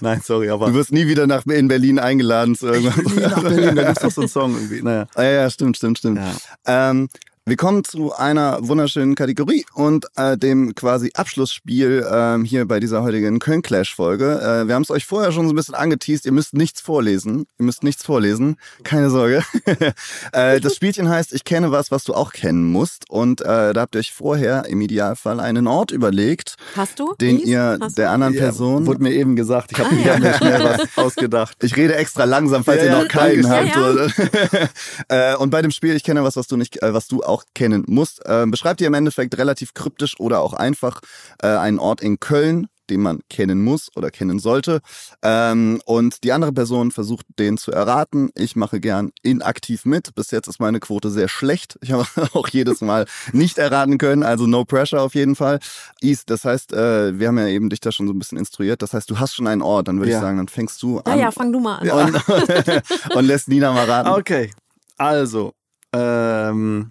Nein, 0.00 0.20
sorry, 0.24 0.50
aber 0.50 0.66
Du 0.68 0.74
wirst 0.74 0.92
nie 0.92 1.06
wieder 1.06 1.26
nach 1.26 1.46
in 1.46 1.68
Berlin 1.68 1.98
eingeladen 1.98 2.54
zu 2.56 2.66
irgendwas. 2.66 2.96
nie 3.14 3.20
nach 3.20 3.42
Berlin, 3.42 3.74
da 3.76 3.84
gibt's 3.84 4.02
doch 4.02 4.10
so 4.10 4.20
einen 4.22 4.28
Song 4.28 4.54
irgendwie. 4.54 4.82
Naja. 4.82 5.06
Ah, 5.14 5.22
ja, 5.22 5.30
ja, 5.30 5.50
stimmt, 5.50 5.76
stimmt, 5.76 5.98
stimmt. 5.98 6.18
Ja. 6.66 6.90
Ähm, 6.90 7.08
wir 7.48 7.56
kommen 7.56 7.82
zu 7.84 8.12
einer 8.14 8.58
wunderschönen 8.60 9.14
Kategorie 9.14 9.64
und 9.74 10.06
äh, 10.16 10.36
dem 10.36 10.74
quasi 10.74 11.10
Abschlussspiel 11.14 12.06
ähm, 12.10 12.44
hier 12.44 12.66
bei 12.66 12.78
dieser 12.80 13.02
heutigen 13.02 13.38
Köln-Clash-Folge. 13.38 14.40
Äh, 14.40 14.68
wir 14.68 14.74
haben 14.74 14.82
es 14.82 14.90
euch 14.90 15.06
vorher 15.06 15.32
schon 15.32 15.46
so 15.46 15.52
ein 15.52 15.56
bisschen 15.56 15.74
angeteased. 15.74 16.26
Ihr 16.26 16.32
müsst 16.32 16.52
nichts 16.54 16.80
vorlesen. 16.80 17.46
Ihr 17.58 17.64
müsst 17.64 17.82
nichts 17.82 18.04
vorlesen. 18.04 18.56
Keine 18.84 19.08
Sorge. 19.10 19.42
äh, 20.32 20.60
das 20.60 20.74
Spielchen 20.76 21.08
heißt, 21.08 21.32
ich 21.32 21.44
kenne 21.44 21.70
was, 21.72 21.90
was 21.90 22.04
du 22.04 22.14
auch 22.14 22.32
kennen 22.32 22.64
musst. 22.64 23.08
Und 23.08 23.40
äh, 23.40 23.72
da 23.72 23.80
habt 23.80 23.94
ihr 23.94 24.00
euch 24.00 24.12
vorher 24.12 24.66
im 24.66 24.80
Idealfall 24.80 25.40
einen 25.40 25.66
Ort 25.66 25.90
überlegt, 25.90 26.56
Hast 26.76 26.98
du? 27.00 27.14
den 27.20 27.38
Lies? 27.38 27.46
ihr 27.48 27.78
Hast 27.80 27.96
der 27.98 28.08
du? 28.08 28.12
anderen 28.12 28.34
Ja, 28.34 28.40
Person... 28.40 28.86
Wurde 28.86 29.02
mir 29.02 29.12
eben 29.12 29.36
gesagt. 29.36 29.72
Ich 29.72 29.78
habe 29.78 29.88
Ah, 29.90 30.06
ja. 30.06 30.18
mir 30.18 30.34
schnell 30.34 30.64
was 30.64 30.80
ausgedacht. 30.96 31.56
Ich 31.62 31.76
rede 31.76 31.94
extra 31.96 32.24
langsam, 32.24 32.62
falls 32.64 32.82
Ja, 32.82 32.96
ihr 32.98 33.02
noch 33.02 33.08
keinen 33.08 33.48
habt. 33.48 34.12
äh, 35.08 35.34
und 35.36 35.50
bei 35.50 35.62
dem 35.62 35.70
Spiel, 35.70 35.94
ich 35.96 36.04
kenne 36.04 36.22
was, 36.24 36.36
was 36.36 36.46
du 36.46 36.56
nicht, 36.56 36.82
äh, 36.82 36.92
was 36.92 37.06
du 37.08 37.22
auch 37.22 37.37
kennen 37.54 37.84
musst, 37.88 38.24
äh, 38.26 38.46
beschreibt 38.46 38.80
ihr 38.80 38.86
im 38.86 38.94
Endeffekt 38.94 39.36
relativ 39.38 39.74
kryptisch 39.74 40.18
oder 40.20 40.40
auch 40.40 40.52
einfach 40.54 41.00
äh, 41.42 41.46
einen 41.48 41.78
Ort 41.78 42.00
in 42.00 42.20
Köln, 42.20 42.68
den 42.90 43.02
man 43.02 43.20
kennen 43.28 43.62
muss 43.62 43.90
oder 43.96 44.10
kennen 44.10 44.38
sollte. 44.38 44.80
Ähm, 45.22 45.78
und 45.84 46.24
die 46.24 46.32
andere 46.32 46.52
Person 46.54 46.90
versucht, 46.90 47.26
den 47.38 47.58
zu 47.58 47.70
erraten. 47.70 48.30
Ich 48.34 48.56
mache 48.56 48.80
gern 48.80 49.10
inaktiv 49.22 49.84
mit. 49.84 50.14
Bis 50.14 50.30
jetzt 50.30 50.48
ist 50.48 50.58
meine 50.58 50.80
Quote 50.80 51.10
sehr 51.10 51.28
schlecht. 51.28 51.78
Ich 51.82 51.92
habe 51.92 52.06
auch 52.32 52.48
jedes 52.48 52.80
Mal 52.80 53.04
nicht 53.32 53.58
erraten 53.58 53.98
können, 53.98 54.22
also 54.22 54.46
no 54.46 54.64
pressure 54.64 55.02
auf 55.02 55.14
jeden 55.14 55.36
Fall. 55.36 55.58
Is, 56.00 56.24
das 56.24 56.46
heißt, 56.46 56.72
äh, 56.72 57.18
wir 57.18 57.28
haben 57.28 57.36
ja 57.38 57.48
eben 57.48 57.68
dich 57.68 57.80
da 57.80 57.92
schon 57.92 58.06
so 58.06 58.14
ein 58.14 58.18
bisschen 58.18 58.38
instruiert. 58.38 58.80
Das 58.80 58.94
heißt, 58.94 59.10
du 59.10 59.18
hast 59.18 59.34
schon 59.34 59.46
einen 59.48 59.60
Ort. 59.60 59.86
Dann 59.88 59.98
würde 59.98 60.12
Ja. 60.12 60.16
ich 60.16 60.22
sagen, 60.22 60.38
dann 60.38 60.48
fängst 60.48 60.82
du 60.82 60.96
Ja, 61.06 61.12
an 61.12 61.18
ja, 61.18 61.30
fang 61.30 61.52
du 61.52 61.60
mal 61.60 61.76
an. 61.86 62.14
und, 62.14 62.22
und 63.16 63.24
lässt 63.26 63.48
Nina 63.48 63.70
mal 63.74 63.84
raten. 63.84 64.08
Okay, 64.08 64.50
also, 64.96 65.52
ähm, 65.92 66.88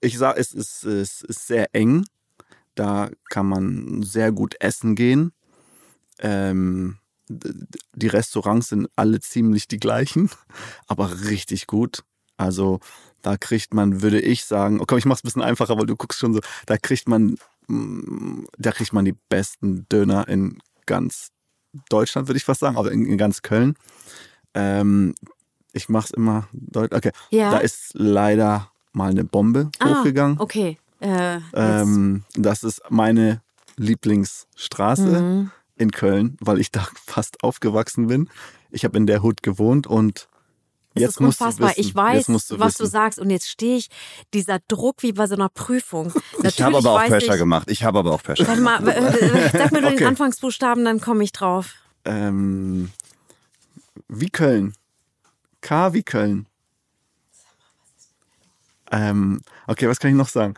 ich 0.00 0.18
sag, 0.18 0.36
es 0.36 0.52
ist, 0.52 0.84
es 0.84 1.22
ist 1.22 1.46
sehr 1.46 1.74
eng. 1.74 2.04
Da 2.74 3.10
kann 3.28 3.46
man 3.46 4.02
sehr 4.02 4.30
gut 4.32 4.54
essen 4.60 4.94
gehen. 4.94 5.32
Ähm, 6.20 6.98
die 7.28 8.06
Restaurants 8.06 8.68
sind 8.68 8.88
alle 8.96 9.20
ziemlich 9.20 9.68
die 9.68 9.78
gleichen, 9.80 10.30
aber 10.86 11.22
richtig 11.24 11.66
gut. 11.66 12.04
Also 12.36 12.80
da 13.22 13.36
kriegt 13.36 13.74
man, 13.74 14.00
würde 14.00 14.20
ich 14.20 14.44
sagen, 14.44 14.80
oh 14.80 14.84
komm, 14.86 14.98
ich 14.98 15.04
mach's 15.04 15.22
ein 15.22 15.28
bisschen 15.28 15.42
einfacher, 15.42 15.76
weil 15.76 15.86
du 15.86 15.96
guckst 15.96 16.20
schon 16.20 16.32
so, 16.34 16.40
da 16.66 16.76
kriegt 16.78 17.08
man, 17.08 17.36
mm, 17.66 18.44
da 18.56 18.72
kriegt 18.72 18.92
man 18.92 19.04
die 19.04 19.16
besten 19.28 19.88
Döner 19.88 20.28
in 20.28 20.58
ganz 20.86 21.30
Deutschland, 21.90 22.28
würde 22.28 22.38
ich 22.38 22.44
fast 22.44 22.60
sagen, 22.60 22.76
aber 22.76 22.92
in, 22.92 23.04
in 23.06 23.18
ganz 23.18 23.42
Köln. 23.42 23.74
Ähm, 24.54 25.14
ich 25.72 25.88
mach's 25.88 26.10
immer 26.10 26.48
deutlich. 26.52 26.96
Okay, 26.96 27.12
Ja. 27.30 27.50
da 27.50 27.58
ist 27.58 27.90
leider 27.94 28.70
mal 28.98 29.10
eine 29.10 29.24
Bombe 29.24 29.70
Ah, 29.78 29.88
hochgegangen. 30.00 30.38
Okay. 30.38 30.78
Äh. 31.00 31.38
Ähm, 31.54 32.24
das 32.34 32.62
ist 32.64 32.82
meine 32.90 33.40
Lieblingsstraße 33.76 35.20
Mhm. 35.22 35.50
in 35.76 35.90
Köln, 35.92 36.36
weil 36.40 36.58
ich 36.60 36.70
da 36.70 36.86
fast 37.06 37.42
aufgewachsen 37.42 38.08
bin. 38.08 38.28
Ich 38.70 38.84
habe 38.84 38.98
in 38.98 39.06
der 39.06 39.22
Hut 39.22 39.42
gewohnt 39.42 39.86
und 39.86 40.28
Es 40.94 41.02
jetzt 41.02 41.10
ist 41.12 41.20
musst 41.20 41.40
du 41.40 41.44
unfassbar. 41.44 41.70
wissen, 41.70 41.80
ich 41.80 41.94
weiß, 41.94 42.26
du 42.26 42.34
was 42.34 42.46
du 42.48 42.58
wissen. 42.58 42.86
sagst. 42.90 43.18
Und 43.18 43.30
jetzt 43.30 43.48
stehe 43.48 43.76
ich, 43.78 43.88
dieser 44.34 44.58
Druck 44.68 45.02
wie 45.04 45.12
bei 45.12 45.26
so 45.26 45.36
einer 45.36 45.48
Prüfung. 45.48 46.12
Ich 46.42 46.60
habe 46.60 46.76
aber 46.78 46.90
auch 46.92 47.06
Pressure 47.06 47.34
ich, 47.34 47.40
gemacht. 47.40 47.70
Ich 47.70 47.84
habe 47.84 48.00
aber 48.00 48.12
auch 48.12 48.22
Pressure 48.22 48.46
Warte 48.48 48.58
gemacht. 48.60 48.82
mal, 48.84 48.90
äh, 48.92 49.50
sag 49.56 49.70
mir 49.72 49.80
nur 49.80 49.90
Okay. 49.92 49.98
den 49.98 50.06
Anfangsbuchstaben, 50.08 50.84
dann 50.84 51.00
komme 51.00 51.22
ich 51.24 51.32
drauf. 51.32 51.74
Ähm, 52.04 52.90
wie 54.08 54.28
Köln. 54.30 54.74
K 55.60 55.92
wie 55.94 56.02
Köln. 56.02 56.46
Ähm, 58.90 59.40
okay, 59.66 59.88
was 59.88 59.98
kann 59.98 60.10
ich 60.10 60.16
noch 60.16 60.28
sagen? 60.28 60.54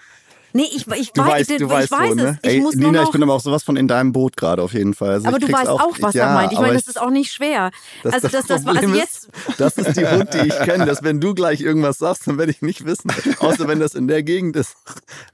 Nee, 0.52 0.64
ich, 0.74 0.84
ich, 0.88 1.12
Du 1.12 1.22
weiß, 1.22 1.48
weißt- 1.48 1.58
du 1.58 1.64
ich 1.66 1.70
weißt 1.70 1.90
weiß 1.92 2.08
wo, 2.08 2.10
es. 2.10 2.16
ne? 2.16 2.38
Ich 2.42 2.48
Ey, 2.50 2.60
muss 2.60 2.74
Nina, 2.74 3.04
ich 3.04 3.10
bin 3.12 3.22
aber 3.22 3.34
auch 3.34 3.40
sowas 3.40 3.62
von 3.62 3.76
in 3.76 3.86
deinem 3.86 4.10
Boot 4.10 4.36
gerade 4.36 4.62
auf 4.62 4.72
jeden 4.72 4.94
Fall. 4.94 5.10
Also 5.10 5.28
aber 5.28 5.38
du 5.38 5.50
weißt 5.50 5.68
auch, 5.68 5.96
was 6.00 6.14
ja, 6.14 6.26
er 6.26 6.34
meint. 6.34 6.52
Ich 6.52 6.58
meine, 6.58 6.74
das 6.74 6.88
ist 6.88 7.00
auch 7.00 7.10
nicht 7.10 7.32
schwer. 7.32 7.70
Das, 8.02 8.14
also 8.14 8.28
das, 8.28 8.46
das, 8.46 8.64
war 8.66 8.74
also 8.76 8.92
jetzt. 8.94 9.28
ist, 9.48 9.60
das 9.60 9.78
ist 9.78 9.96
die 9.96 10.04
Hut, 10.06 10.34
die 10.34 10.48
ich 10.48 10.58
kenne. 10.64 10.86
Dass 10.86 11.04
wenn 11.04 11.20
du 11.20 11.34
gleich 11.34 11.60
irgendwas 11.60 11.98
sagst, 11.98 12.26
dann 12.26 12.36
werde 12.36 12.50
ich 12.50 12.62
nicht 12.62 12.84
wissen. 12.84 13.12
Außer 13.38 13.68
wenn 13.68 13.78
das 13.78 13.94
in 13.94 14.08
der 14.08 14.24
Gegend 14.24 14.56
ist. 14.56 14.74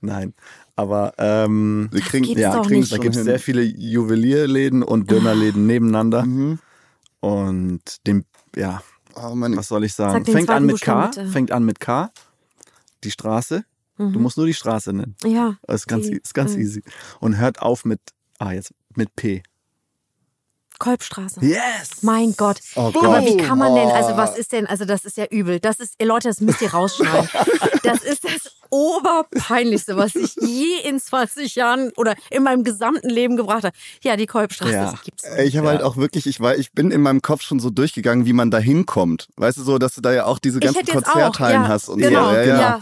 Nein. 0.03 0.35
Aber 0.79 1.15
ähm, 1.17 1.89
Wir 1.91 2.03
kriegen, 2.03 2.27
ja, 2.39 2.61
kriegen, 2.61 2.87
da 2.87 2.99
gibt 2.99 3.17
es 3.17 3.25
sehr 3.25 3.39
viele 3.39 3.63
Juwelierläden 3.63 4.83
und 4.83 5.11
Dönerläden 5.11 5.67
nebeneinander. 5.67 6.27
Mhm. 6.27 6.59
Und 7.21 7.81
dem, 8.07 8.25
ja, 8.55 8.83
Oh, 9.19 9.33
was 9.33 9.69
soll 9.69 9.85
ich 9.85 9.95
Sag 9.95 10.11
sagen? 10.13 10.25
den 10.25 10.35
Fängt 10.35 10.51
an 10.51 10.67
mit 10.67 10.79
K. 10.83 11.11
Fängt 11.33 11.51
an 11.51 11.65
mit 11.65 11.81
K. 11.81 12.11
Die 13.07 13.11
Straße. 13.13 13.65
Du 13.99 14.05
Mhm. 14.05 14.21
musst 14.23 14.37
nur 14.37 14.45
die 14.47 14.53
Straße 14.55 14.93
nennen. 14.93 15.17
Ja. 15.25 15.57
Das 15.63 15.83
ist 15.83 15.87
ganz, 15.87 16.07
Die, 16.07 16.17
ist 16.17 16.35
ganz 16.35 16.55
äh, 16.55 16.59
easy. 16.61 16.83
Und 17.21 17.39
hört 17.39 17.63
auf 17.63 17.85
mit, 17.87 18.01
ah, 18.39 18.53
jetzt 18.53 18.75
mit 18.95 19.15
P. 19.17 19.43
Kolbstraße. 20.79 21.41
Yes! 21.43 22.03
Mein 22.03 22.35
Gott. 22.37 22.59
Oh 22.75 22.89
Aber 22.95 23.01
Gott. 23.01 23.25
wie 23.25 23.39
kann 23.39 23.57
man 23.59 23.75
denn, 23.75 23.89
also 23.89 24.19
was 24.19 24.37
ist 24.37 24.53
denn, 24.53 24.67
also 24.67 24.85
das 24.85 25.07
ist 25.07 25.17
ja 25.17 25.25
übel. 25.31 25.59
Das 25.59 25.81
ist, 25.81 25.95
ihr 25.99 26.07
Leute, 26.07 26.29
das 26.29 26.41
müsst 26.43 26.61
ihr 26.61 26.71
rausschneiden. 26.73 27.29
Das 27.83 28.03
ist 28.03 28.25
das 28.25 28.53
Oberpeinlichste, 28.71 29.97
was 29.97 30.17
ich 30.17 30.35
je 30.41 30.81
in 30.85 30.99
20 30.99 31.55
Jahren 31.55 31.93
oder 31.97 32.17
in 32.31 32.43
meinem 32.43 32.65
gesamten 32.65 33.09
Leben 33.09 33.37
gebracht 33.37 33.63
habe. 33.63 33.77
Ja, 34.03 34.17
die 34.17 34.27
Kolbstraße, 34.27 34.73
Ja. 34.73 34.91
das 34.91 35.03
gibt's 35.03 35.23
Ich 35.45 35.57
habe 35.57 35.69
Ja. 35.69 35.73
halt 35.75 35.83
auch 35.83 35.97
wirklich, 35.97 36.27
ich 36.27 36.41
war, 36.41 36.57
ich 36.57 36.73
bin 36.73 36.91
in 36.91 37.01
meinem 37.01 37.23
Kopf 37.23 37.43
schon 37.43 37.61
so 37.61 37.71
durchgegangen, 37.71 38.27
wie 38.27 38.33
man 38.33 38.51
da 38.51 38.59
hinkommt. 38.59 39.29
Weißt 39.37 39.57
du 39.59 39.63
so, 39.63 39.79
dass 39.79 39.95
du 39.95 40.01
da 40.01 40.13
ja 40.13 40.25
auch 40.27 40.41
diese 40.41 40.59
ganzen 40.59 40.85
Konzerthallen 40.85 41.63
ja, 41.63 41.69
hast 41.69 41.89
und 41.89 41.99
genau, 42.01 42.31
so. 42.31 42.35
Ja, 42.35 42.43
ja. 42.43 42.61
ja. 42.61 42.81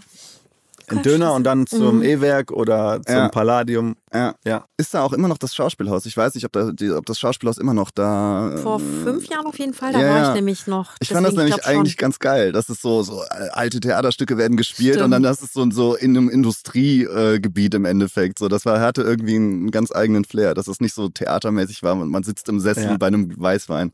Ein 0.89 1.03
Döner 1.03 1.35
und 1.35 1.45
dann 1.45 1.67
zum 1.67 2.03
E-Werk 2.03 2.51
oder 2.51 3.01
zum 3.05 3.15
Ja. 3.15 3.29
Palladium. 3.29 3.97
Ja. 4.13 4.35
Ja. 4.45 4.65
Ist 4.77 4.95
da 4.95 5.03
auch 5.03 5.13
immer 5.13 5.29
noch 5.29 5.39
das 5.39 5.55
Schauspielhaus? 5.55 6.07
Ich 6.07 6.17
weiß 6.17 6.35
nicht, 6.35 6.45
ob, 6.45 6.53
da, 6.53 6.71
die, 6.73 6.91
ob 6.91 7.07
das 7.07 7.19
Schauspielhaus 7.19 7.59
immer 7.59 7.75
noch 7.75 7.91
da. 7.91 8.57
Vor 8.63 8.81
ähm, 8.81 9.03
fünf 9.03 9.29
Jahren 9.29 9.47
auf 9.47 9.59
jeden 9.59 9.75
Fall, 9.75 9.93
da 9.93 10.01
ja, 10.01 10.09
war 10.09 10.19
ja. 10.19 10.29
ich 10.31 10.35
nämlich 10.37 10.67
noch. 10.67 10.93
Ich 11.01 11.09
fand 11.09 11.27
das 11.27 11.35
nämlich 11.35 11.55
glaub 11.55 11.65
schon. 11.65 11.81
eigentlich 11.81 11.97
ganz 11.97 12.19
geil. 12.19 12.53
Das 12.53 12.69
ist 12.69 12.83
so, 12.83 13.03
so 13.03 13.23
alte 13.53 13.81
Theaterstücke 13.81 14.37
werden 14.37 14.57
gespielt 14.57 14.95
Stimmt. 14.95 15.07
und 15.07 15.11
dann 15.11 15.23
das 15.23 15.43
ist 15.43 15.55
so, 15.55 15.69
so 15.71 15.95
in 15.95 16.17
einem 16.17 16.29
Industriegebiet 16.29 17.35
äh, 17.37 17.41
Gebiet 17.41 17.75
im 17.75 17.85
Endeffekt. 17.85 18.39
So, 18.39 18.49
das 18.49 18.65
war, 18.65 18.81
hatte 18.81 19.03
irgendwie 19.03 19.37
einen 19.37 19.71
ganz 19.71 19.91
eigenen 19.93 20.25
Flair, 20.25 20.55
dass 20.55 20.69
es 20.69 20.81
nicht 20.81 20.95
so 20.95 21.09
theatermäßig 21.09 21.83
war 21.83 21.95
und 21.95 22.09
man 22.09 22.23
sitzt 22.23 22.49
im 22.49 22.61
Sessel 22.61 22.85
Ja. 22.85 22.97
bei 22.97 23.07
einem 23.07 23.33
Weißwein. 23.37 23.93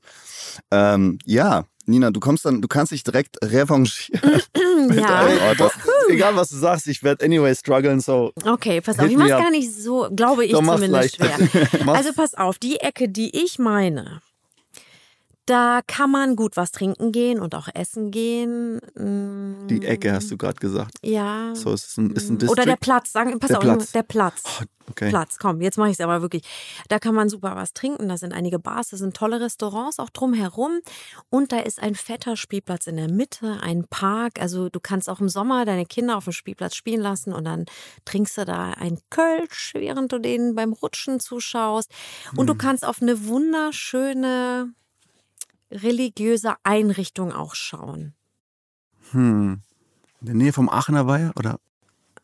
Ähm, 0.71 1.19
ja, 1.25 1.65
Nina, 1.87 2.11
du 2.11 2.21
kommst 2.21 2.45
dann, 2.45 2.61
du 2.61 2.69
kannst 2.69 2.93
dich 2.93 3.03
direkt 3.03 3.37
revanchieren. 3.43 4.43
Ja. 4.95 5.27
Das, 5.59 5.73
Egal 6.09 6.37
was 6.37 6.51
du 6.51 6.57
sagst, 6.57 6.87
ich 6.87 7.03
werde 7.03 7.25
anyway 7.25 7.55
strugglen, 7.55 8.01
so. 8.01 8.33
Okay, 8.45 8.81
pass 8.81 8.99
auf, 8.99 9.07
ich 9.07 9.17
mach's 9.17 9.31
gar 9.31 9.51
nicht 9.51 9.75
so, 9.75 10.09
glaube 10.15 10.45
ich 10.45 10.53
Doch, 10.53 10.63
zumindest 10.65 11.17
schwer. 11.17 11.39
Also 11.87 12.13
pass 12.13 12.35
auf, 12.35 12.59
die 12.59 12.77
Ecke, 12.77 13.09
die 13.09 13.37
ich 13.45 13.59
meine, 13.59 14.21
Da 15.51 15.81
kann 15.85 16.13
man 16.13 16.37
gut 16.37 16.57
was 16.57 16.71
trinken 16.71 17.11
gehen 17.11 17.41
und 17.41 17.57
auch 17.57 17.67
essen 17.75 18.13
gehen. 18.13 18.77
Mm, 18.95 19.67
Die 19.67 19.85
Ecke 19.85 20.13
hast 20.13 20.31
du 20.31 20.37
gerade 20.37 20.55
gesagt. 20.61 20.99
Ja. 21.03 21.53
So, 21.57 21.73
ist 21.73 21.99
ein, 21.99 22.11
ist 22.13 22.31
ein 22.31 22.39
District. 22.39 22.53
Oder 22.53 22.67
der 22.67 22.77
Platz, 22.77 23.11
sagen, 23.11 23.37
pass 23.41 23.49
Der 23.49 23.59
auf, 23.59 23.65
Platz. 23.65 23.91
der 23.91 24.03
Platz. 24.05 24.43
Oh, 24.47 24.65
okay. 24.91 25.09
Platz, 25.09 25.39
komm, 25.39 25.61
jetzt 25.61 25.77
mache 25.77 25.89
ich 25.89 25.95
es 25.95 26.01
aber 26.01 26.23
wirklich. 26.23 26.45
Da 26.89 27.01
kann 27.01 27.17
man 27.17 27.29
super 27.29 27.57
was 27.57 27.73
trinken, 27.73 28.09
da 28.09 28.17
sind 28.17 28.33
einige 28.33 28.61
Bars, 28.61 28.91
da 28.91 28.97
sind 28.97 29.17
tolle 29.17 29.41
Restaurants 29.41 29.99
auch 29.99 30.11
drumherum 30.11 30.83
und 31.31 31.51
da 31.51 31.59
ist 31.59 31.83
ein 31.83 31.97
fetter 31.97 32.37
Spielplatz 32.37 32.87
in 32.87 32.95
der 32.95 33.11
Mitte, 33.11 33.59
ein 33.61 33.87
Park, 33.91 34.41
also 34.41 34.69
du 34.69 34.79
kannst 34.79 35.09
auch 35.11 35.19
im 35.19 35.29
Sommer 35.29 35.65
deine 35.65 35.85
Kinder 35.85 36.17
auf 36.17 36.25
dem 36.25 36.33
Spielplatz 36.33 36.77
spielen 36.77 37.01
lassen 37.01 37.33
und 37.33 37.45
dann 37.45 37.65
trinkst 38.05 38.39
du 38.39 38.45
da 38.45 38.71
ein 38.75 39.01
Kölsch, 39.11 39.73
während 39.75 40.13
du 40.13 40.21
denen 40.21 40.55
beim 40.55 40.73
Rutschen 40.75 41.19
zuschaust 41.19 41.91
und 42.37 42.39
Hm. 42.39 42.47
du 42.47 42.55
kannst 42.55 42.85
auf 42.87 43.03
eine 43.03 43.27
wunderschöne 43.27 44.73
religiöse 45.71 46.55
Einrichtung 46.63 47.33
auch 47.33 47.55
schauen. 47.55 48.15
Hm. 49.13 49.63
In 50.21 50.27
der 50.27 50.35
Nähe 50.35 50.53
vom 50.53 50.69
Aachener 50.69 51.07
Weiher? 51.07 51.33
Oder? 51.37 51.59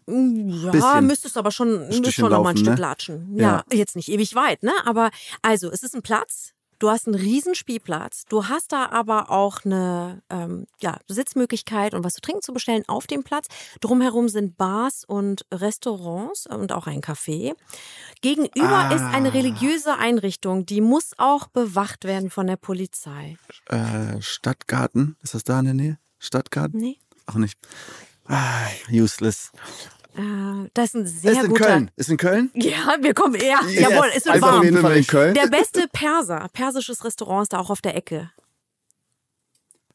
Ja, 0.08 0.70
Bisschen. 0.70 1.06
müsstest 1.06 1.36
aber 1.36 1.50
schon, 1.50 1.86
müsst 1.86 1.94
Stückchen 1.94 2.12
schon 2.12 2.30
noch 2.30 2.42
mal 2.42 2.50
ein 2.50 2.56
laufen, 2.56 2.58
Stück 2.58 2.74
ne? 2.74 2.80
latschen. 2.80 3.36
Ja, 3.36 3.64
jetzt 3.72 3.96
nicht 3.96 4.08
ewig 4.08 4.34
weit, 4.34 4.62
ne? 4.62 4.72
Aber 4.84 5.10
also, 5.42 5.70
es 5.70 5.82
ist 5.82 5.96
ein 5.96 6.02
Platz. 6.02 6.52
Du 6.78 6.90
hast 6.90 7.06
einen 7.06 7.14
riesen 7.16 7.54
Spielplatz. 7.54 8.24
Du 8.28 8.48
hast 8.48 8.72
da 8.72 8.90
aber 8.90 9.30
auch 9.30 9.64
eine 9.64 10.22
ähm, 10.30 10.66
ja, 10.80 10.98
Sitzmöglichkeit 11.08 11.94
und 11.94 12.04
was 12.04 12.14
zu 12.14 12.20
trinken 12.20 12.42
zu 12.42 12.52
bestellen 12.52 12.84
auf 12.86 13.06
dem 13.06 13.22
Platz. 13.24 13.46
Drumherum 13.80 14.28
sind 14.28 14.56
Bars 14.56 15.04
und 15.04 15.46
Restaurants 15.52 16.46
und 16.46 16.72
auch 16.72 16.86
ein 16.86 17.00
Café. 17.00 17.54
Gegenüber 18.20 18.66
Ah. 18.90 18.94
ist 18.94 19.02
eine 19.02 19.32
religiöse 19.34 19.96
Einrichtung, 19.96 20.66
die 20.66 20.80
muss 20.80 21.12
auch 21.18 21.48
bewacht 21.48 22.04
werden 22.04 22.30
von 22.30 22.46
der 22.46 22.56
Polizei. 22.56 23.36
Äh, 23.68 24.20
Stadtgarten? 24.20 25.16
Ist 25.22 25.34
das 25.34 25.44
da 25.44 25.58
in 25.60 25.64
der 25.66 25.74
Nähe? 25.74 25.98
Stadtgarten? 26.18 26.80
Nee? 26.80 26.98
Auch 27.26 27.34
nicht. 27.36 27.58
Ah, 28.28 28.66
useless. 28.90 29.52
Äh, 30.16 30.70
das 30.74 30.86
ist 30.86 30.94
ein 30.94 31.06
sehr 31.06 31.32
ist 31.32 31.42
in 31.44 31.48
guter. 31.50 31.64
Köln. 31.66 31.90
Ist 31.96 32.08
in 32.10 32.16
Köln? 32.16 32.50
Ja, 32.54 32.96
wir 33.00 33.14
kommen 33.14 33.34
eher. 33.34 33.58
Jawohl, 33.68 34.08
es 34.14 34.24
wird 34.24 34.34
Also 34.34 34.46
auf 34.46 34.52
warm. 34.52 34.62
in 34.64 35.06
Köln. 35.06 35.34
Der 35.34 35.46
beste 35.48 35.86
Perser, 35.92 36.48
persisches 36.52 37.04
Restaurant 37.04 37.42
ist 37.44 37.52
da 37.52 37.58
auch 37.58 37.70
auf 37.70 37.80
der 37.80 37.96
Ecke. 37.96 38.30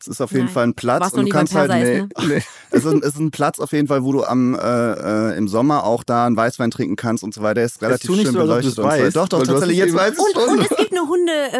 Es 0.02 0.08
ist 0.08 0.22
auf 0.22 0.32
jeden 0.32 0.46
Nein. 0.46 0.54
Fall 0.54 0.64
ein 0.68 0.74
Platz 0.74 1.14
und 1.14 1.26
du 1.26 1.32
kannst 1.32 1.54
halt 1.56 1.72
nee, 1.72 1.98
essen, 1.98 2.10
nee. 2.28 2.42
es, 2.72 2.84
ist 2.86 2.92
ein, 2.92 3.00
es 3.02 3.08
ist 3.14 3.20
ein 3.20 3.32
Platz 3.32 3.60
auf 3.60 3.72
jeden 3.72 3.88
Fall, 3.88 4.04
wo 4.04 4.12
du 4.12 4.24
am 4.24 4.56
äh, 4.56 4.60
äh, 5.32 5.38
im 5.38 5.48
Sommer 5.48 5.84
auch 5.84 6.04
da 6.04 6.26
einen 6.26 6.36
Weißwein 6.36 6.72
trinken 6.72 6.96
kannst 6.96 7.24
und 7.24 7.34
so 7.34 7.42
weiter. 7.42 7.56
Der 7.56 7.66
ist 7.66 7.82
relativ 7.82 8.16
schön 8.16 8.26
so, 8.26 8.40
beleuchtet 8.40 8.78
und 8.80 8.84
so. 8.84 8.84
weißt, 8.84 9.16
Doch, 9.16 9.28
doch, 9.30 9.40
weil 9.40 9.46
du 9.48 9.54
hast 9.54 9.60
tatsächlich 9.60 9.80
es 9.80 9.86
jetzt 9.88 9.96
weiß 9.96 10.14
ich 10.14 10.20
Und, 10.20 10.34
schon. 10.44 10.50
und 10.60 10.62
es 10.72 10.78
gibt 10.78 10.92
eine 10.92 11.02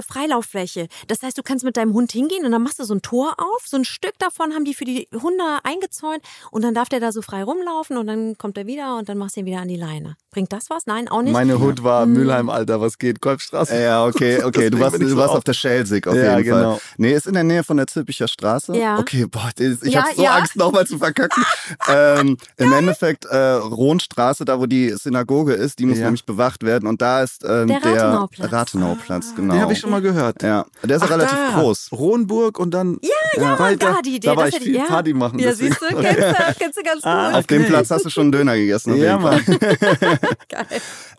Hunde-Freilauffläche. 0.02 0.88
Das 1.08 1.22
heißt, 1.22 1.38
du 1.38 1.44
kannst 1.44 1.64
mit 1.64 1.78
deinem 1.78 1.94
Hund 1.94 2.12
hingehen 2.12 2.46
und 2.46 2.52
dann 2.52 2.64
machst 2.64 2.80
du 2.80 2.84
so 2.84 2.94
ein 2.94 3.02
Tor 3.02 3.34
auf. 3.38 3.64
So 3.66 3.78
ein 3.78 3.86
Stück 3.86 4.14
davon 4.20 4.54
haben 4.54 4.66
die 4.66 4.74
für 4.74 4.86
die 4.86 5.08
Hunde 5.14 5.44
eingezäunt 5.64 6.22
und 6.52 6.64
dann 6.64 6.74
darf 6.74 6.90
der 6.90 7.00
da 7.00 7.12
so 7.12 7.22
frei 7.22 7.44
rumlaufen 7.44 7.98
und 7.98 8.08
dann 8.08 8.38
kommt 8.38 8.58
er 8.58 8.68
wieder 8.68 8.98
und 8.98 9.10
dann 9.10 9.18
machst 9.18 9.36
du 9.36 9.42
ihn 9.42 9.46
wieder 9.46 9.60
an 9.60 9.68
die 9.68 9.76
Leine. 9.78 10.16
Bringt 10.32 10.54
das 10.54 10.70
was? 10.70 10.86
Nein, 10.86 11.08
auch 11.10 11.22
nicht. 11.22 11.34
Meine 11.34 11.60
Hut 11.60 11.84
war 11.84 12.06
Mülheim, 12.06 12.50
Alter. 12.50 12.80
Was 12.82 12.98
geht? 12.98 13.22
Kolbstraße? 13.22 13.80
Ja, 13.80 14.06
okay, 14.06 14.44
okay. 14.46 14.70
Du 14.70 14.80
warst, 14.80 15.00
du 15.00 15.18
warst 15.18 15.32
auf- 15.32 15.38
auf 15.40 15.44
der 15.44 15.54
Schelsig 15.54 16.08
auf 16.08 16.16
Ja, 16.16 16.38
jeden 16.38 16.44
genau. 16.56 16.72
Fall. 16.74 16.82
Nee, 16.98 17.14
ist 17.14 17.28
in 17.28 17.34
der 17.34 17.44
Nähe 17.44 17.64
von 17.64 17.78
der 17.78 17.88
Zülpicher 17.88 18.28
Straße. 18.32 18.76
Ja. 18.78 18.98
Okay, 19.00 19.26
boah, 19.30 19.50
ich 19.58 19.82
Ja, 19.94 20.04
hab 20.04 20.16
so 20.16 20.24
ja. 20.24 20.32
Angst, 20.36 20.56
nochmal 20.56 20.88
zu 20.88 20.98
verkacken. 20.98 21.44
ähm, 21.90 22.38
Im 22.58 22.74
Endeffekt, 22.74 23.26
äh, 23.26 23.38
Rohnstraße, 23.38 24.46
da 24.46 24.60
wo 24.60 24.66
die 24.66 24.90
Synagoge 24.90 25.54
ist, 25.54 25.80
die 25.80 25.86
muss 25.86 25.98
Ja. 25.98 26.06
nämlich 26.06 26.26
bewacht 26.26 26.64
werden. 26.64 26.88
Und 26.88 27.02
da 27.02 27.22
ist 27.24 27.44
ähm, 27.48 27.68
Der 27.68 27.84
Rathenauplatz. 27.84 28.52
Rathenauplatz, 28.52 29.36
genau. 29.36 29.54
Den 29.54 29.62
habe 29.62 29.74
ich 29.74 29.80
schon 29.80 29.90
mal 29.92 30.02
gehört. 30.02 30.42
Ja, 30.44 30.66
der 30.84 30.98
ist 30.98 31.04
Ach, 31.04 31.10
relativ 31.10 31.38
da. 31.38 31.60
groß. 31.60 31.90
Rohnburg 31.92 32.60
und 32.60 32.72
dann 32.72 32.98
ja, 33.02 33.42
ja, 33.42 33.60
weiter. 33.60 33.94
da, 33.96 34.02
die 34.02 34.16
Idee. 34.16 34.28
da 34.28 34.36
war 34.38 34.48
ich 34.48 34.58
viel 34.58 34.76
ja. 34.76 34.86
Party 34.86 35.14
machen. 35.14 35.40
Ja, 35.40 35.50
deswegen. 35.50 35.76
siehst 35.80 35.92
du, 35.92 35.96
kennst 35.98 36.20
du, 36.20 36.54
kennst 36.60 36.78
du 36.78 36.84
ganz 36.84 37.02
gut. 37.02 37.06
Ah, 37.06 37.38
Auf 37.38 37.48
dem 37.48 37.62
Okay. 37.62 37.70
Platz 37.70 37.92
hast 37.92 38.06
du 38.06 38.10
schon 38.10 38.24
einen 38.24 38.32
Döner 38.32 38.56
gegessen. 38.56 38.94
Auf 38.94 38.98
Ja. 39.00 39.18
Mann. 39.20 39.44
Geil. 40.50 40.66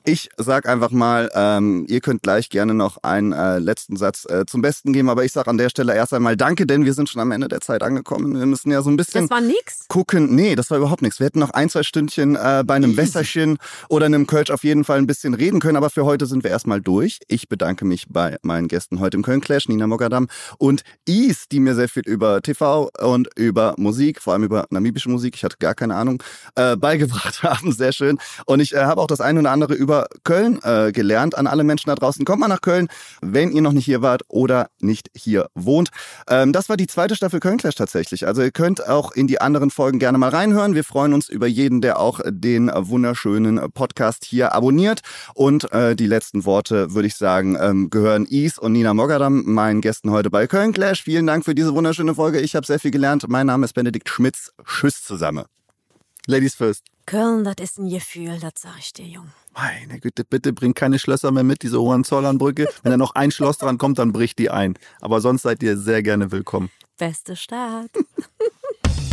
Ich 0.04 0.30
sag 0.36 0.68
einfach 0.68 0.90
mal, 0.90 1.30
ähm, 1.32 1.86
ihr 1.88 2.00
könnt 2.00 2.22
gleich 2.24 2.50
gerne 2.50 2.74
noch 2.74 2.98
einen 3.04 3.32
äh, 3.32 3.58
letzten 3.60 3.96
Satz 3.96 4.24
äh, 4.28 4.44
zum 4.46 4.60
Besten 4.60 4.92
geben, 4.92 5.08
aber 5.08 5.24
ich 5.24 5.30
sag 5.32 5.46
an 5.46 5.58
der 5.58 5.68
Stelle 5.68 5.94
erst 5.94 6.12
einmal 6.12 6.36
Danke, 6.36 6.66
denn 6.66 6.84
wir 6.84 6.92
sind 6.92 7.01
schon 7.06 7.20
am 7.20 7.30
Ende 7.30 7.48
der 7.48 7.60
Zeit 7.60 7.82
angekommen. 7.82 8.38
Wir 8.38 8.46
müssen 8.46 8.70
ja 8.70 8.82
so 8.82 8.90
ein 8.90 8.96
bisschen 8.96 9.22
Das 9.28 9.30
war 9.30 9.40
nix. 9.40 9.86
gucken. 9.88 10.34
Nee, 10.34 10.54
das 10.54 10.70
war 10.70 10.78
überhaupt 10.78 11.02
nichts. 11.02 11.18
Wir 11.20 11.26
hätten 11.26 11.38
noch 11.40 11.50
ein, 11.50 11.68
zwei 11.68 11.82
Stündchen 11.82 12.36
äh, 12.36 12.62
bei 12.66 12.74
einem 12.74 12.96
Wässerchen 12.96 13.58
oder 13.88 14.06
einem 14.06 14.26
Kölsch 14.26 14.50
auf 14.50 14.64
jeden 14.64 14.84
Fall 14.84 14.98
ein 14.98 15.06
bisschen 15.06 15.34
reden 15.34 15.60
können, 15.60 15.76
aber 15.76 15.90
für 15.90 16.04
heute 16.04 16.26
sind 16.26 16.44
wir 16.44 16.50
erstmal 16.50 16.80
durch. 16.80 17.18
Ich 17.28 17.48
bedanke 17.48 17.84
mich 17.84 18.06
bei 18.08 18.36
meinen 18.42 18.68
Gästen 18.68 19.00
heute 19.00 19.16
im 19.16 19.22
Köln 19.22 19.40
Clash, 19.40 19.68
Nina 19.68 19.86
Mogadam 19.86 20.28
und 20.58 20.82
Is, 21.06 21.48
die 21.50 21.60
mir 21.60 21.74
sehr 21.74 21.88
viel 21.88 22.02
über 22.06 22.40
TV 22.42 22.90
und 23.00 23.28
über 23.36 23.74
Musik, 23.76 24.20
vor 24.20 24.32
allem 24.32 24.44
über 24.44 24.66
namibische 24.70 25.08
Musik, 25.10 25.34
ich 25.36 25.44
hatte 25.44 25.56
gar 25.58 25.74
keine 25.74 25.94
Ahnung, 25.96 26.22
äh, 26.54 26.76
beigebracht 26.76 27.42
haben. 27.42 27.72
Sehr 27.72 27.92
schön. 27.92 28.18
Und 28.46 28.60
ich 28.60 28.74
äh, 28.74 28.84
habe 28.84 29.00
auch 29.00 29.06
das 29.06 29.20
eine 29.20 29.40
oder 29.40 29.50
andere 29.50 29.74
über 29.74 30.06
Köln 30.24 30.60
äh, 30.62 30.92
gelernt. 30.92 31.36
An 31.36 31.46
alle 31.46 31.64
Menschen 31.64 31.88
da 31.88 31.94
draußen, 31.94 32.24
kommt 32.24 32.40
mal 32.40 32.48
nach 32.48 32.60
Köln, 32.60 32.88
wenn 33.20 33.50
ihr 33.52 33.62
noch 33.62 33.72
nicht 33.72 33.84
hier 33.84 34.02
wart 34.02 34.22
oder 34.28 34.68
nicht 34.80 35.10
hier 35.14 35.46
wohnt. 35.54 35.90
Ähm, 36.28 36.52
das 36.52 36.68
war 36.68 36.76
die 36.76 36.86
zweite 36.92 37.16
Staffel 37.16 37.40
Köln 37.40 37.56
Clash 37.56 37.74
tatsächlich. 37.74 38.26
Also 38.26 38.42
ihr 38.42 38.50
könnt 38.50 38.86
auch 38.86 39.12
in 39.12 39.26
die 39.26 39.40
anderen 39.40 39.70
Folgen 39.70 39.98
gerne 39.98 40.18
mal 40.18 40.28
reinhören. 40.28 40.74
Wir 40.74 40.84
freuen 40.84 41.14
uns 41.14 41.28
über 41.28 41.46
jeden, 41.46 41.80
der 41.80 41.98
auch 41.98 42.20
den 42.26 42.70
wunderschönen 42.72 43.72
Podcast 43.72 44.24
hier 44.26 44.54
abonniert. 44.54 45.00
Und 45.34 45.72
äh, 45.72 45.96
die 45.96 46.06
letzten 46.06 46.44
Worte, 46.44 46.94
würde 46.94 47.08
ich 47.08 47.16
sagen, 47.16 47.56
ähm, 47.58 47.88
gehören 47.88 48.26
Is 48.26 48.58
und 48.58 48.72
Nina 48.72 48.92
Mogadam, 48.92 49.42
meinen 49.46 49.80
Gästen 49.80 50.10
heute 50.10 50.28
bei 50.28 50.46
Köln 50.46 50.72
Clash. 50.72 51.02
Vielen 51.02 51.26
Dank 51.26 51.46
für 51.46 51.54
diese 51.54 51.74
wunderschöne 51.74 52.14
Folge. 52.14 52.40
Ich 52.40 52.54
habe 52.54 52.66
sehr 52.66 52.78
viel 52.78 52.90
gelernt. 52.90 53.24
Mein 53.26 53.46
Name 53.46 53.64
ist 53.64 53.72
Benedikt 53.72 54.10
Schmitz. 54.10 54.52
Tschüss 54.64 55.02
zusammen. 55.02 55.44
Ladies 56.26 56.54
first. 56.54 56.84
Köln, 57.06 57.42
das 57.44 57.54
ist 57.58 57.78
ein 57.78 57.88
Gefühl, 57.88 58.38
das 58.38 58.52
sag 58.58 58.78
ich 58.78 58.92
dir, 58.92 59.06
Jung. 59.06 59.32
Meine 59.54 59.98
Güte, 59.98 60.24
bitte 60.24 60.52
bringt 60.52 60.76
keine 60.76 60.98
Schlösser 60.98 61.32
mehr 61.32 61.42
mit, 61.42 61.62
diese 61.62 61.80
Hohenzollernbrücke. 61.80 62.68
Wenn 62.82 62.90
da 62.90 62.96
noch 62.96 63.14
ein 63.14 63.30
Schloss 63.30 63.58
dran 63.58 63.78
kommt, 63.78 63.98
dann 63.98 64.12
bricht 64.12 64.38
die 64.38 64.50
ein. 64.50 64.78
Aber 65.00 65.20
sonst 65.20 65.42
seid 65.42 65.62
ihr 65.62 65.76
sehr 65.76 66.02
gerne 66.02 66.30
willkommen 66.30 66.70
beste 67.02 67.34
Start. 67.34 67.90